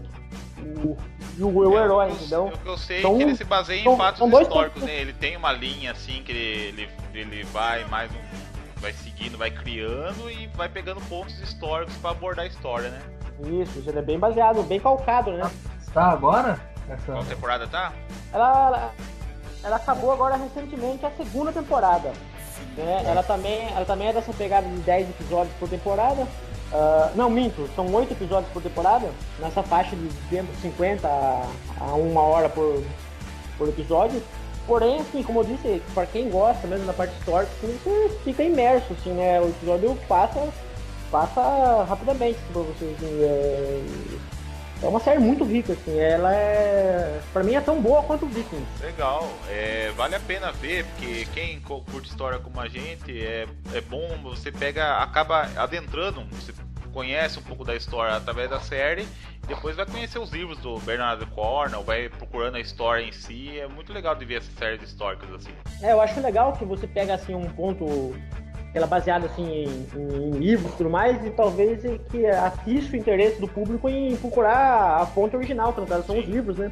o- 0.85 0.97
e 1.39 1.43
o, 1.43 1.49
o 1.49 1.79
É, 1.79 1.85
herói, 1.85 2.07
o 2.07 2.09
que 2.09 2.15
eu- 2.15 2.17
entendeu? 2.21 2.47
O 2.49 2.59
que 2.59 2.69
eu 2.69 2.77
sei 2.79 3.01
São- 3.03 3.15
é 3.15 3.17
que 3.19 3.23
ele 3.23 3.37
se 3.37 3.45
baseia 3.45 3.81
em 3.89 3.97
fatos 3.97 4.21
históricos, 4.41 4.83
né? 4.83 4.95
Ele 4.97 5.13
tem 5.13 5.37
uma 5.37 5.53
linha 5.53 5.93
assim 5.93 6.23
que 6.23 6.33
ele, 6.33 6.69
ele, 6.69 6.89
ele 7.15 7.45
vai 7.45 7.85
mais 7.85 8.11
um. 8.11 8.41
Vai 8.81 8.93
seguindo, 8.95 9.39
vai 9.39 9.51
criando 9.51 10.31
e 10.31 10.47
vai 10.57 10.69
pegando 10.69 11.01
pontos 11.03 11.39
históricos 11.41 11.95
pra 11.99 12.11
abordar 12.11 12.45
a 12.45 12.49
história, 12.49 12.89
né? 12.91 13.01
Isso, 13.63 13.79
isso 13.79 13.91
é 13.91 14.03
bem 14.03 14.19
baseado, 14.19 14.63
bem 14.65 14.81
calcado, 14.81 15.31
né? 15.33 15.51
Está 15.81 16.07
agora? 16.11 16.59
Essa... 16.89 17.13
Qual 17.13 17.25
temporada 17.25 17.67
tá? 17.69 17.93
Ela, 18.33 18.67
ela, 18.67 18.93
ela 19.63 19.77
acabou 19.77 20.11
agora 20.13 20.37
recentemente 20.37 21.05
a 21.07 21.11
segunda 21.11 21.53
temporada. 21.53 22.13
Né? 22.77 23.03
Ela, 23.07 23.23
também, 23.23 23.69
ela 23.75 23.85
também 23.85 24.09
é 24.09 24.13
dessa 24.13 24.33
pegada 24.33 24.67
de 24.69 24.77
10 24.79 25.09
episódios 25.11 25.55
por 25.59 25.69
temporada. 25.69 26.27
Ah, 26.73 27.11
não, 27.15 27.29
minto, 27.29 27.69
são 27.75 27.93
8 27.93 28.13
episódios 28.13 28.53
por 28.53 28.63
temporada, 28.63 29.11
nessa 29.39 29.63
faixa 29.63 29.97
de 29.97 30.09
tempo 30.29 30.49
50 30.63 31.09
a, 31.09 31.85
uma 31.95 32.23
hora 32.23 32.49
por, 32.49 32.83
por 33.59 33.69
episódio. 33.69 34.23
Porém, 34.67 35.01
assim, 35.01 35.23
como 35.23 35.41
eu 35.41 35.45
disse, 35.45 35.83
para 35.95 36.07
quem 36.07 36.31
gosta 36.31 36.67
mesmo 36.69 36.87
da 36.87 36.93
parte 36.93 37.17
histórica, 37.19 37.51
assim, 37.57 37.77
você 37.83 38.19
fica 38.25 38.43
imerso, 38.43 38.93
assim, 38.93 39.11
né? 39.11 39.41
O 39.41 39.49
episódio 39.49 39.99
passa, 40.07 40.49
passa 41.11 41.85
rapidamente 41.89 42.39
assim, 42.39 42.53
pra 42.53 42.63
você. 42.63 42.95
Assim, 42.97 43.23
é... 43.23 43.83
é 44.83 44.87
uma 44.87 45.01
série 45.01 45.19
muito 45.19 45.45
rica, 45.45 45.73
assim. 45.73 45.99
Ela 45.99 46.35
é. 46.35 47.21
Pra 47.33 47.43
mim 47.43 47.55
é 47.55 47.61
tão 47.61 47.81
boa 47.81 48.03
quanto 48.03 48.25
o 48.25 48.29
Vikings. 48.29 48.67
Legal, 48.83 49.29
é, 49.49 49.91
vale 49.97 50.15
a 50.15 50.21
pena 50.21 50.53
ver, 50.53 50.85
porque 50.87 51.27
quem 51.35 51.61
curte 51.61 52.09
história 52.09 52.39
como 52.39 52.61
a 52.61 52.69
gente, 52.69 53.21
é, 53.21 53.47
é 53.75 53.81
bom, 53.81 54.09
você 54.23 54.51
pega, 54.51 54.99
acaba 54.99 55.49
adentrando, 55.57 56.25
você 56.33 56.53
conhece 56.93 57.39
um 57.39 57.43
pouco 57.43 57.65
da 57.65 57.77
história 57.77 58.17
através 58.17 58.51
da 58.51 58.61
série, 58.61 59.07
depois 59.47 59.77
vai 59.77 59.87
conhecer 59.87 60.19
os 60.19 60.31
livros 60.31 60.59
do 60.59 60.79
Bernardo 60.81 61.27
Cornwell, 61.29 61.83
vai 61.83 62.09
procurando 62.09 62.57
a 62.57 62.61
história 62.61 63.03
em 63.03 63.13
si, 63.13 63.59
é 63.59 63.67
muito 63.67 63.93
legal 63.93 64.15
de 64.15 64.25
ver 64.25 64.39
essas 64.39 64.55
séries 64.55 64.83
históricas 64.83 65.31
assim. 65.33 65.51
É, 65.83 65.93
eu 65.93 66.01
acho 66.01 66.21
legal 66.21 66.53
que 66.53 66.65
você 66.65 66.87
pega 66.87 67.15
assim 67.15 67.35
um 67.35 67.49
ponto 67.51 68.15
ela 68.75 68.87
baseada 68.87 69.27
assim 69.27 69.45
em, 69.45 69.87
em 69.97 70.31
livros 70.31 70.73
e 70.73 70.77
tudo 70.77 70.91
mais 70.91 71.25
e 71.25 71.31
talvez 71.31 71.83
que 72.11 72.27
atice 72.27 72.93
o 72.93 72.97
interesse 72.97 73.41
do 73.41 73.49
público 73.49 73.89
em 73.89 74.17
procurar 74.17 75.01
a 75.01 75.07
fonte 75.07 75.37
original, 75.37 75.73
que 75.73 75.81
no 75.81 75.87
caso 75.87 76.07
são 76.07 76.19
os 76.19 76.27
livros, 76.27 76.57
né? 76.57 76.71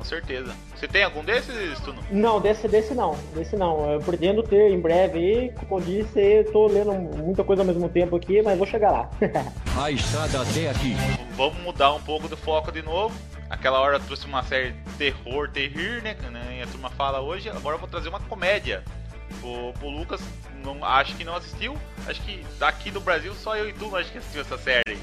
Com 0.00 0.04
certeza. 0.04 0.54
Você 0.74 0.88
tem 0.88 1.04
algum 1.04 1.22
desses, 1.22 1.78
Tuno? 1.80 2.00
Não, 2.10 2.40
desse, 2.40 2.66
desse 2.66 2.94
não. 2.94 3.18
Desse 3.34 3.54
não. 3.54 3.92
Eu 3.92 4.00
pretendo 4.00 4.42
ter 4.42 4.70
em 4.70 4.80
breve 4.80 5.18
aí. 5.18 5.52
Como 5.68 5.78
eu 5.78 5.84
disse, 5.84 6.18
eu 6.18 6.50
tô 6.50 6.68
lendo 6.68 6.94
muita 6.94 7.44
coisa 7.44 7.60
ao 7.60 7.66
mesmo 7.66 7.86
tempo 7.86 8.16
aqui, 8.16 8.40
mas 8.40 8.56
vou 8.56 8.66
chegar 8.66 8.90
lá. 8.90 9.10
A 9.78 9.90
estrada 9.90 10.40
até 10.40 10.70
aqui. 10.70 10.96
Vamos 11.36 11.58
mudar 11.58 11.92
um 11.92 12.00
pouco 12.00 12.28
do 12.28 12.36
foco 12.36 12.72
de 12.72 12.80
novo. 12.80 13.14
Aquela 13.50 13.78
hora 13.78 13.96
eu 13.96 14.00
trouxe 14.00 14.24
uma 14.24 14.42
série 14.42 14.70
de 14.70 14.92
terror, 14.96 15.50
terrir, 15.50 16.02
né? 16.02 16.14
que 16.14 16.26
nem 16.30 16.62
A 16.62 16.66
turma 16.66 16.88
fala 16.88 17.20
hoje. 17.20 17.50
Agora 17.50 17.76
eu 17.76 17.80
vou 17.80 17.88
trazer 17.88 18.08
uma 18.08 18.20
comédia. 18.20 18.82
O, 19.42 19.72
o 19.82 19.90
Lucas 19.90 20.20
não, 20.64 20.84
acho 20.84 21.14
que 21.16 21.24
não 21.24 21.36
assistiu. 21.36 21.76
Acho 22.06 22.20
que 22.22 22.44
daqui 22.58 22.90
do 22.90 23.00
Brasil 23.00 23.34
só 23.34 23.56
eu 23.56 23.68
e 23.68 23.72
tu 23.72 23.94
acho 23.96 24.10
que 24.10 24.18
assistiu 24.18 24.42
essa 24.42 24.58
série. 24.58 24.98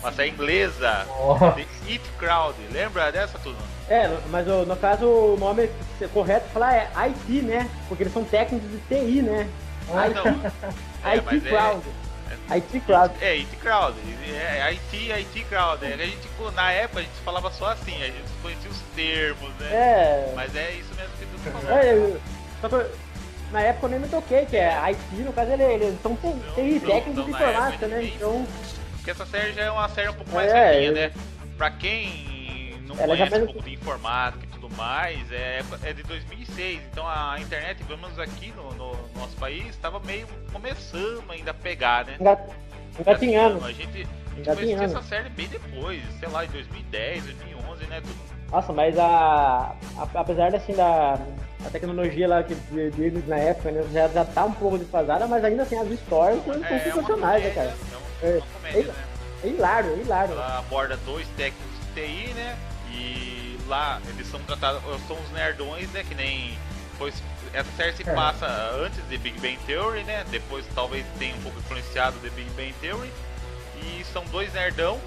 Uma 0.00 0.12
série 0.12 0.30
inglesa. 0.30 1.04
Nossa. 1.08 1.52
The 1.52 1.66
It 1.88 2.04
Crowd. 2.18 2.54
Lembra 2.70 3.10
dessa, 3.10 3.38
Tuno? 3.38 3.56
É, 3.88 4.08
mas 4.30 4.46
no 4.46 4.76
caso 4.76 5.06
o 5.06 5.36
nome 5.38 5.68
correto 6.12 6.48
falar 6.50 6.74
é 6.74 6.90
IT, 7.06 7.42
né? 7.42 7.68
Porque 7.88 8.02
eles 8.04 8.12
são 8.12 8.24
técnicos 8.24 8.70
de 8.70 8.78
TI, 8.88 9.22
né? 9.22 9.48
Ah, 9.90 10.08
não. 10.08 10.24
É, 11.04 11.10
IT 11.14 11.24
mas 11.24 11.46
é- 11.46 11.48
Crowd. 11.48 11.82
IT 12.50 12.80
Crowd. 12.80 13.14
É, 13.20 13.32
IT 13.34 13.56
Crowd. 13.56 13.98
É 14.28 14.62
IT, 14.72 15.12
IT 15.12 15.44
Crowd. 15.44 15.84
É, 15.84 15.94
a 15.94 16.06
gente, 16.06 16.28
na 16.54 16.72
época 16.72 17.00
a 17.00 17.02
gente 17.02 17.20
falava 17.24 17.50
só 17.52 17.70
assim, 17.70 17.94
a 18.02 18.06
gente 18.06 18.28
conhecia 18.42 18.70
os 18.70 18.80
termos, 18.94 19.50
né? 19.60 19.68
É. 19.72 20.32
Mas 20.34 20.54
é 20.56 20.72
isso 20.72 20.92
mesmo 20.94 21.12
que 21.18 21.26
tu 21.26 21.50
falou. 21.50 21.78
é, 21.78 22.16
só 22.60 22.68
que 22.68 22.90
na 23.50 23.60
época 23.62 23.86
eu 23.86 23.90
nem 23.90 23.98
me 24.00 24.08
toquei, 24.08 24.46
que 24.46 24.56
é 24.56 24.72
IT, 24.90 25.00
no 25.16 25.32
caso 25.32 25.52
ele- 25.52 25.62
eles 25.64 26.00
são 26.02 26.14
TI, 26.16 26.32
TI, 26.54 26.62
Não, 26.74 26.80
técnicos 26.80 27.14
não, 27.16 27.24
de 27.24 27.30
na 27.32 27.38
informática, 27.38 27.86
né? 27.86 28.04
Então, 28.04 28.46
Porque 28.96 29.10
essa 29.10 29.26
série 29.26 29.52
já 29.52 29.62
é 29.64 29.70
uma 29.70 29.88
série 29.88 30.08
um 30.10 30.14
pouco 30.14 30.30
mais 30.32 30.50
É, 30.52 30.70
velhinha, 30.70 30.92
né? 30.92 31.12
Pra 31.56 31.70
quem 31.70 32.78
não 32.86 32.94
Ela 32.98 33.16
conhece 33.16 33.36
um 33.40 33.44
pouco 33.46 33.62
de 33.62 33.74
informática 33.74 34.44
e 34.44 34.48
tudo 34.48 34.68
mais, 34.76 35.32
é, 35.32 35.60
é 35.84 35.92
de 35.94 36.02
2006. 36.02 36.80
Então 36.92 37.06
a 37.08 37.36
internet, 37.40 37.82
pelo 37.84 37.98
menos 38.00 38.18
aqui 38.18 38.52
no, 38.56 38.70
no 38.74 38.92
nosso 39.18 39.36
país, 39.38 39.66
estava 39.68 39.98
meio 40.00 40.26
começando 40.52 41.24
ainda 41.30 41.52
a 41.52 41.54
pegar, 41.54 42.04
né? 42.04 42.16
enga- 42.20 42.38
engatinhando. 43.00 43.64
A 43.64 43.72
gente, 43.72 43.82
a 43.82 43.96
gente 43.96 44.06
conheceu 44.34 44.52
Engatinhando. 44.54 44.84
essa 44.84 45.02
série 45.02 45.28
bem 45.30 45.48
depois, 45.48 46.02
sei 46.20 46.28
lá, 46.28 46.44
em 46.44 46.48
2010, 46.48 47.24
2011, 47.24 47.86
né? 47.86 48.00
Tudo. 48.02 48.16
Nossa, 48.50 48.72
mas 48.72 48.98
a, 48.98 49.74
a- 49.96 50.08
apesar 50.14 50.54
assim 50.54 50.74
da 50.74 51.18
a 51.66 51.70
tecnologia 51.70 52.28
lá 52.28 52.42
que 52.42 52.54
de- 52.54 52.90
deles 52.90 53.26
na 53.26 53.36
época 53.36 53.70
né, 53.72 53.84
já, 53.92 54.08
já 54.08 54.24
tá 54.24 54.44
um 54.44 54.52
pouco 54.52 54.78
desfasada, 54.78 55.26
mas 55.26 55.44
ainda 55.44 55.62
assim 55.62 55.76
as 55.76 55.88
histórias 55.90 56.44
são 56.44 56.54
É, 56.64 56.74
é 56.74 56.78
sensacionais, 56.80 57.42
né, 57.44 57.50
comédia, 57.50 57.54
cara? 57.54 57.76
é 58.22 58.26
uma, 58.26 58.36
É. 58.36 58.40
comédia, 58.54 58.92
né? 58.92 59.04
É 59.44 59.46
hilário, 59.48 59.90
é 59.92 59.96
hilário. 59.98 60.32
Ela 60.34 60.58
aborda 60.58 60.96
dois 61.04 61.26
técnicos 61.36 61.66
de 61.94 62.00
TI, 62.02 62.34
né? 62.34 62.56
E 62.90 63.58
lá 63.68 64.00
eles 64.08 64.26
são 64.28 64.40
tratados, 64.40 64.82
são 65.06 65.16
os 65.16 65.30
nerdões, 65.30 65.88
né? 65.92 66.02
Que 66.08 66.14
nem. 66.14 66.58
Pois 66.98 67.14
essa 67.54 67.70
série 67.76 67.92
se 67.92 68.02
É. 68.08 68.12
passa 68.14 68.46
antes 68.82 68.98
de 69.08 69.16
Big 69.18 69.38
Bang 69.38 69.56
Theory, 69.66 70.02
né? 70.02 70.24
Depois 70.30 70.64
talvez 70.74 71.06
tenha 71.20 71.36
um 71.36 71.40
pouco 71.42 71.56
influenciado 71.60 72.18
de 72.18 72.30
Big 72.30 72.50
Bang 72.50 72.72
Theory. 72.80 73.12
E 73.80 74.04
são 74.12 74.24
dois 74.32 74.52
nerdão, 74.52 74.98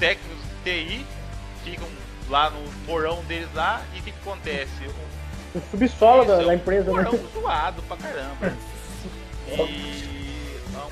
técnicos 0.00 0.38
de 0.42 0.72
TI, 0.72 1.06
ficam 1.62 1.86
lá 2.28 2.50
no 2.50 2.68
porão 2.84 3.22
deles 3.26 3.48
lá 3.54 3.80
e 3.94 4.00
o 4.00 4.02
que, 4.02 4.10
que 4.10 4.18
acontece? 4.28 4.72
Um- 4.88 5.17
O 5.54 5.60
subsolo 5.70 6.24
da, 6.24 6.34
é 6.34 6.44
da 6.44 6.48
um 6.48 6.52
empresa, 6.52 6.92
né? 6.92 7.10
zoado 7.32 7.82
pra 7.82 7.96
caramba. 7.96 8.56
E 9.48 10.08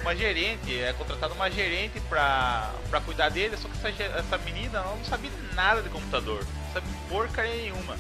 uma 0.07 0.15
gerente, 0.15 0.81
é 0.81 0.93
contratada 0.93 1.35
uma 1.35 1.51
gerente 1.51 2.01
pra, 2.09 2.71
pra 2.89 3.01
cuidar 3.01 3.29
dele, 3.29 3.57
só 3.57 3.69
que 3.69 3.87
essa, 3.87 4.05
essa 4.05 4.39
menina 4.39 4.79
ela 4.79 4.95
não 4.97 5.05
sabia 5.05 5.31
nada 5.55 5.83
de 5.83 5.89
computador, 5.89 6.39
não 6.39 6.73
sabia 6.73 6.95
porcaria 7.09 7.57
nenhuma. 7.57 7.97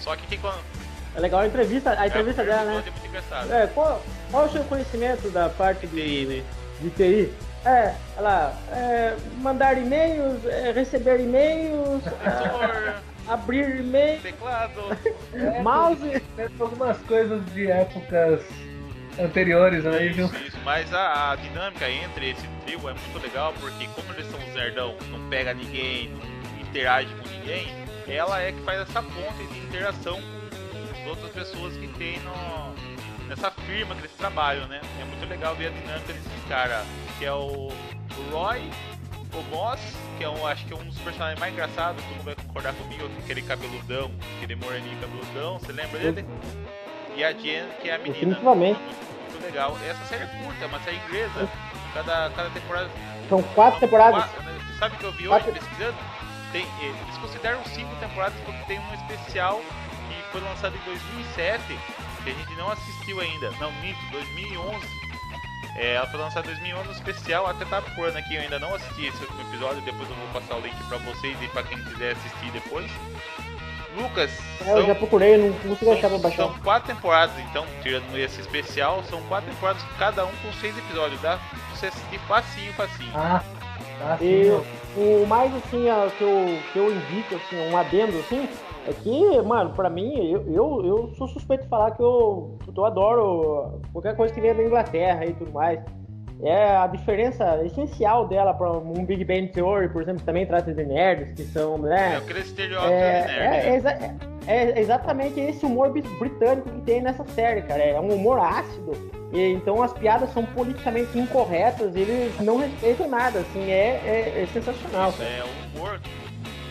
Só 0.00 0.16
que 0.16 0.26
quem. 0.26 0.40
É 1.14 1.20
legal 1.20 1.40
a 1.40 1.46
entrevista, 1.46 1.98
a 1.98 2.06
entrevista 2.06 2.42
é, 2.42 2.44
dela, 2.46 2.64
né? 2.64 2.82
É 2.86 2.90
muito 2.90 3.06
engraçado. 3.06 3.52
É, 3.52 3.66
qual, 3.66 4.02
qual 4.30 4.44
é 4.44 4.46
o 4.48 4.52
seu 4.52 4.64
conhecimento 4.64 5.30
da 5.30 5.48
parte 5.50 5.86
TI, 5.86 5.94
de, 5.94 6.26
né? 6.26 6.44
de 6.80 6.90
TI? 6.90 7.34
É, 7.66 7.94
ela, 8.16 8.56
é, 8.72 9.16
mandar 9.38 9.76
e-mails, 9.76 10.44
é, 10.46 10.72
receber 10.72 11.20
e-mails, 11.20 12.02
é, 12.06 12.94
abrir 13.28 13.80
e-mail, 13.80 14.20
teclado. 14.20 14.80
mouse. 15.62 16.22
Tem 16.36 16.48
algumas 16.58 16.98
coisas 16.98 17.44
de 17.52 17.70
épocas 17.70 18.42
anteriores 19.18 19.84
aí, 19.86 20.10
viu? 20.10 20.26
Isso, 20.26 20.36
isso. 20.48 20.58
Mas 20.64 20.92
a, 20.92 21.32
a 21.32 21.36
dinâmica 21.36 21.90
entre 21.90 22.30
esse 22.30 22.46
trio 22.64 22.88
é 22.88 22.94
muito 22.94 23.18
legal 23.22 23.52
porque 23.60 23.86
como 23.88 24.12
eles 24.12 24.30
são 24.30 24.38
os 24.40 24.54
nerdão, 24.54 24.96
não 25.10 25.28
pega 25.28 25.52
ninguém, 25.54 26.10
não 26.10 26.60
interage 26.60 27.12
com 27.14 27.28
ninguém, 27.28 27.66
ela 28.06 28.40
é 28.40 28.52
que 28.52 28.60
faz 28.62 28.80
essa 28.80 29.02
ponte 29.02 29.46
de 29.52 29.58
interação 29.58 30.20
com 30.20 31.00
as 31.00 31.06
outras 31.08 31.30
pessoas 31.32 31.76
que 31.76 31.88
tem 31.88 32.18
no, 32.20 33.26
nessa 33.28 33.50
firma 33.50 33.94
que 33.94 34.02
eles 34.02 34.12
trabalham, 34.16 34.66
né? 34.66 34.80
É 35.00 35.04
muito 35.04 35.28
legal 35.28 35.54
ver 35.54 35.68
a 35.68 35.70
dinâmica 35.70 36.12
desse 36.12 36.28
cara, 36.48 36.84
que 37.18 37.24
é 37.24 37.32
o 37.32 37.70
Roy, 38.30 38.70
o 39.32 39.42
Moss, 39.54 39.80
que 40.16 40.24
é 40.24 40.28
um, 40.28 40.46
acho 40.46 40.64
que 40.66 40.72
é 40.72 40.76
um 40.76 40.84
dos 40.84 40.98
personagens 40.98 41.38
mais 41.38 41.52
engraçados, 41.52 42.02
todo 42.02 42.12
mundo 42.16 42.24
vai 42.24 42.34
concordar 42.34 42.74
comigo, 42.74 43.10
aquele 43.22 43.42
cabeludão, 43.42 44.10
aquele 44.36 44.56
moreninho 44.56 44.98
cabeludão, 45.00 45.58
você 45.58 45.72
lembra 45.72 45.98
dele? 45.98 46.26
E 47.16 47.24
a 47.24 47.32
Jen, 47.32 47.68
que 47.80 47.88
é 47.88 47.94
a 47.94 47.98
menina. 47.98 48.14
Definitivamente. 48.14 48.80
Muito, 48.80 49.32
muito 49.32 49.44
legal. 49.44 49.76
Essa 49.88 50.04
série 50.06 50.22
é 50.22 50.26
curta, 50.26 50.64
é 50.64 50.66
uma 50.66 50.80
série 50.80 50.96
inglesa. 50.96 51.48
Cada, 51.94 52.30
cada 52.30 52.50
temporada. 52.50 52.90
São 53.28 53.42
quatro 53.42 53.80
temporadas. 53.80 54.24
Quatro, 54.24 54.42
né? 54.44 54.60
Sabe 54.78 54.94
o 54.94 54.98
que 54.98 55.04
eu 55.04 55.12
vi 55.12 55.28
hoje 55.28 55.44
Quatro. 55.44 55.52
pesquisando? 55.52 55.96
Tem, 56.52 56.62
eh, 56.64 56.84
eles 56.84 57.18
consideram 57.18 57.64
cinco 57.64 57.94
temporadas 57.96 58.38
porque 58.44 58.64
tem 58.66 58.78
um 58.78 58.94
especial 58.94 59.60
que 60.08 60.22
foi 60.30 60.40
lançado 60.40 60.76
em 60.76 60.84
2007 60.84 61.62
que 62.22 62.30
a 62.30 62.34
gente 62.34 62.54
não 62.56 62.70
assistiu 62.70 63.20
ainda. 63.20 63.50
Não, 63.58 63.72
minto, 63.80 63.98
2011. 64.12 65.07
É, 65.78 65.94
ela 65.94 66.06
foi 66.08 66.18
lançada 66.18 66.46
em 66.50 66.54
2011 66.54 66.88
um 66.88 66.92
especial, 66.92 67.46
até 67.46 67.64
tá 67.64 67.80
procurando 67.80 68.16
aqui, 68.16 68.34
eu 68.34 68.40
ainda 68.42 68.58
não 68.58 68.74
assisti 68.74 69.06
esse 69.06 69.22
último 69.22 69.40
episódio, 69.48 69.80
depois 69.82 70.08
eu 70.10 70.16
vou 70.16 70.26
passar 70.40 70.56
o 70.56 70.60
link 70.60 70.74
pra 70.88 70.98
vocês 70.98 71.36
e 71.40 71.48
pra 71.48 71.62
quem 71.62 71.78
quiser 71.84 72.12
assistir 72.12 72.50
depois. 72.52 72.90
Lucas, 73.96 74.30
É, 74.64 74.72
eu 74.72 74.86
já 74.86 74.94
procurei, 74.94 75.36
não 75.38 75.52
consigo 75.54 75.90
achar 75.92 76.08
pra 76.08 76.10
são, 76.10 76.20
baixar. 76.20 76.42
são 76.44 76.54
quatro 76.60 76.94
temporadas, 76.94 77.36
então, 77.50 77.66
tirando 77.82 78.16
esse 78.16 78.40
especial, 78.40 79.02
são 79.04 79.20
quatro 79.22 79.50
temporadas, 79.50 79.82
cada 79.98 80.24
um 80.24 80.30
com 80.42 80.52
seis 80.60 80.76
episódios. 80.76 81.20
Dá 81.20 81.36
pra 81.38 81.76
você 81.76 81.86
assistir 81.86 82.18
facinho, 82.28 82.72
facinho. 82.74 83.10
Ah, 83.14 83.42
tá 83.98 84.18
sim, 84.18 84.42
E 84.96 85.02
o 85.22 85.26
mais 85.26 85.52
assim, 85.54 85.88
ó, 85.90 86.08
que 86.10 86.22
eu, 86.22 86.58
que 86.72 86.78
eu 86.78 86.92
indico, 86.94 87.34
assim, 87.36 87.56
um 87.70 87.76
adendo 87.76 88.18
assim, 88.18 88.48
é 88.88 88.92
que, 89.02 89.42
mano, 89.42 89.70
pra 89.70 89.90
mim, 89.90 90.14
eu, 90.32 90.44
eu, 90.52 90.86
eu 90.86 91.14
sou 91.16 91.28
suspeito 91.28 91.64
de 91.64 91.68
falar 91.68 91.90
que 91.92 92.02
eu, 92.02 92.56
eu 92.76 92.84
adoro 92.84 93.80
qualquer 93.92 94.16
coisa 94.16 94.32
que 94.32 94.40
venha 94.40 94.54
da 94.54 94.62
Inglaterra 94.62 95.24
e 95.26 95.32
tudo 95.34 95.52
mais. 95.52 95.80
É 96.40 96.76
a 96.76 96.86
diferença 96.86 97.60
essencial 97.64 98.28
dela 98.28 98.54
pra 98.54 98.70
um 98.70 99.04
Big 99.04 99.24
Bang 99.24 99.48
Theory, 99.48 99.88
por 99.88 100.02
exemplo, 100.02 100.20
que 100.20 100.26
também 100.26 100.46
trata 100.46 100.72
de 100.72 100.84
nerds, 100.84 101.32
que 101.34 101.42
são, 101.52 101.74
É 101.86 101.90
né? 101.90 102.16
aquele 102.16 102.38
estereótipo 102.40 102.92
É, 102.92 103.20
nerd, 103.26 103.30
é, 103.30 103.44
é 103.44 103.48
né? 103.50 103.76
exa- 103.76 104.14
é 104.46 104.80
exatamente 104.80 105.40
esse 105.40 105.66
humor 105.66 105.90
bri- 105.90 106.02
britânico 106.18 106.70
que 106.70 106.80
tem 106.82 107.02
nessa 107.02 107.24
série, 107.34 107.62
cara. 107.62 107.82
É 107.82 107.98
um 108.00 108.14
humor 108.14 108.38
ácido. 108.38 108.92
E, 109.32 109.52
então 109.52 109.82
as 109.82 109.92
piadas 109.92 110.32
são 110.32 110.44
politicamente 110.46 111.18
incorretas, 111.18 111.94
eles 111.96 112.32
não 112.40 112.56
respeitam 112.58 113.08
nada, 113.08 113.40
assim, 113.40 113.70
é, 113.70 114.00
é, 114.06 114.42
é 114.42 114.46
sensacional. 114.52 115.10
Isso 115.10 115.22
é 115.22 115.42
um 115.44 115.76
humor 115.76 116.00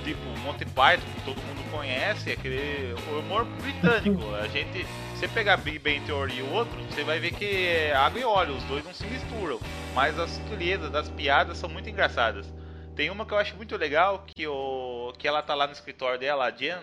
tipo 0.06 0.22
Monty 0.46 0.66
Python, 0.66 1.04
que 1.16 1.22
todo 1.26 1.36
mundo 1.46 1.57
conhece, 1.78 2.30
é 2.32 2.34
aquele 2.34 2.94
humor 3.20 3.46
britânico. 3.46 4.34
A 4.36 4.48
gente, 4.48 4.86
você 5.16 5.28
pegar 5.28 5.58
Big 5.58 5.80
Bang 5.80 6.00
Theory 6.02 6.38
e 6.38 6.42
o 6.42 6.52
outro, 6.54 6.76
você 6.90 7.04
vai 7.04 7.20
ver 7.20 7.32
que 7.32 7.46
é 7.68 7.96
água 7.96 8.20
e 8.20 8.24
óleo, 8.24 8.56
os 8.56 8.64
dois 8.64 8.84
não 8.84 8.94
se 8.94 9.06
misturam. 9.06 9.60
Mas 9.94 10.18
as 10.20 10.32
sutilezas 10.32 10.90
das 10.92 11.10
piadas 11.10 11.58
são 11.58 11.70
muito 11.70 11.90
engraçadas. 11.90 12.52
Tem 12.96 13.10
uma 13.12 13.26
que 13.26 13.34
eu 13.34 13.38
acho 13.38 13.56
muito 13.56 13.78
legal, 13.78 14.24
que, 14.26 14.48
o, 14.48 15.14
que 15.18 15.28
ela 15.28 15.42
tá 15.44 15.54
lá 15.54 15.68
no 15.68 15.74
escritório 15.74 16.20
dela, 16.20 16.46
a 16.46 16.52
Jen, 16.52 16.78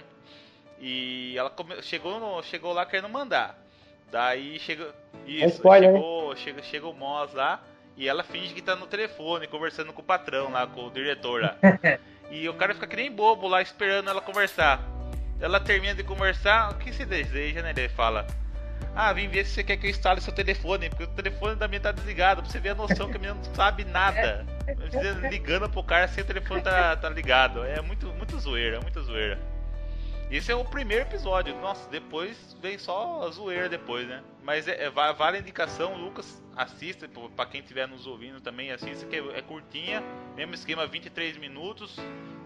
e 0.80 1.34
ela 1.36 1.50
come- 1.50 1.82
chegou, 1.82 2.20
no- 2.20 2.42
chegou 2.42 2.72
lá 2.72 2.86
querendo 2.86 3.08
mandar. 3.08 3.58
Daí 4.12 4.58
chega. 4.60 4.94
Isso, 5.26 5.56
spoiler, 5.56 5.90
né? 5.92 5.98
chegou, 5.98 6.36
chega, 6.36 6.62
chega 6.62 6.86
o 6.86 6.94
Moss 6.94 7.32
lá 7.32 7.60
e 7.96 8.06
ela 8.08 8.22
finge 8.22 8.54
que 8.54 8.62
tá 8.62 8.76
no 8.76 8.86
telefone 8.86 9.46
conversando 9.48 9.92
com 9.92 10.02
o 10.02 10.04
patrão 10.04 10.50
lá, 10.52 10.66
com 10.66 10.86
o 10.86 10.90
diretor 10.90 11.42
lá. 11.42 11.56
e 12.30 12.48
o 12.48 12.54
cara 12.54 12.74
fica 12.74 12.86
que 12.86 12.94
nem 12.96 13.10
bobo 13.10 13.48
lá 13.48 13.60
esperando 13.62 14.08
ela 14.10 14.20
conversar. 14.20 14.80
Ela 15.44 15.60
termina 15.60 15.94
de 15.94 16.02
conversar, 16.02 16.70
o 16.70 16.76
que 16.76 16.90
se 16.90 17.04
deseja, 17.04 17.60
né? 17.60 17.74
Ele 17.76 17.86
fala. 17.86 18.26
Ah, 18.96 19.12
vim 19.12 19.28
ver 19.28 19.44
se 19.44 19.52
você 19.52 19.62
quer 19.62 19.76
que 19.76 19.86
eu 19.86 19.90
instale 19.90 20.18
seu 20.22 20.32
telefone, 20.32 20.88
porque 20.88 21.04
o 21.04 21.08
telefone 21.08 21.54
da 21.54 21.68
minha 21.68 21.80
tá 21.80 21.92
desligado, 21.92 22.40
pra 22.40 22.50
você 22.50 22.58
ver 22.58 22.70
a 22.70 22.74
noção 22.74 23.10
que 23.10 23.16
a 23.16 23.20
menina 23.20 23.34
não 23.34 23.54
sabe 23.54 23.84
nada. 23.84 24.46
Ligando 25.30 25.68
pro 25.68 25.84
cara 25.84 26.08
sem 26.08 26.24
o 26.24 26.26
telefone 26.26 26.62
tá, 26.62 26.96
tá 26.96 27.10
ligado. 27.10 27.62
É 27.62 27.78
muito, 27.82 28.06
muito 28.14 28.38
zoeira, 28.38 28.80
muito 28.80 29.02
zoeira. 29.02 29.38
Esse 30.30 30.50
é 30.50 30.54
o 30.54 30.64
primeiro 30.64 31.04
episódio. 31.04 31.54
Nossa, 31.60 31.88
depois 31.90 32.56
vem 32.60 32.78
só 32.78 33.22
a 33.22 33.30
zoeira 33.30 33.68
depois, 33.68 34.08
né? 34.08 34.22
Mas 34.42 34.66
é, 34.66 34.84
é, 34.84 34.90
vale 34.90 35.36
a 35.36 35.40
indicação, 35.40 35.96
Lucas, 35.96 36.42
assista, 36.56 37.08
para 37.36 37.46
quem 37.46 37.60
estiver 37.60 37.86
nos 37.86 38.06
ouvindo 38.06 38.40
também, 38.40 38.72
assista, 38.72 39.06
que 39.06 39.16
é, 39.16 39.38
é, 39.38 39.42
curtinha, 39.42 40.02
mesmo 40.34 40.54
esquema, 40.54 40.86
23 40.86 41.36
minutos, 41.36 41.98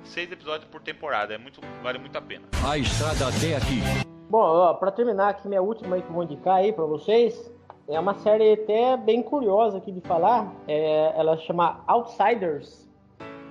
seis 0.04 0.30
episódios 0.30 0.68
por 0.70 0.82
temporada. 0.82 1.34
É 1.34 1.38
muito, 1.38 1.60
vale 1.82 1.98
muito 1.98 2.16
a 2.16 2.20
pena. 2.20 2.46
A 2.68 2.76
estrada 2.76 3.28
até 3.28 3.56
aqui. 3.56 3.80
Bom, 4.28 4.74
para 4.74 4.90
terminar 4.90 5.30
aqui, 5.30 5.48
minha 5.48 5.62
última 5.62 5.96
aí 5.96 6.02
que 6.02 6.08
eu 6.08 6.12
vou 6.12 6.24
indicar 6.24 6.56
aí 6.56 6.72
para 6.72 6.84
vocês, 6.84 7.50
é 7.88 7.98
uma 7.98 8.14
série 8.14 8.52
até 8.52 8.96
bem 8.98 9.22
curiosa 9.22 9.78
aqui 9.78 9.90
de 9.90 10.02
falar. 10.02 10.52
É, 10.66 11.14
ela 11.16 11.38
chama 11.38 11.82
Outsiders. 11.86 12.86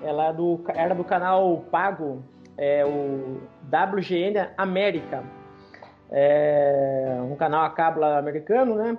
Ela 0.04 0.28
é 0.28 0.34
do, 0.34 0.62
era 0.68 0.94
do 0.94 1.04
canal 1.04 1.66
Pago, 1.72 2.24
é 2.58 2.86
o 2.86 3.42
WGN 3.66 4.50
América. 4.58 5.24
É 6.10 7.18
um 7.22 7.36
canal 7.36 7.66
a 7.66 7.70
cabo 7.70 8.04
americano, 8.04 8.76
né? 8.76 8.98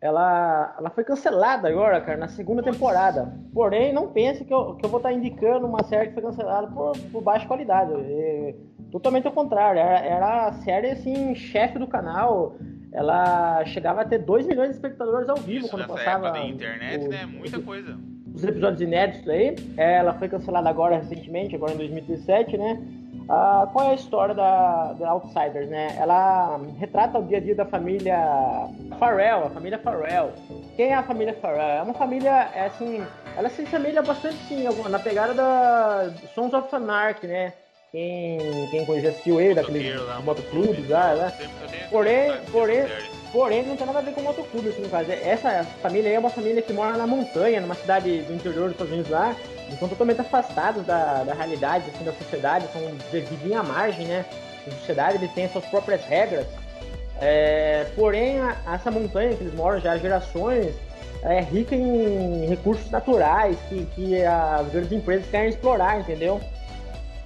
Ela, 0.00 0.76
ela 0.78 0.90
foi 0.90 1.02
cancelada 1.02 1.68
agora, 1.68 2.00
cara, 2.00 2.16
na 2.16 2.28
segunda 2.28 2.62
temporada. 2.62 3.34
Porém, 3.52 3.92
não 3.92 4.08
pense 4.08 4.44
que 4.44 4.54
eu, 4.54 4.76
que 4.76 4.86
eu 4.86 4.90
vou 4.90 4.98
estar 4.98 5.12
indicando 5.12 5.66
uma 5.66 5.82
série 5.82 6.08
que 6.08 6.14
foi 6.14 6.22
cancelada 6.22 6.68
por, 6.68 6.96
por 7.12 7.20
baixa 7.20 7.46
qualidade. 7.46 7.92
É, 7.94 8.54
totalmente 8.92 9.26
ao 9.26 9.32
contrário. 9.32 9.80
Era, 9.80 9.98
era 9.98 10.46
a 10.46 10.52
série, 10.52 10.90
assim, 10.90 11.34
chefe 11.34 11.78
do 11.78 11.86
canal 11.86 12.56
ela 12.92 13.64
chegava 13.66 14.00
a 14.00 14.04
ter 14.04 14.18
2 14.18 14.46
milhões 14.46 14.70
de 14.70 14.76
espectadores 14.76 15.28
ao 15.28 15.36
vivo 15.36 15.66
Isso 15.66 15.70
quando 15.70 15.82
nessa 15.82 15.94
passava. 15.94 16.28
Época 16.28 16.40
da 16.40 16.46
internet, 16.46 17.04
o, 17.04 17.08
né? 17.08 17.26
Muita 17.26 17.60
coisa. 17.60 17.98
Os 18.38 18.44
episódios 18.44 18.80
inéditos 18.80 19.28
aí. 19.28 19.56
Ela 19.76 20.14
foi 20.14 20.28
cancelada 20.28 20.68
agora 20.70 20.98
recentemente, 20.98 21.56
agora 21.56 21.72
em 21.72 21.76
2017, 21.76 22.56
né? 22.56 22.80
Ah, 23.28 23.68
qual 23.72 23.88
é 23.88 23.90
a 23.90 23.94
história 23.94 24.32
da, 24.32 24.92
da 24.92 25.10
Outsiders, 25.10 25.68
né? 25.68 25.96
Ela 25.98 26.60
retrata 26.78 27.18
o 27.18 27.24
dia 27.24 27.38
a 27.38 27.40
dia 27.40 27.56
da 27.56 27.66
família 27.66 28.16
Farrell, 28.96 29.46
a 29.46 29.50
família 29.50 29.78
Farrell. 29.78 30.30
Quem 30.76 30.90
é 30.90 30.94
a 30.94 31.02
família 31.02 31.34
Farrell? 31.34 31.80
É 31.80 31.82
uma 31.82 31.94
família, 31.94 32.48
é 32.54 32.66
assim, 32.66 33.04
ela 33.36 33.50
se 33.50 33.62
assemelha 33.62 34.02
bastante, 34.02 34.36
sim, 34.46 34.64
na 34.88 35.00
pegada 35.00 35.34
da 35.34 36.12
Sons 36.32 36.54
of 36.54 36.72
Anarchy, 36.72 37.26
né? 37.26 37.52
Quem, 37.90 38.68
quem 38.70 38.82
assistiu 38.82 39.40
ele, 39.40 39.54
daquele 39.54 39.94
motoclube 40.22 40.86
já, 40.86 41.14
né? 41.16 41.32
Porém, 41.90 42.32
porém, 42.52 42.84
porém, 43.32 43.62
não 43.64 43.76
tem 43.76 43.86
nada 43.86 43.98
a 43.98 44.02
ver 44.02 44.12
com 44.12 44.22
motoclube, 44.22 44.68
assim, 44.68 44.82
no 44.82 44.88
caso. 44.88 45.10
Essa 45.10 45.64
família 45.82 46.10
aí 46.10 46.16
é 46.16 46.18
uma 46.18 46.30
família 46.30 46.62
que 46.62 46.72
mora 46.72 46.96
na 46.96 47.06
montanha, 47.06 47.60
numa 47.60 47.74
cidade 47.74 48.22
do 48.22 48.34
interior 48.34 48.64
dos 48.64 48.72
Estados 48.72 48.92
Unidos 48.92 49.10
lá. 49.10 49.34
Eles 49.66 49.78
são 49.78 49.88
totalmente 49.88 50.20
afastados 50.20 50.84
da, 50.86 51.24
da 51.24 51.34
realidade, 51.34 51.90
assim, 51.94 52.04
da 52.04 52.12
sociedade, 52.12 52.66
são, 52.72 52.82
vivem 53.12 53.54
à 53.54 53.62
margem, 53.62 54.06
né? 54.06 54.24
A 54.66 54.70
sociedade, 54.70 55.16
eles 55.16 55.32
têm 55.32 55.48
suas 55.48 55.64
próprias 55.66 56.04
regras. 56.04 56.46
É, 57.20 57.86
porém, 57.96 58.40
a, 58.40 58.56
essa 58.74 58.90
montanha 58.90 59.34
que 59.34 59.42
eles 59.42 59.54
moram 59.54 59.80
já 59.80 59.92
há 59.92 59.98
gerações 59.98 60.74
é 61.22 61.40
rica 61.40 61.74
em 61.74 62.46
recursos 62.46 62.88
naturais 62.90 63.56
que, 63.68 63.84
que 63.94 64.24
as 64.24 64.68
grandes 64.68 64.92
empresas 64.92 65.28
querem 65.28 65.48
explorar, 65.48 66.00
entendeu? 66.00 66.40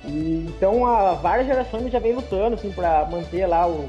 E, 0.04 0.46
então, 0.48 0.86
há 0.86 1.12
várias 1.12 1.46
gerações 1.46 1.92
já 1.92 1.98
vem 1.98 2.14
lutando 2.14 2.54
assim, 2.54 2.72
para 2.72 3.04
manter 3.04 3.46
lá 3.46 3.68
o, 3.68 3.86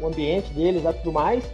o 0.00 0.06
ambiente 0.06 0.52
deles 0.52 0.84
e 0.84 0.92
tudo 0.94 1.12
mais. 1.12 1.44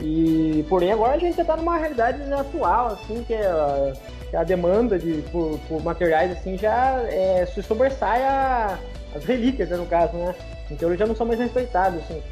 E, 0.00 0.64
porém, 0.68 0.92
agora 0.92 1.14
a 1.14 1.18
gente 1.18 1.36
já 1.36 1.42
está 1.42 1.56
numa 1.56 1.76
realidade 1.76 2.22
atual, 2.32 2.86
assim, 2.86 3.22
que, 3.24 3.34
é, 3.34 3.92
que 4.30 4.36
a 4.36 4.42
demanda 4.42 4.98
de, 4.98 5.22
por, 5.30 5.58
por, 5.68 5.82
materiais 5.82 6.32
assim, 6.32 6.56
já 6.56 7.02
é, 7.02 7.44
se 7.46 7.62
sobressai 7.62 8.22
a, 8.22 8.78
as 9.14 9.24
relíquias, 9.24 9.68
né, 9.68 9.76
no 9.76 9.86
caso, 9.86 10.16
né? 10.16 10.34
Então 10.70 10.88
eles 10.88 10.98
já 10.98 11.06
não 11.06 11.14
são 11.14 11.26
mais 11.26 11.38
respeitados, 11.38 12.00
assim. 12.00 12.22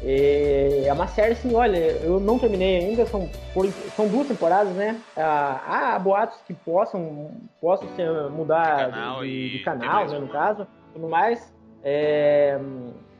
É 0.00 0.92
uma 0.92 1.08
série 1.08 1.32
assim, 1.32 1.54
olha, 1.54 1.76
eu 1.76 2.20
não 2.20 2.38
terminei 2.38 2.78
ainda, 2.78 3.04
são, 3.04 3.28
são 3.96 4.06
duas 4.06 4.28
temporadas, 4.28 4.72
né? 4.74 5.00
Ah, 5.16 5.94
há 5.94 5.98
boatos 5.98 6.38
que 6.46 6.54
possam, 6.54 7.32
possam 7.60 7.88
ser, 7.96 8.08
mudar 8.30 8.86
de 8.86 8.92
canal, 8.92 9.22
de, 9.22 9.50
de 9.50 9.58
canal 9.58 10.08
né, 10.08 10.18
no 10.18 10.28
caso, 10.28 10.66
tudo 10.94 11.08
mais. 11.08 11.52
É, 11.82 12.58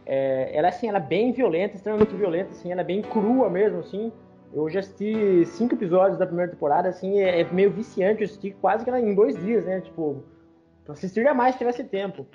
é, 0.08 0.56
ela 0.56 0.68
assim, 0.68 0.88
ela 0.88 0.96
é 0.96 1.02
bem 1.02 1.32
violenta, 1.32 1.76
extremamente 1.76 2.16
violenta, 2.16 2.50
assim, 2.52 2.72
ela 2.72 2.80
é 2.80 2.84
bem 2.84 3.02
crua 3.02 3.50
mesmo, 3.50 3.80
assim. 3.80 4.10
Eu 4.54 4.70
já 4.70 4.80
assisti 4.80 5.44
cinco 5.44 5.74
episódios 5.74 6.18
da 6.18 6.26
primeira 6.26 6.50
temporada, 6.50 6.88
assim, 6.88 7.20
é, 7.20 7.42
é 7.42 7.44
meio 7.52 7.70
viciante, 7.70 8.22
eu 8.22 8.24
assisti 8.24 8.52
quase 8.52 8.86
que 8.86 8.90
em 8.90 9.14
dois 9.14 9.38
dias, 9.44 9.66
né? 9.66 9.82
Tipo, 9.82 10.24
assistiria 10.88 11.34
mais 11.34 11.52
se 11.52 11.58
tivesse 11.58 11.84
tempo. 11.84 12.26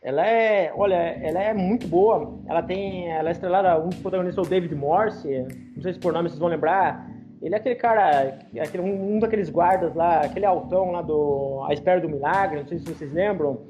Ela 0.00 0.26
é, 0.26 0.72
olha, 0.74 0.94
ela 0.94 1.42
é 1.42 1.52
muito 1.52 1.86
boa. 1.86 2.38
Ela 2.46 2.62
tem, 2.62 3.10
ela 3.10 3.28
é 3.28 3.32
estrelada, 3.32 3.78
um 3.78 3.90
dos 3.90 3.98
protagonistas 3.98 4.42
é 4.42 4.46
o 4.46 4.50
David 4.50 4.74
Morse, 4.74 5.46
não 5.76 5.82
sei 5.82 5.92
se 5.92 5.98
por 5.98 6.14
nome 6.14 6.30
vocês 6.30 6.38
vão 6.38 6.48
lembrar. 6.48 7.10
Ele 7.42 7.54
é 7.54 7.58
aquele 7.58 7.74
cara, 7.74 8.38
aquele, 8.58 8.82
um 8.82 9.18
daqueles 9.18 9.50
guardas 9.50 9.94
lá, 9.94 10.20
aquele 10.20 10.46
altão 10.46 10.92
lá 10.92 11.02
do 11.02 11.62
A 11.68 11.74
Espera 11.74 12.00
do 12.00 12.08
Milagre, 12.08 12.60
não 12.60 12.66
sei 12.66 12.78
se 12.78 12.86
vocês 12.86 13.12
lembram. 13.12 13.66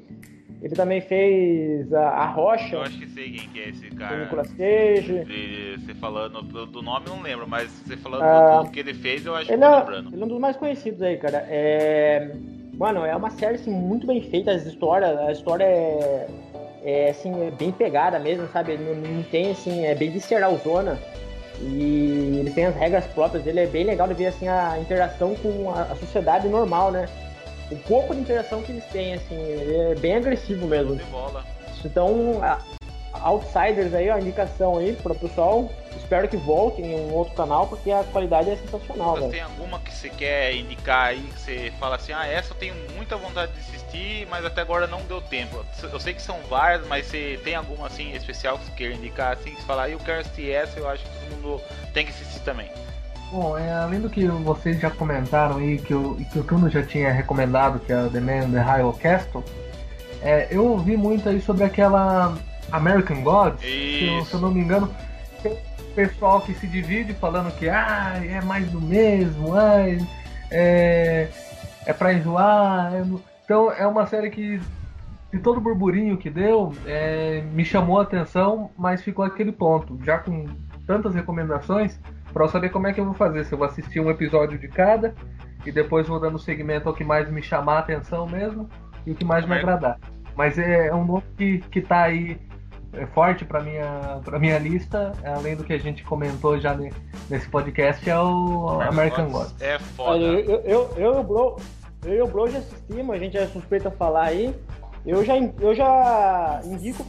Ele 0.61 0.75
também 0.75 0.99
fez 0.99 1.93
a, 1.93 2.09
a 2.09 2.25
Rocha. 2.25 2.75
Eu 2.75 2.81
acho 2.81 2.97
que 2.97 3.07
sei 3.07 3.31
quem 3.31 3.49
que 3.49 3.59
é 3.59 3.69
esse 3.69 3.89
cara. 3.91 4.15
O 4.15 4.19
Nicolas 4.19 4.53
Cage. 4.53 5.25
Você 5.79 5.93
falando 5.95 6.41
do, 6.41 6.81
nome 6.81 7.07
eu 7.07 7.15
não 7.15 7.21
lembro, 7.21 7.47
mas 7.47 7.69
você 7.71 7.95
falando 7.95 8.23
ah, 8.23 8.63
do 8.63 8.71
que 8.71 8.79
ele 8.79 8.93
fez, 8.93 9.25
eu 9.25 9.35
acho 9.35 9.47
que 9.47 9.53
ele, 9.53 9.63
é, 9.63 9.69
lembrando. 9.69 10.13
Ele 10.13 10.21
é 10.21 10.25
um 10.25 10.27
dos 10.27 10.39
mais 10.39 10.57
conhecidos 10.57 11.01
aí, 11.01 11.17
cara. 11.17 11.45
É 11.47 12.35
Mano, 12.79 13.05
é 13.05 13.13
uma 13.13 13.29
série 13.29 13.55
assim, 13.55 13.71
muito 13.71 14.07
bem 14.07 14.21
feita, 14.21 14.51
as 14.51 14.65
histórias, 14.65 15.19
a 15.19 15.33
história 15.33 15.65
é, 15.65 16.27
é 16.81 17.09
assim, 17.09 17.45
é 17.45 17.51
bem 17.51 17.73
pegada 17.73 18.17
mesmo, 18.17 18.47
sabe? 18.53 18.77
Não, 18.77 18.95
não 18.95 19.21
tem 19.23 19.51
assim, 19.51 19.85
é 19.85 19.93
bem 19.93 20.09
visceral 20.09 20.57
zona. 20.63 20.97
E 21.59 22.37
ele 22.39 22.49
tem 22.51 22.67
as 22.67 22.75
regras 22.77 23.05
próprias 23.07 23.43
dele, 23.43 23.59
é 23.59 23.67
bem 23.67 23.83
legal 23.83 24.07
de 24.07 24.13
ver 24.13 24.27
assim 24.27 24.47
a 24.47 24.79
interação 24.79 25.35
com 25.35 25.69
a, 25.71 25.81
a 25.81 25.95
sociedade 25.97 26.47
normal, 26.47 26.89
né? 26.89 27.09
O 27.71 27.77
pouco 27.77 28.13
de 28.13 28.21
interação 28.21 28.61
que 28.61 28.71
eles 28.71 28.85
têm, 28.85 29.13
assim, 29.13 29.37
é 29.37 29.95
bem 29.95 30.15
agressivo 30.15 30.67
mesmo. 30.67 30.99
Então, 31.83 32.43
a, 32.43 32.59
Outsiders 33.21 33.93
aí, 33.93 34.09
a 34.09 34.19
indicação 34.19 34.77
aí 34.77 34.93
para 34.95 35.13
o 35.13 35.15
pessoal. 35.15 35.69
Espero 35.95 36.27
que 36.27 36.37
voltem 36.37 36.85
em 36.85 36.95
um 36.95 37.13
outro 37.13 37.33
canal, 37.33 37.67
porque 37.67 37.91
a 37.91 38.03
qualidade 38.03 38.49
é 38.49 38.55
sensacional. 38.55 39.17
Você 39.17 39.29
tem 39.29 39.41
alguma 39.41 39.79
que 39.79 39.93
você 39.93 40.09
quer 40.09 40.55
indicar 40.55 41.07
aí, 41.07 41.21
que 41.21 41.39
você 41.39 41.73
fala 41.79 41.95
assim, 41.95 42.13
ah, 42.13 42.25
essa 42.25 42.53
eu 42.53 42.57
tenho 42.57 42.75
muita 42.95 43.15
vontade 43.17 43.51
de 43.51 43.59
assistir, 43.59 44.27
mas 44.29 44.45
até 44.45 44.61
agora 44.61 44.87
não 44.87 45.01
deu 45.01 45.21
tempo. 45.21 45.63
Eu 45.83 45.99
sei 45.99 46.13
que 46.13 46.21
são 46.21 46.39
várias, 46.49 46.85
mas 46.87 47.07
você 47.07 47.39
tem 47.43 47.55
alguma 47.55 47.87
assim 47.87 48.13
especial 48.13 48.57
que 48.57 48.65
você 48.65 48.71
queira 48.71 48.93
indicar, 48.93 49.33
assim, 49.33 49.51
que 49.51 49.61
você 49.61 49.67
fala, 49.67 49.83
ah, 49.83 49.89
eu 49.89 49.99
quero 49.99 50.21
assistir 50.21 50.51
essa, 50.51 50.79
eu 50.79 50.87
acho 50.87 51.03
que 51.03 51.09
todo 51.09 51.35
mundo 51.35 51.61
tem 51.93 52.05
que 52.05 52.11
assistir 52.11 52.39
também. 52.41 52.69
Bom, 53.31 53.57
é, 53.57 53.71
além 53.71 53.99
do 53.99 54.09
que 54.09 54.27
vocês 54.27 54.79
já 54.79 54.89
comentaram 54.89 55.57
aí, 55.57 55.77
que, 55.77 55.93
eu, 55.93 56.17
que 56.31 56.39
o 56.39 56.43
Tuno 56.43 56.69
já 56.69 56.81
tinha 56.81 57.11
recomendado, 57.11 57.79
que 57.79 57.93
é 57.93 58.01
o 58.01 58.09
The 58.09 58.19
Man 58.19 58.51
the 58.51 58.59
High 58.59 58.81
Castle, 58.99 59.43
é, 60.21 60.47
eu 60.49 60.65
ouvi 60.65 60.97
muito 60.97 61.29
aí 61.29 61.39
sobre 61.39 61.63
aquela 61.63 62.35
American 62.71 63.21
Gods, 63.21 63.61
se 63.61 64.07
eu, 64.07 64.25
se 64.25 64.33
eu, 64.33 64.39
não 64.39 64.51
me 64.51 64.61
engano, 64.61 64.89
tem 65.43 65.55
pessoal 65.95 66.41
que 66.41 66.53
se 66.53 66.65
divide 66.67 67.13
falando 67.13 67.51
que 67.55 67.69
ah, 67.69 68.13
é 68.23 68.41
mais 68.41 68.69
do 68.71 68.81
mesmo, 68.81 69.53
ah, 69.53 69.85
é, 70.49 71.29
é 71.85 71.93
pra 71.93 72.13
enjoar. 72.13 72.93
É... 72.93 73.03
Então 73.43 73.71
é 73.71 73.85
uma 73.85 74.05
série 74.07 74.29
que, 74.29 74.59
de 75.31 75.39
todo 75.39 75.57
o 75.57 75.61
burburinho 75.61 76.17
que 76.17 76.29
deu, 76.29 76.73
é, 76.85 77.41
me 77.51 77.65
chamou 77.65 77.99
a 77.99 78.03
atenção, 78.03 78.71
mas 78.77 79.01
ficou 79.01 79.25
aquele 79.25 79.51
ponto, 79.51 79.99
já 80.03 80.17
com 80.17 80.45
tantas 80.85 81.13
recomendações, 81.13 81.99
para 82.33 82.45
eu 82.45 82.49
saber 82.49 82.69
como 82.69 82.87
é 82.87 82.93
que 82.93 82.99
eu 82.99 83.05
vou 83.05 83.13
fazer, 83.13 83.45
se 83.45 83.53
eu 83.53 83.57
vou 83.57 83.67
assistir 83.67 83.99
um 83.99 84.09
episódio 84.09 84.57
de 84.57 84.67
cada 84.67 85.13
e 85.65 85.71
depois 85.71 86.07
vou 86.07 86.19
dando 86.19 86.39
segmento 86.39 86.87
ao 86.87 86.95
que 86.95 87.03
mais 87.03 87.29
me 87.29 87.41
chamar 87.41 87.75
a 87.75 87.79
atenção 87.79 88.27
mesmo 88.27 88.69
e 89.05 89.11
o 89.11 89.15
que 89.15 89.25
mais 89.25 89.45
me 89.45 89.55
agradar. 89.55 89.99
Mas 90.35 90.57
é, 90.57 90.87
é 90.87 90.95
um 90.95 91.05
nome 91.05 91.23
que, 91.37 91.57
que 91.59 91.81
tá 91.81 92.03
aí 92.03 92.39
é 92.93 93.05
forte 93.05 93.45
para 93.45 93.61
minha 93.61 94.19
para 94.25 94.39
minha 94.39 94.57
lista, 94.57 95.11
além 95.23 95.55
do 95.55 95.63
que 95.63 95.73
a 95.73 95.77
gente 95.77 96.03
comentou 96.03 96.59
já 96.59 96.75
nesse 97.29 97.47
podcast, 97.49 98.09
é 98.09 98.19
o 98.19 98.81
American 98.81 99.29
Gods. 99.29 99.55
É 99.61 99.77
foda. 99.77 100.19
Eu, 100.19 100.39
eu, 100.39 100.61
eu, 100.65 100.89
eu, 100.97 101.13
e 101.13 101.17
o 101.17 101.23
Bro, 101.23 101.55
eu 102.03 102.15
e 102.15 102.21
o 102.21 102.27
Bro 102.27 102.49
já 102.49 102.59
assistimos, 102.59 103.15
a 103.15 103.19
gente 103.19 103.37
é 103.37 103.45
suspeito 103.47 103.87
a 103.87 103.91
falar 103.91 104.25
aí. 104.25 104.55
Eu 105.05 105.23
já, 105.23 105.35
eu 105.37 105.73
já 105.75 106.61
indico 106.65 107.05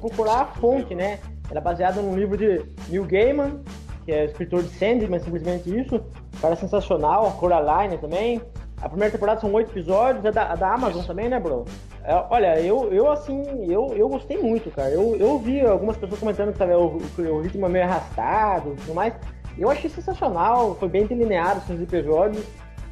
procurar 0.00 0.40
a 0.40 0.46
fonte, 0.46 0.94
né? 0.94 1.18
Ela 1.50 1.60
é 1.60 1.62
baseada 1.62 2.00
num 2.00 2.16
livro 2.16 2.36
de 2.36 2.64
Neil 2.88 3.04
Gaiman, 3.04 3.60
que 4.04 4.12
é 4.12 4.24
escritor 4.24 4.62
de 4.62 4.68
Sandman, 4.70 5.20
simplesmente 5.20 5.78
isso. 5.78 6.00
Cara 6.40 6.56
sensacional, 6.56 7.32
Coraline 7.32 7.98
também. 7.98 8.40
A 8.80 8.88
primeira 8.88 9.12
temporada 9.12 9.40
são 9.40 9.52
oito 9.52 9.70
episódios, 9.72 10.24
é 10.24 10.32
da, 10.32 10.54
da 10.54 10.72
Amazon 10.72 11.04
também, 11.04 11.28
né, 11.28 11.38
bro? 11.38 11.66
É, 12.02 12.14
olha, 12.30 12.58
eu, 12.60 12.90
eu 12.92 13.10
assim, 13.10 13.42
eu, 13.70 13.92
eu 13.94 14.08
gostei 14.08 14.38
muito, 14.38 14.70
cara. 14.70 14.90
Eu, 14.90 15.16
eu 15.16 15.38
vi 15.38 15.60
algumas 15.60 15.96
pessoas 15.96 16.18
comentando 16.18 16.52
que 16.52 16.58
tava, 16.58 16.78
o, 16.78 16.96
o 16.96 17.40
ritmo 17.42 17.66
é 17.66 17.68
meio 17.68 17.84
arrastado 17.84 18.72
e 18.72 18.76
tudo 18.76 18.94
mais. 18.94 19.14
Eu 19.58 19.70
achei 19.70 19.90
sensacional, 19.90 20.74
foi 20.76 20.88
bem 20.88 21.06
delineado 21.06 21.60
os 21.72 21.80
episódios. 21.82 22.42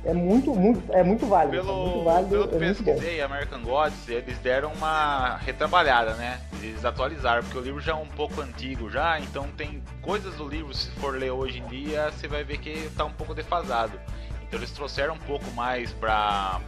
É 0.04 0.12
muito, 0.14 0.54
muito, 0.54 0.92
é 0.92 1.02
muito 1.02 1.26
válido. 1.26 1.56
Pelo, 1.56 1.72
é 1.72 1.84
muito 1.84 2.04
válido, 2.04 2.30
pelo 2.30 2.48
que 2.48 2.54
é 2.54 2.58
pesquisei, 2.58 3.20
American 3.20 3.62
Gods, 3.62 4.08
eles 4.08 4.38
deram 4.38 4.72
uma 4.72 5.36
retrabalhada, 5.38 6.14
né? 6.14 6.40
Eles 6.62 6.84
atualizaram, 6.84 7.42
porque 7.42 7.58
o 7.58 7.60
livro 7.60 7.80
já 7.80 7.92
é 7.92 7.96
um 7.96 8.06
pouco 8.06 8.40
antigo 8.40 8.88
já, 8.90 9.18
então 9.18 9.48
tem 9.56 9.82
coisas 10.00 10.34
do 10.36 10.48
livro, 10.48 10.72
se 10.72 10.90
for 10.92 11.18
ler 11.18 11.30
hoje 11.30 11.58
em 11.58 11.66
dia, 11.66 12.10
você 12.10 12.28
vai 12.28 12.44
ver 12.44 12.58
que 12.58 12.90
tá 12.96 13.04
um 13.04 13.12
pouco 13.12 13.34
defasado. 13.34 13.98
Então 14.46 14.58
eles 14.58 14.70
trouxeram 14.70 15.14
um 15.14 15.18
pouco 15.18 15.50
mais 15.52 15.92
pra, 15.92 16.60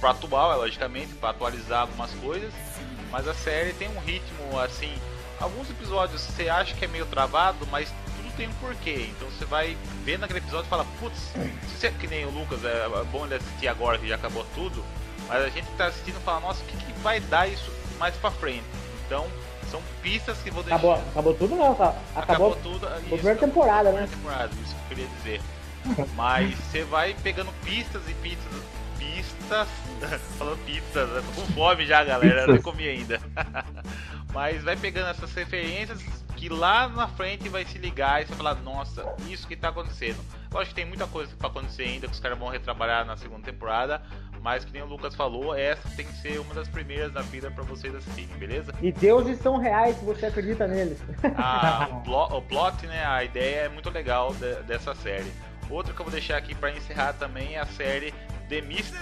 pra 0.00 0.10
atual, 0.10 0.56
logicamente, 0.58 1.12
pra 1.14 1.30
atualizar 1.30 1.82
algumas 1.82 2.12
coisas, 2.14 2.52
mas 3.10 3.26
a 3.26 3.34
série 3.34 3.72
tem 3.72 3.88
um 3.88 4.00
ritmo 4.00 4.58
assim. 4.60 4.92
Alguns 5.40 5.68
episódios 5.68 6.22
você 6.22 6.48
acha 6.48 6.74
que 6.74 6.84
é 6.84 6.88
meio 6.88 7.04
travado, 7.06 7.66
mas 7.70 7.92
tem 8.36 8.48
um 8.48 8.52
porquê. 8.54 9.08
Então 9.16 9.28
você 9.30 9.44
vai 9.44 9.76
ver 10.04 10.18
naquele 10.18 10.40
episódio 10.40 10.66
e 10.66 10.68
fala, 10.68 10.84
putz, 11.00 11.18
se 11.18 11.76
você 11.76 11.86
é 11.88 11.90
que 11.90 12.06
nem 12.06 12.24
o 12.26 12.30
Lucas, 12.30 12.64
é 12.64 12.86
bom 13.10 13.24
ele 13.24 13.36
assistir 13.36 13.68
agora 13.68 13.98
que 13.98 14.06
já 14.08 14.14
acabou 14.16 14.46
tudo, 14.54 14.84
mas 15.28 15.42
a 15.42 15.48
gente 15.48 15.66
que 15.66 15.76
tá 15.76 15.86
assistindo 15.86 16.20
fala, 16.20 16.40
nossa, 16.40 16.62
o 16.62 16.66
que, 16.66 16.76
que 16.76 16.92
vai 17.00 17.20
dar 17.20 17.48
isso 17.48 17.72
mais 17.98 18.14
pra 18.16 18.30
frente? 18.30 18.64
Então, 19.06 19.26
são 19.70 19.80
pistas 20.02 20.38
que 20.38 20.50
vou 20.50 20.62
deixar. 20.62 20.76
Acabou, 20.76 20.94
acabou 20.94 21.34
tudo 21.34 21.56
não, 21.56 21.74
tá? 21.74 21.94
Acabou, 22.14 22.52
Acabou 22.52 22.56
tudo. 22.56 22.86
a 22.86 22.98
isso, 22.98 23.08
primeira 23.08 23.38
temporada, 23.38 23.92
né? 23.92 24.06
temporada, 24.10 24.50
isso 24.62 24.74
que 24.74 24.80
eu 24.80 24.88
queria 24.88 25.06
dizer. 25.18 25.40
Mas 26.14 26.54
você 26.56 26.82
vai 26.84 27.14
pegando 27.22 27.52
pistas 27.64 28.02
e 28.08 28.14
pistas, 28.14 28.52
pistas, 28.98 29.68
falando 30.38 30.58
pistas, 30.64 31.08
né? 31.08 31.22
tô 31.34 31.40
com 31.40 31.46
fome 31.52 31.86
já, 31.86 32.04
galera, 32.04 32.42
eu 32.42 32.48
não 32.54 32.62
comi 32.62 32.88
ainda. 32.88 33.20
Mas 34.32 34.62
vai 34.62 34.76
pegando 34.76 35.08
essas 35.10 35.32
referências 35.32 36.00
que 36.36 36.48
lá 36.48 36.86
na 36.88 37.08
frente 37.08 37.48
vai 37.48 37.64
se 37.64 37.78
ligar 37.78 38.22
e 38.22 38.26
você 38.26 38.34
falar, 38.34 38.54
nossa, 38.56 39.04
isso 39.28 39.46
que 39.46 39.56
tá 39.56 39.68
acontecendo. 39.70 40.18
Lógico 40.52 40.74
que 40.74 40.80
tem 40.82 40.84
muita 40.84 41.06
coisa 41.06 41.34
pra 41.36 41.48
acontecer 41.48 41.84
ainda, 41.84 42.06
que 42.06 42.12
os 42.12 42.20
caras 42.20 42.38
vão 42.38 42.48
retrabalhar 42.48 43.04
na 43.04 43.16
segunda 43.16 43.42
temporada, 43.42 44.02
mas 44.42 44.64
que 44.64 44.72
nem 44.72 44.82
o 44.82 44.86
Lucas 44.86 45.14
falou, 45.14 45.54
essa 45.54 45.88
tem 45.96 46.06
que 46.06 46.12
ser 46.18 46.38
uma 46.38 46.54
das 46.54 46.68
primeiras 46.68 47.12
da 47.12 47.22
vida 47.22 47.50
pra 47.50 47.64
vocês 47.64 47.94
assistirem, 47.94 48.36
beleza? 48.36 48.72
E 48.80 48.92
deuses 48.92 49.38
são 49.40 49.56
reais 49.56 49.96
se 49.96 50.04
você 50.04 50.26
acredita 50.26 50.66
neles. 50.68 50.98
a, 51.36 51.88
o, 51.92 52.00
plo- 52.02 52.36
o 52.38 52.42
plot, 52.42 52.86
né, 52.86 53.04
a 53.04 53.24
ideia 53.24 53.60
é 53.62 53.68
muito 53.68 53.90
legal 53.90 54.32
de- 54.34 54.62
dessa 54.62 54.94
série. 54.94 55.32
Outra 55.68 55.92
que 55.92 56.00
eu 56.00 56.04
vou 56.04 56.12
deixar 56.12 56.36
aqui 56.36 56.54
para 56.54 56.70
encerrar 56.70 57.14
também 57.14 57.54
é 57.56 57.60
a 57.60 57.66
série 57.66 58.14
The 58.48 58.60
Mist, 58.60 58.92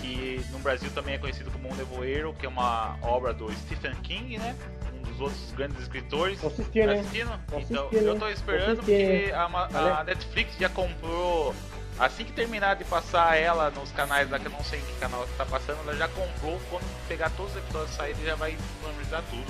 que 0.00 0.44
no 0.50 0.58
Brasil 0.60 0.90
também 0.94 1.14
é 1.14 1.18
conhecido 1.18 1.50
como 1.50 1.68
Um 1.68 1.74
Nevoeiro, 1.74 2.32
que 2.34 2.46
é 2.46 2.48
uma 2.48 2.96
obra 3.02 3.32
do 3.32 3.50
Stephen 3.52 3.94
King, 4.02 4.38
né? 4.38 4.54
Um 4.94 5.02
dos 5.02 5.20
outros 5.20 5.52
grandes 5.56 5.80
escritores. 5.80 6.42
Assistindo, 6.44 6.90
hein? 6.92 7.00
assistindo? 7.00 7.30
Tô 7.48 7.58
Então, 7.58 7.86
assistindo, 7.86 8.06
eu 8.08 8.12
hein? 8.14 8.18
tô 8.20 8.28
esperando 8.28 8.76
porque 8.76 9.32
a, 9.34 9.98
a 10.00 10.04
Netflix 10.04 10.56
já 10.58 10.68
comprou. 10.68 11.54
Assim 11.98 12.24
que 12.24 12.32
terminar 12.32 12.76
de 12.76 12.84
passar 12.84 13.38
ela 13.38 13.70
nos 13.70 13.90
canais 13.92 14.28
lá, 14.30 14.38
que 14.38 14.46
eu 14.46 14.52
não 14.52 14.62
sei 14.62 14.78
em 14.80 14.82
que 14.82 14.92
canal 15.00 15.24
que 15.26 15.32
tá 15.32 15.46
passando, 15.46 15.78
ela 15.82 15.96
já 15.96 16.06
comprou. 16.08 16.60
Quando 16.68 16.84
pegar 17.08 17.30
todos 17.30 17.52
os 17.52 17.58
episódios 17.58 17.96
saírem, 17.96 18.22
já 18.22 18.34
vai 18.34 18.52
disponibilizar 18.52 19.22
tudo. 19.30 19.46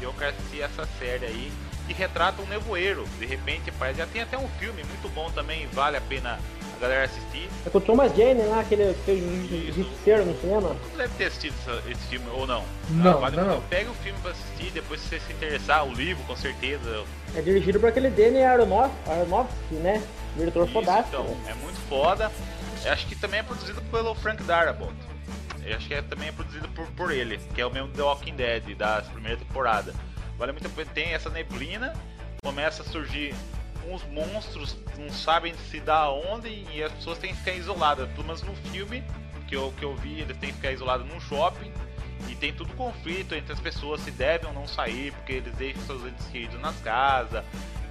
E 0.00 0.04
eu 0.04 0.12
quero 0.12 0.30
assistir 0.30 0.62
essa 0.62 0.86
série 1.00 1.26
aí. 1.26 1.52
Que 1.88 1.92
retrata 1.92 2.40
um 2.40 2.46
nevoeiro. 2.46 3.04
De 3.18 3.26
repente, 3.26 3.72
parece. 3.72 3.98
Já 3.98 4.06
tem 4.06 4.22
até 4.22 4.38
um 4.38 4.48
filme 4.60 4.84
muito 4.84 5.08
bom 5.12 5.28
também, 5.32 5.66
vale 5.72 5.96
a 5.96 6.00
pena 6.00 6.38
a 6.78 6.80
galera 6.80 7.04
assistir. 7.04 7.48
É 7.66 7.70
com 7.70 7.78
o 7.78 7.80
Thomas 7.80 8.14
Jane 8.16 8.42
lá, 8.42 8.60
aquele 8.60 8.94
que 9.04 9.72
fez 10.04 10.26
no 10.26 10.40
cinema. 10.40 10.68
Você 10.90 10.96
deve 10.96 11.14
ter 11.16 11.24
assistido 11.26 11.54
esse 11.90 12.00
filme 12.08 12.26
ou 12.32 12.46
não? 12.46 12.64
Não, 12.90 13.10
Ah, 13.18 13.20
vale 13.20 13.36
não. 13.36 13.60
Pega 13.62 13.90
o 13.90 13.94
filme 13.94 14.18
pra 14.20 14.30
assistir, 14.30 14.70
depois 14.72 15.00
se 15.00 15.08
você 15.08 15.20
se 15.20 15.32
interessar, 15.32 15.84
o 15.86 15.92
livro 15.92 16.22
com 16.24 16.36
certeza. 16.36 17.04
É 17.34 17.42
dirigido 17.42 17.78
por 17.80 17.88
aquele 17.88 18.10
Danny 18.10 18.42
Aronof, 18.42 18.90
Aronofsky, 19.06 19.74
né? 19.74 20.02
Diretor 20.36 20.64
Isso, 20.64 20.72
fodástico. 20.72 21.08
então, 21.22 21.36
é 21.48 21.54
muito 21.54 21.78
foda. 21.88 22.30
Eu 22.84 22.92
acho 22.92 23.06
que 23.06 23.16
também 23.16 23.40
é 23.40 23.42
produzido 23.42 23.82
pelo 23.82 24.14
Frank 24.14 24.42
Darabont. 24.44 24.94
Eu 25.64 25.76
acho 25.76 25.86
que 25.88 25.94
é, 25.94 26.00
também 26.00 26.28
é 26.28 26.32
produzido 26.32 26.68
por, 26.68 26.86
por 26.92 27.10
ele, 27.10 27.38
que 27.54 27.60
é 27.60 27.66
o 27.66 27.70
mesmo 27.70 27.88
The 27.88 28.02
Walking 28.02 28.36
Dead 28.36 28.74
da 28.76 29.02
primeira 29.02 29.36
temporada. 29.36 29.92
Vale 30.38 30.52
muito 30.52 30.66
a 30.66 30.70
pena. 30.70 30.88
Tem 30.94 31.12
essa 31.12 31.28
neblina, 31.28 31.92
começa 32.42 32.82
a 32.82 32.84
surgir 32.86 33.34
uns 33.90 34.02
monstros, 34.04 34.76
não 34.98 35.10
sabem 35.10 35.54
se 35.70 35.80
dá 35.80 36.10
onde 36.10 36.48
e 36.72 36.82
as 36.82 36.92
pessoas 36.92 37.18
têm 37.18 37.30
que 37.32 37.38
ficar 37.38 37.52
isoladas. 37.52 38.08
Pelo 38.10 38.24
menos 38.24 38.42
no 38.42 38.54
filme 38.70 39.02
que 39.46 39.56
eu, 39.56 39.72
que 39.78 39.84
eu 39.84 39.94
vi, 39.96 40.20
eles 40.20 40.36
têm 40.36 40.50
que 40.50 40.56
ficar 40.56 40.72
isolados 40.72 41.06
num 41.06 41.20
shopping. 41.20 41.72
E 42.28 42.34
tem 42.34 42.52
tudo 42.52 42.72
conflito 42.74 43.34
entre 43.34 43.52
as 43.52 43.60
pessoas 43.60 44.00
se 44.00 44.10
devem 44.10 44.48
ou 44.48 44.52
não 44.52 44.66
sair, 44.66 45.12
porque 45.12 45.34
eles 45.34 45.54
deixam 45.54 45.82
seus 45.86 46.04
entes 46.04 46.26
queridos 46.26 46.60
nas 46.60 46.76
casas. 46.80 47.44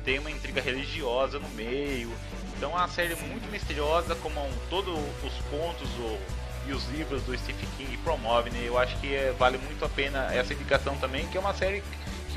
Tem 0.04 0.20
uma 0.20 0.30
intriga 0.30 0.62
religiosa 0.62 1.39
no 1.39 1.48
meio. 1.50 2.12
Então 2.58 2.72
é 2.72 2.76
uma 2.76 2.88
série 2.89 3.16
muito 3.16 3.50
misteriosa, 3.52 4.16
como 4.16 4.39
um, 4.39 4.52
todos 4.70 4.93
os 5.24 5.34
contos 5.50 5.89
o- 6.00 6.18
e 6.68 6.74
os 6.74 6.86
livros 6.89 7.24
do 7.24 7.38
Stephen 7.38 7.68
King 7.78 7.95
promovem. 7.98 8.52
Né? 8.52 8.64
Eu 8.66 8.78
acho 8.78 8.98
que 9.00 9.14
é- 9.16 9.32
vale 9.39 9.58
muito 9.58 9.84
a 9.86 9.89
pena 9.89 10.34
essa 10.34 10.54
indicação 10.54 10.98
também, 10.98 11.26
que 11.28 11.38
é 11.38 11.39
uma 11.39 11.54
série 11.54 11.82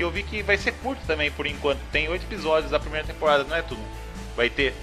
que 0.01 0.05
eu 0.05 0.09
vi 0.09 0.23
que 0.23 0.41
vai 0.41 0.57
ser 0.57 0.71
curta 0.71 0.99
também 1.05 1.29
por 1.29 1.45
enquanto. 1.45 1.77
Tem 1.91 2.09
oito 2.09 2.23
episódios 2.25 2.71
da 2.71 2.79
primeira 2.79 3.05
temporada, 3.05 3.43
não 3.43 3.55
é 3.55 3.61
tudo? 3.61 3.81
Vai 4.35 4.49
ter. 4.49 4.73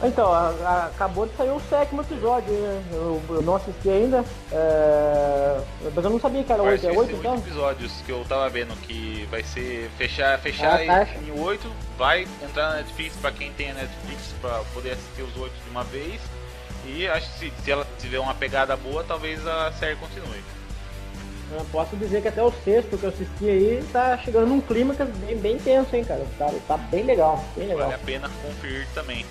Então, 0.00 0.32
a- 0.32 0.50
a- 0.64 0.86
acabou 0.94 1.26
de 1.26 1.34
sair 1.36 1.50
o 1.50 1.60
sétimo 1.68 2.02
episódio, 2.02 2.52
né? 2.52 2.84
Eu, 2.92 3.20
eu 3.28 3.42
não 3.42 3.56
assisti 3.56 3.90
ainda. 3.90 4.24
é, 4.52 5.60
Mas 5.92 6.04
eu 6.04 6.10
não 6.12 6.20
sabia 6.20 6.44
que 6.44 6.52
era 6.52 6.62
oito. 6.62 6.86
É 6.86 6.92
oito 6.92 7.16
então? 7.16 7.34
episódios 7.38 7.92
que 8.06 8.12
eu 8.12 8.24
tava 8.28 8.48
vendo 8.48 8.76
que 8.82 9.26
vai 9.32 9.42
ser 9.42 9.90
fechar, 9.98 10.38
fechar 10.38 10.74
Ah, 10.80 11.04
tá. 11.04 11.08
em 11.26 11.40
oito, 11.40 11.68
vai 11.98 12.28
entrar 12.40 12.68
na 12.70 12.76
Netflix 12.76 13.16
pra 13.16 13.32
quem 13.32 13.50
tem 13.54 13.72
a 13.72 13.74
Netflix 13.74 14.32
pra 14.40 14.60
poder 14.72 14.92
assistir 14.92 15.22
os 15.22 15.36
oito 15.42 15.54
de 15.64 15.70
uma 15.70 15.82
vez. 15.82 16.20
E 16.86 17.08
acho 17.08 17.28
que 17.32 17.38
se, 17.40 17.52
se 17.64 17.70
ela 17.72 17.84
tiver 17.98 18.20
uma 18.20 18.34
pegada 18.34 18.76
boa, 18.76 19.02
talvez 19.02 19.44
a 19.44 19.72
série 19.72 19.96
continue. 19.96 20.40
Eu 21.58 21.64
posso 21.72 21.96
dizer 21.96 22.22
que 22.22 22.28
até 22.28 22.42
o 22.42 22.52
sexto 22.52 22.96
que 22.96 23.04
eu 23.04 23.10
assisti 23.10 23.50
aí 23.50 23.84
tá 23.92 24.16
chegando 24.18 24.46
num 24.46 24.60
clima 24.60 24.94
que 24.94 25.02
é 25.02 25.04
bem, 25.04 25.36
bem 25.36 25.58
tenso, 25.58 25.94
hein, 25.96 26.04
cara. 26.04 26.24
Tá, 26.38 26.48
tá 26.68 26.76
bem 26.76 27.02
legal, 27.02 27.44
bem 27.56 27.66
legal. 27.66 27.88
Vale 27.88 27.94
a 28.00 28.04
pena 28.04 28.30
conferir 28.42 28.86
também. 28.94 29.26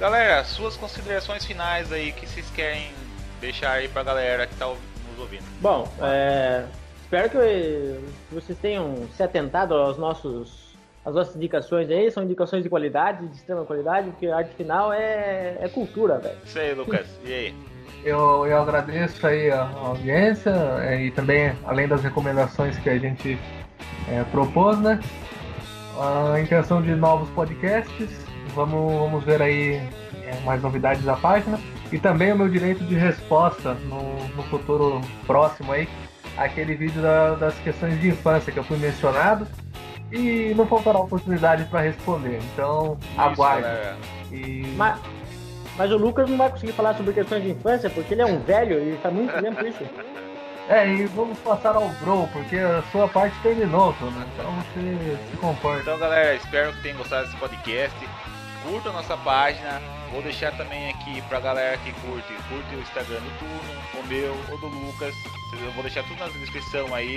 Galera, 0.00 0.42
suas 0.42 0.76
considerações 0.76 1.44
finais 1.44 1.92
aí 1.92 2.10
que 2.10 2.26
vocês 2.26 2.50
querem 2.50 2.90
deixar 3.40 3.72
aí 3.72 3.88
pra 3.88 4.02
galera 4.02 4.46
que 4.46 4.54
tá 4.56 4.66
nos 4.66 5.18
ouvindo. 5.18 5.44
Bom, 5.60 5.88
é, 6.00 6.64
espero 7.00 7.30
que 7.30 8.00
vocês 8.32 8.58
tenham 8.58 9.08
se 9.16 9.22
atentado 9.22 9.74
aos 9.74 9.96
nossos, 9.96 10.74
às 11.04 11.14
nossas 11.14 11.36
indicações 11.36 11.88
aí. 11.88 12.10
São 12.10 12.24
indicações 12.24 12.64
de 12.64 12.68
qualidade, 12.68 13.28
de 13.28 13.36
extrema 13.36 13.64
qualidade, 13.64 14.10
porque 14.10 14.26
a 14.26 14.38
arte 14.38 14.52
final 14.56 14.92
é, 14.92 15.58
é 15.60 15.68
cultura, 15.68 16.18
velho. 16.18 16.38
Isso 16.44 16.58
aí, 16.58 16.74
Lucas. 16.74 17.06
E 17.24 17.32
aí? 17.32 17.71
Eu, 18.04 18.46
eu 18.46 18.60
agradeço 18.60 19.24
aí 19.26 19.50
a 19.50 19.62
a 19.62 19.86
audiência 19.88 20.50
é, 20.80 21.02
e 21.04 21.10
também, 21.10 21.52
além 21.64 21.86
das 21.86 22.02
recomendações 22.02 22.76
que 22.78 22.90
a 22.90 22.98
gente 22.98 23.38
é, 24.08 24.24
propôs, 24.24 24.78
né? 24.78 24.98
A 26.34 26.40
intenção 26.40 26.82
de 26.82 26.94
novos 26.94 27.28
podcasts. 27.30 28.10
Vamos, 28.54 28.92
vamos 28.98 29.24
ver 29.24 29.40
aí 29.40 29.74
é, 30.24 30.40
mais 30.44 30.60
novidades 30.62 31.04
da 31.04 31.14
página. 31.16 31.58
E 31.92 31.98
também 31.98 32.32
o 32.32 32.36
meu 32.36 32.48
direito 32.48 32.82
de 32.84 32.94
resposta 32.94 33.74
no, 33.74 34.26
no 34.34 34.42
futuro 34.44 35.00
próximo 35.26 35.72
aí. 35.72 35.88
Aquele 36.36 36.74
vídeo 36.74 37.00
da- 37.02 37.34
das 37.34 37.54
questões 37.58 38.00
de 38.00 38.08
infância 38.08 38.50
que 38.52 38.58
eu 38.58 38.64
fui 38.64 38.78
mencionado. 38.78 39.46
E 40.10 40.52
não 40.56 40.66
faltará 40.66 40.98
oportunidade 40.98 41.64
para 41.66 41.80
responder. 41.80 42.38
Então, 42.52 42.98
Isso, 43.00 43.20
aguarde. 43.20 43.62
galera. 43.62 43.96
E 44.30 44.74
Mas, 44.76 44.98
mas 45.76 45.90
o 45.90 45.96
Lucas 45.96 46.28
não 46.28 46.36
vai 46.36 46.50
conseguir 46.50 46.72
falar 46.72 46.94
sobre 46.94 47.12
questões 47.12 47.42
de 47.42 47.50
infância, 47.50 47.90
porque 47.90 48.14
ele 48.14 48.22
é 48.22 48.26
um 48.26 48.40
velho 48.40 48.78
e 48.82 48.96
faz 48.98 49.14
muito 49.14 49.32
tempo 49.40 49.66
isso. 49.66 49.84
É, 50.68 50.86
e 50.86 51.06
vamos 51.06 51.38
passar 51.40 51.74
ao 51.74 51.88
Bro, 51.88 52.28
porque 52.32 52.56
a 52.56 52.82
sua 52.92 53.08
parte 53.08 53.36
terminou, 53.42 53.90
né? 54.00 54.24
Então 54.34 54.50
você 54.52 55.18
se 55.30 55.36
comporta. 55.38 55.82
Então, 55.82 55.98
galera, 55.98 56.34
espero 56.34 56.72
que 56.72 56.82
tenham 56.82 56.98
gostado 56.98 57.26
desse 57.26 57.36
podcast. 57.36 57.96
Curta 58.62 58.90
a 58.90 58.92
nossa 58.92 59.16
página. 59.16 59.80
Vou 60.10 60.22
deixar 60.22 60.52
também 60.56 60.90
aqui 60.90 61.22
pra 61.22 61.40
galera 61.40 61.76
que 61.78 61.92
curte. 61.92 62.32
Curte 62.48 62.74
o 62.74 62.80
Instagram 62.80 63.20
do 63.20 63.38
Turno, 63.38 63.82
o 64.02 64.06
meu, 64.06 64.32
o 64.54 64.58
do 64.58 64.66
Lucas. 64.68 65.14
Eu 65.52 65.72
vou 65.72 65.82
deixar 65.82 66.02
tudo 66.04 66.18
na 66.18 66.28
descrição 66.28 66.94
aí. 66.94 67.16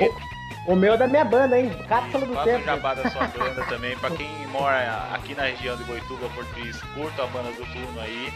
O 0.67 0.75
meu 0.75 0.93
é 0.93 0.97
da 0.97 1.07
minha 1.07 1.25
banda, 1.25 1.59
hein? 1.59 1.69
Cápsula 1.87 2.25
do 2.25 2.33
Faça 2.33 2.49
o 2.49 2.53
tempo. 2.53 2.65
jabá 2.65 2.93
da 2.93 3.09
sua 3.09 3.27
banda 3.37 3.63
também. 3.65 3.97
Pra 3.97 4.09
quem 4.11 4.29
mora 4.47 5.07
aqui 5.13 5.35
na 5.35 5.43
região 5.43 5.75
de 5.77 5.83
Boituva, 5.83 6.29
Português, 6.29 6.81
curta 6.93 7.23
a 7.23 7.27
banda 7.27 7.51
do 7.51 7.65
Turno 7.65 7.99
aí. 8.01 8.33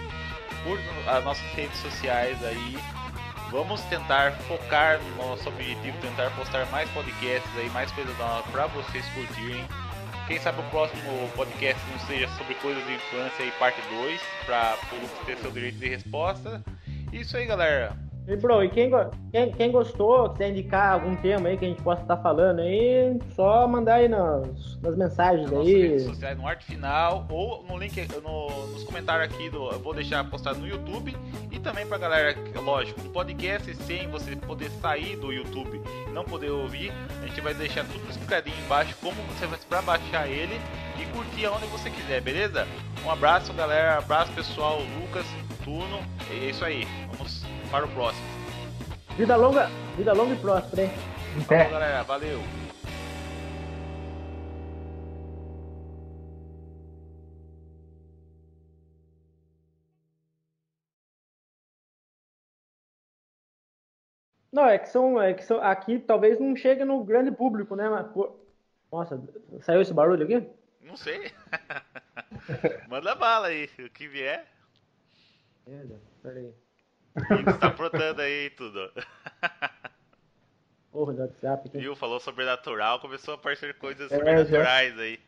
Curta 0.63 0.83
as 1.17 1.23
nossas 1.23 1.45
redes 1.53 1.77
sociais 1.79 2.43
aí. 2.43 2.77
Vamos 3.49 3.81
tentar 3.85 4.33
focar 4.47 4.99
no 4.99 5.29
nosso 5.29 5.49
objetivo, 5.49 5.97
tentar 6.01 6.29
postar 6.35 6.67
mais 6.67 6.87
podcasts 6.91 7.49
aí, 7.57 7.67
mais 7.71 7.91
coisas 7.93 8.15
pra 8.51 8.67
vocês 8.67 9.03
curtirem. 9.13 9.65
Quem 10.29 10.39
sabe 10.39 10.61
o 10.61 10.63
próximo 10.69 11.27
podcast 11.35 11.83
não 11.89 11.99
seja 12.05 12.27
sobre 12.37 12.53
coisas 12.53 12.85
de 12.85 12.93
infância 12.93 13.43
e 13.43 13.49
parte 13.53 13.81
2, 13.89 14.21
pra 14.45 14.77
o 14.93 15.25
ter 15.25 15.35
seu 15.37 15.49
direito 15.49 15.79
de 15.79 15.89
resposta. 15.89 16.63
Isso 17.11 17.35
aí, 17.35 17.47
galera. 17.47 17.97
E, 18.29 18.35
bro, 18.35 18.63
e 18.63 18.69
quem, 18.69 18.91
quem, 19.31 19.51
quem, 19.51 19.71
gostou, 19.71 20.29
quiser 20.29 20.51
indicar 20.51 20.93
algum 20.93 21.15
tema 21.15 21.49
aí 21.49 21.57
que 21.57 21.65
a 21.65 21.67
gente 21.67 21.81
possa 21.81 22.03
estar 22.03 22.15
tá 22.15 22.21
falando 22.21 22.59
aí, 22.59 23.17
só 23.35 23.67
mandar 23.67 23.95
aí 23.95 24.07
nas, 24.07 24.79
nas 24.83 24.95
mensagens 24.95 25.49
nas 25.49 25.65
aí. 25.65 25.81
redes 25.81 26.03
sociais, 26.03 26.37
no 26.37 26.47
arte 26.47 26.63
final 26.63 27.25
ou 27.31 27.63
no 27.63 27.75
link 27.75 28.07
no, 28.21 28.67
nos 28.67 28.83
comentários 28.83 29.33
aqui 29.33 29.49
do. 29.49 29.71
Eu 29.71 29.79
vou 29.79 29.95
deixar 29.95 30.23
postado 30.29 30.59
no 30.59 30.67
YouTube 30.67 31.17
e 31.51 31.57
também 31.57 31.87
pra 31.87 31.97
galera, 31.97 32.35
lógico, 32.63 33.01
no 33.01 33.09
podcast 33.09 33.75
sem 33.77 34.07
você 34.09 34.35
poder 34.35 34.69
sair 34.79 35.15
do 35.15 35.33
YouTube 35.33 35.81
e 36.07 36.11
não 36.11 36.23
poder 36.23 36.51
ouvir, 36.51 36.93
a 37.23 37.25
gente 37.25 37.41
vai 37.41 37.55
deixar 37.55 37.83
tudo 37.85 38.07
explicadinho 38.11 38.55
embaixo 38.63 38.95
como 39.01 39.15
você 39.23 39.47
vai 39.47 39.57
para 39.67 39.81
baixar 39.81 40.27
ele 40.27 40.53
e 41.01 41.05
curtir 41.07 41.45
aonde 41.45 41.65
você 41.65 41.89
quiser, 41.89 42.21
beleza? 42.21 42.67
Um 43.03 43.09
abraço 43.09 43.51
galera, 43.53 43.97
abraço 43.97 44.31
pessoal, 44.33 44.79
Lucas, 45.01 45.25
Tuno, 45.63 45.99
é 46.29 46.49
isso 46.49 46.63
aí. 46.63 46.87
Vamos 47.11 47.38
para 47.69 47.85
o 47.85 47.89
próximo. 47.89 48.25
Vida 49.15 49.35
longa, 49.35 49.67
vida 49.95 50.13
longa 50.13 50.33
e 50.33 50.39
próspera, 50.39 50.83
hein? 50.83 50.91
Falou, 51.47 51.69
galera. 51.71 52.03
Valeu. 52.03 52.39
Não, 64.51 64.65
é 64.65 64.79
que 64.79 64.89
são, 64.89 65.21
é 65.21 65.33
que 65.33 65.43
são 65.43 65.61
aqui 65.61 65.99
talvez 65.99 66.39
não 66.39 66.55
chegue 66.55 66.83
no 66.83 67.03
grande 67.03 67.31
público, 67.31 67.75
né? 67.75 67.87
Mas, 67.87 68.07
pô, 68.11 68.35
nossa, 68.91 69.21
saiu 69.61 69.81
esse 69.81 69.93
barulho 69.93 70.23
aqui? 70.23 70.49
Não 70.81 70.97
sei. 70.97 71.31
Manda 72.89 73.13
bala 73.13 73.47
aí, 73.47 73.69
o 73.77 73.89
que 73.89 74.07
vier. 74.07 74.47
Peraí. 76.23 76.51
O 77.19 77.37
que 77.37 77.43
você 77.43 77.57
tá 77.57 77.67
aprontando 77.67 78.21
aí 78.21 78.49
tudo? 78.51 78.91
Porra, 80.91 81.13
do 81.13 81.21
WhatsApp 81.21 81.67
aqui. 81.67 81.77
Viu? 81.77 81.95
Falou 81.95 82.19
sobrenatural, 82.19 82.99
começou 82.99 83.33
a 83.33 83.35
aparecer 83.35 83.77
coisas 83.77 84.11
é, 84.11 84.17
sobrenaturais 84.17 84.95
já. 84.95 85.01
aí. 85.01 85.19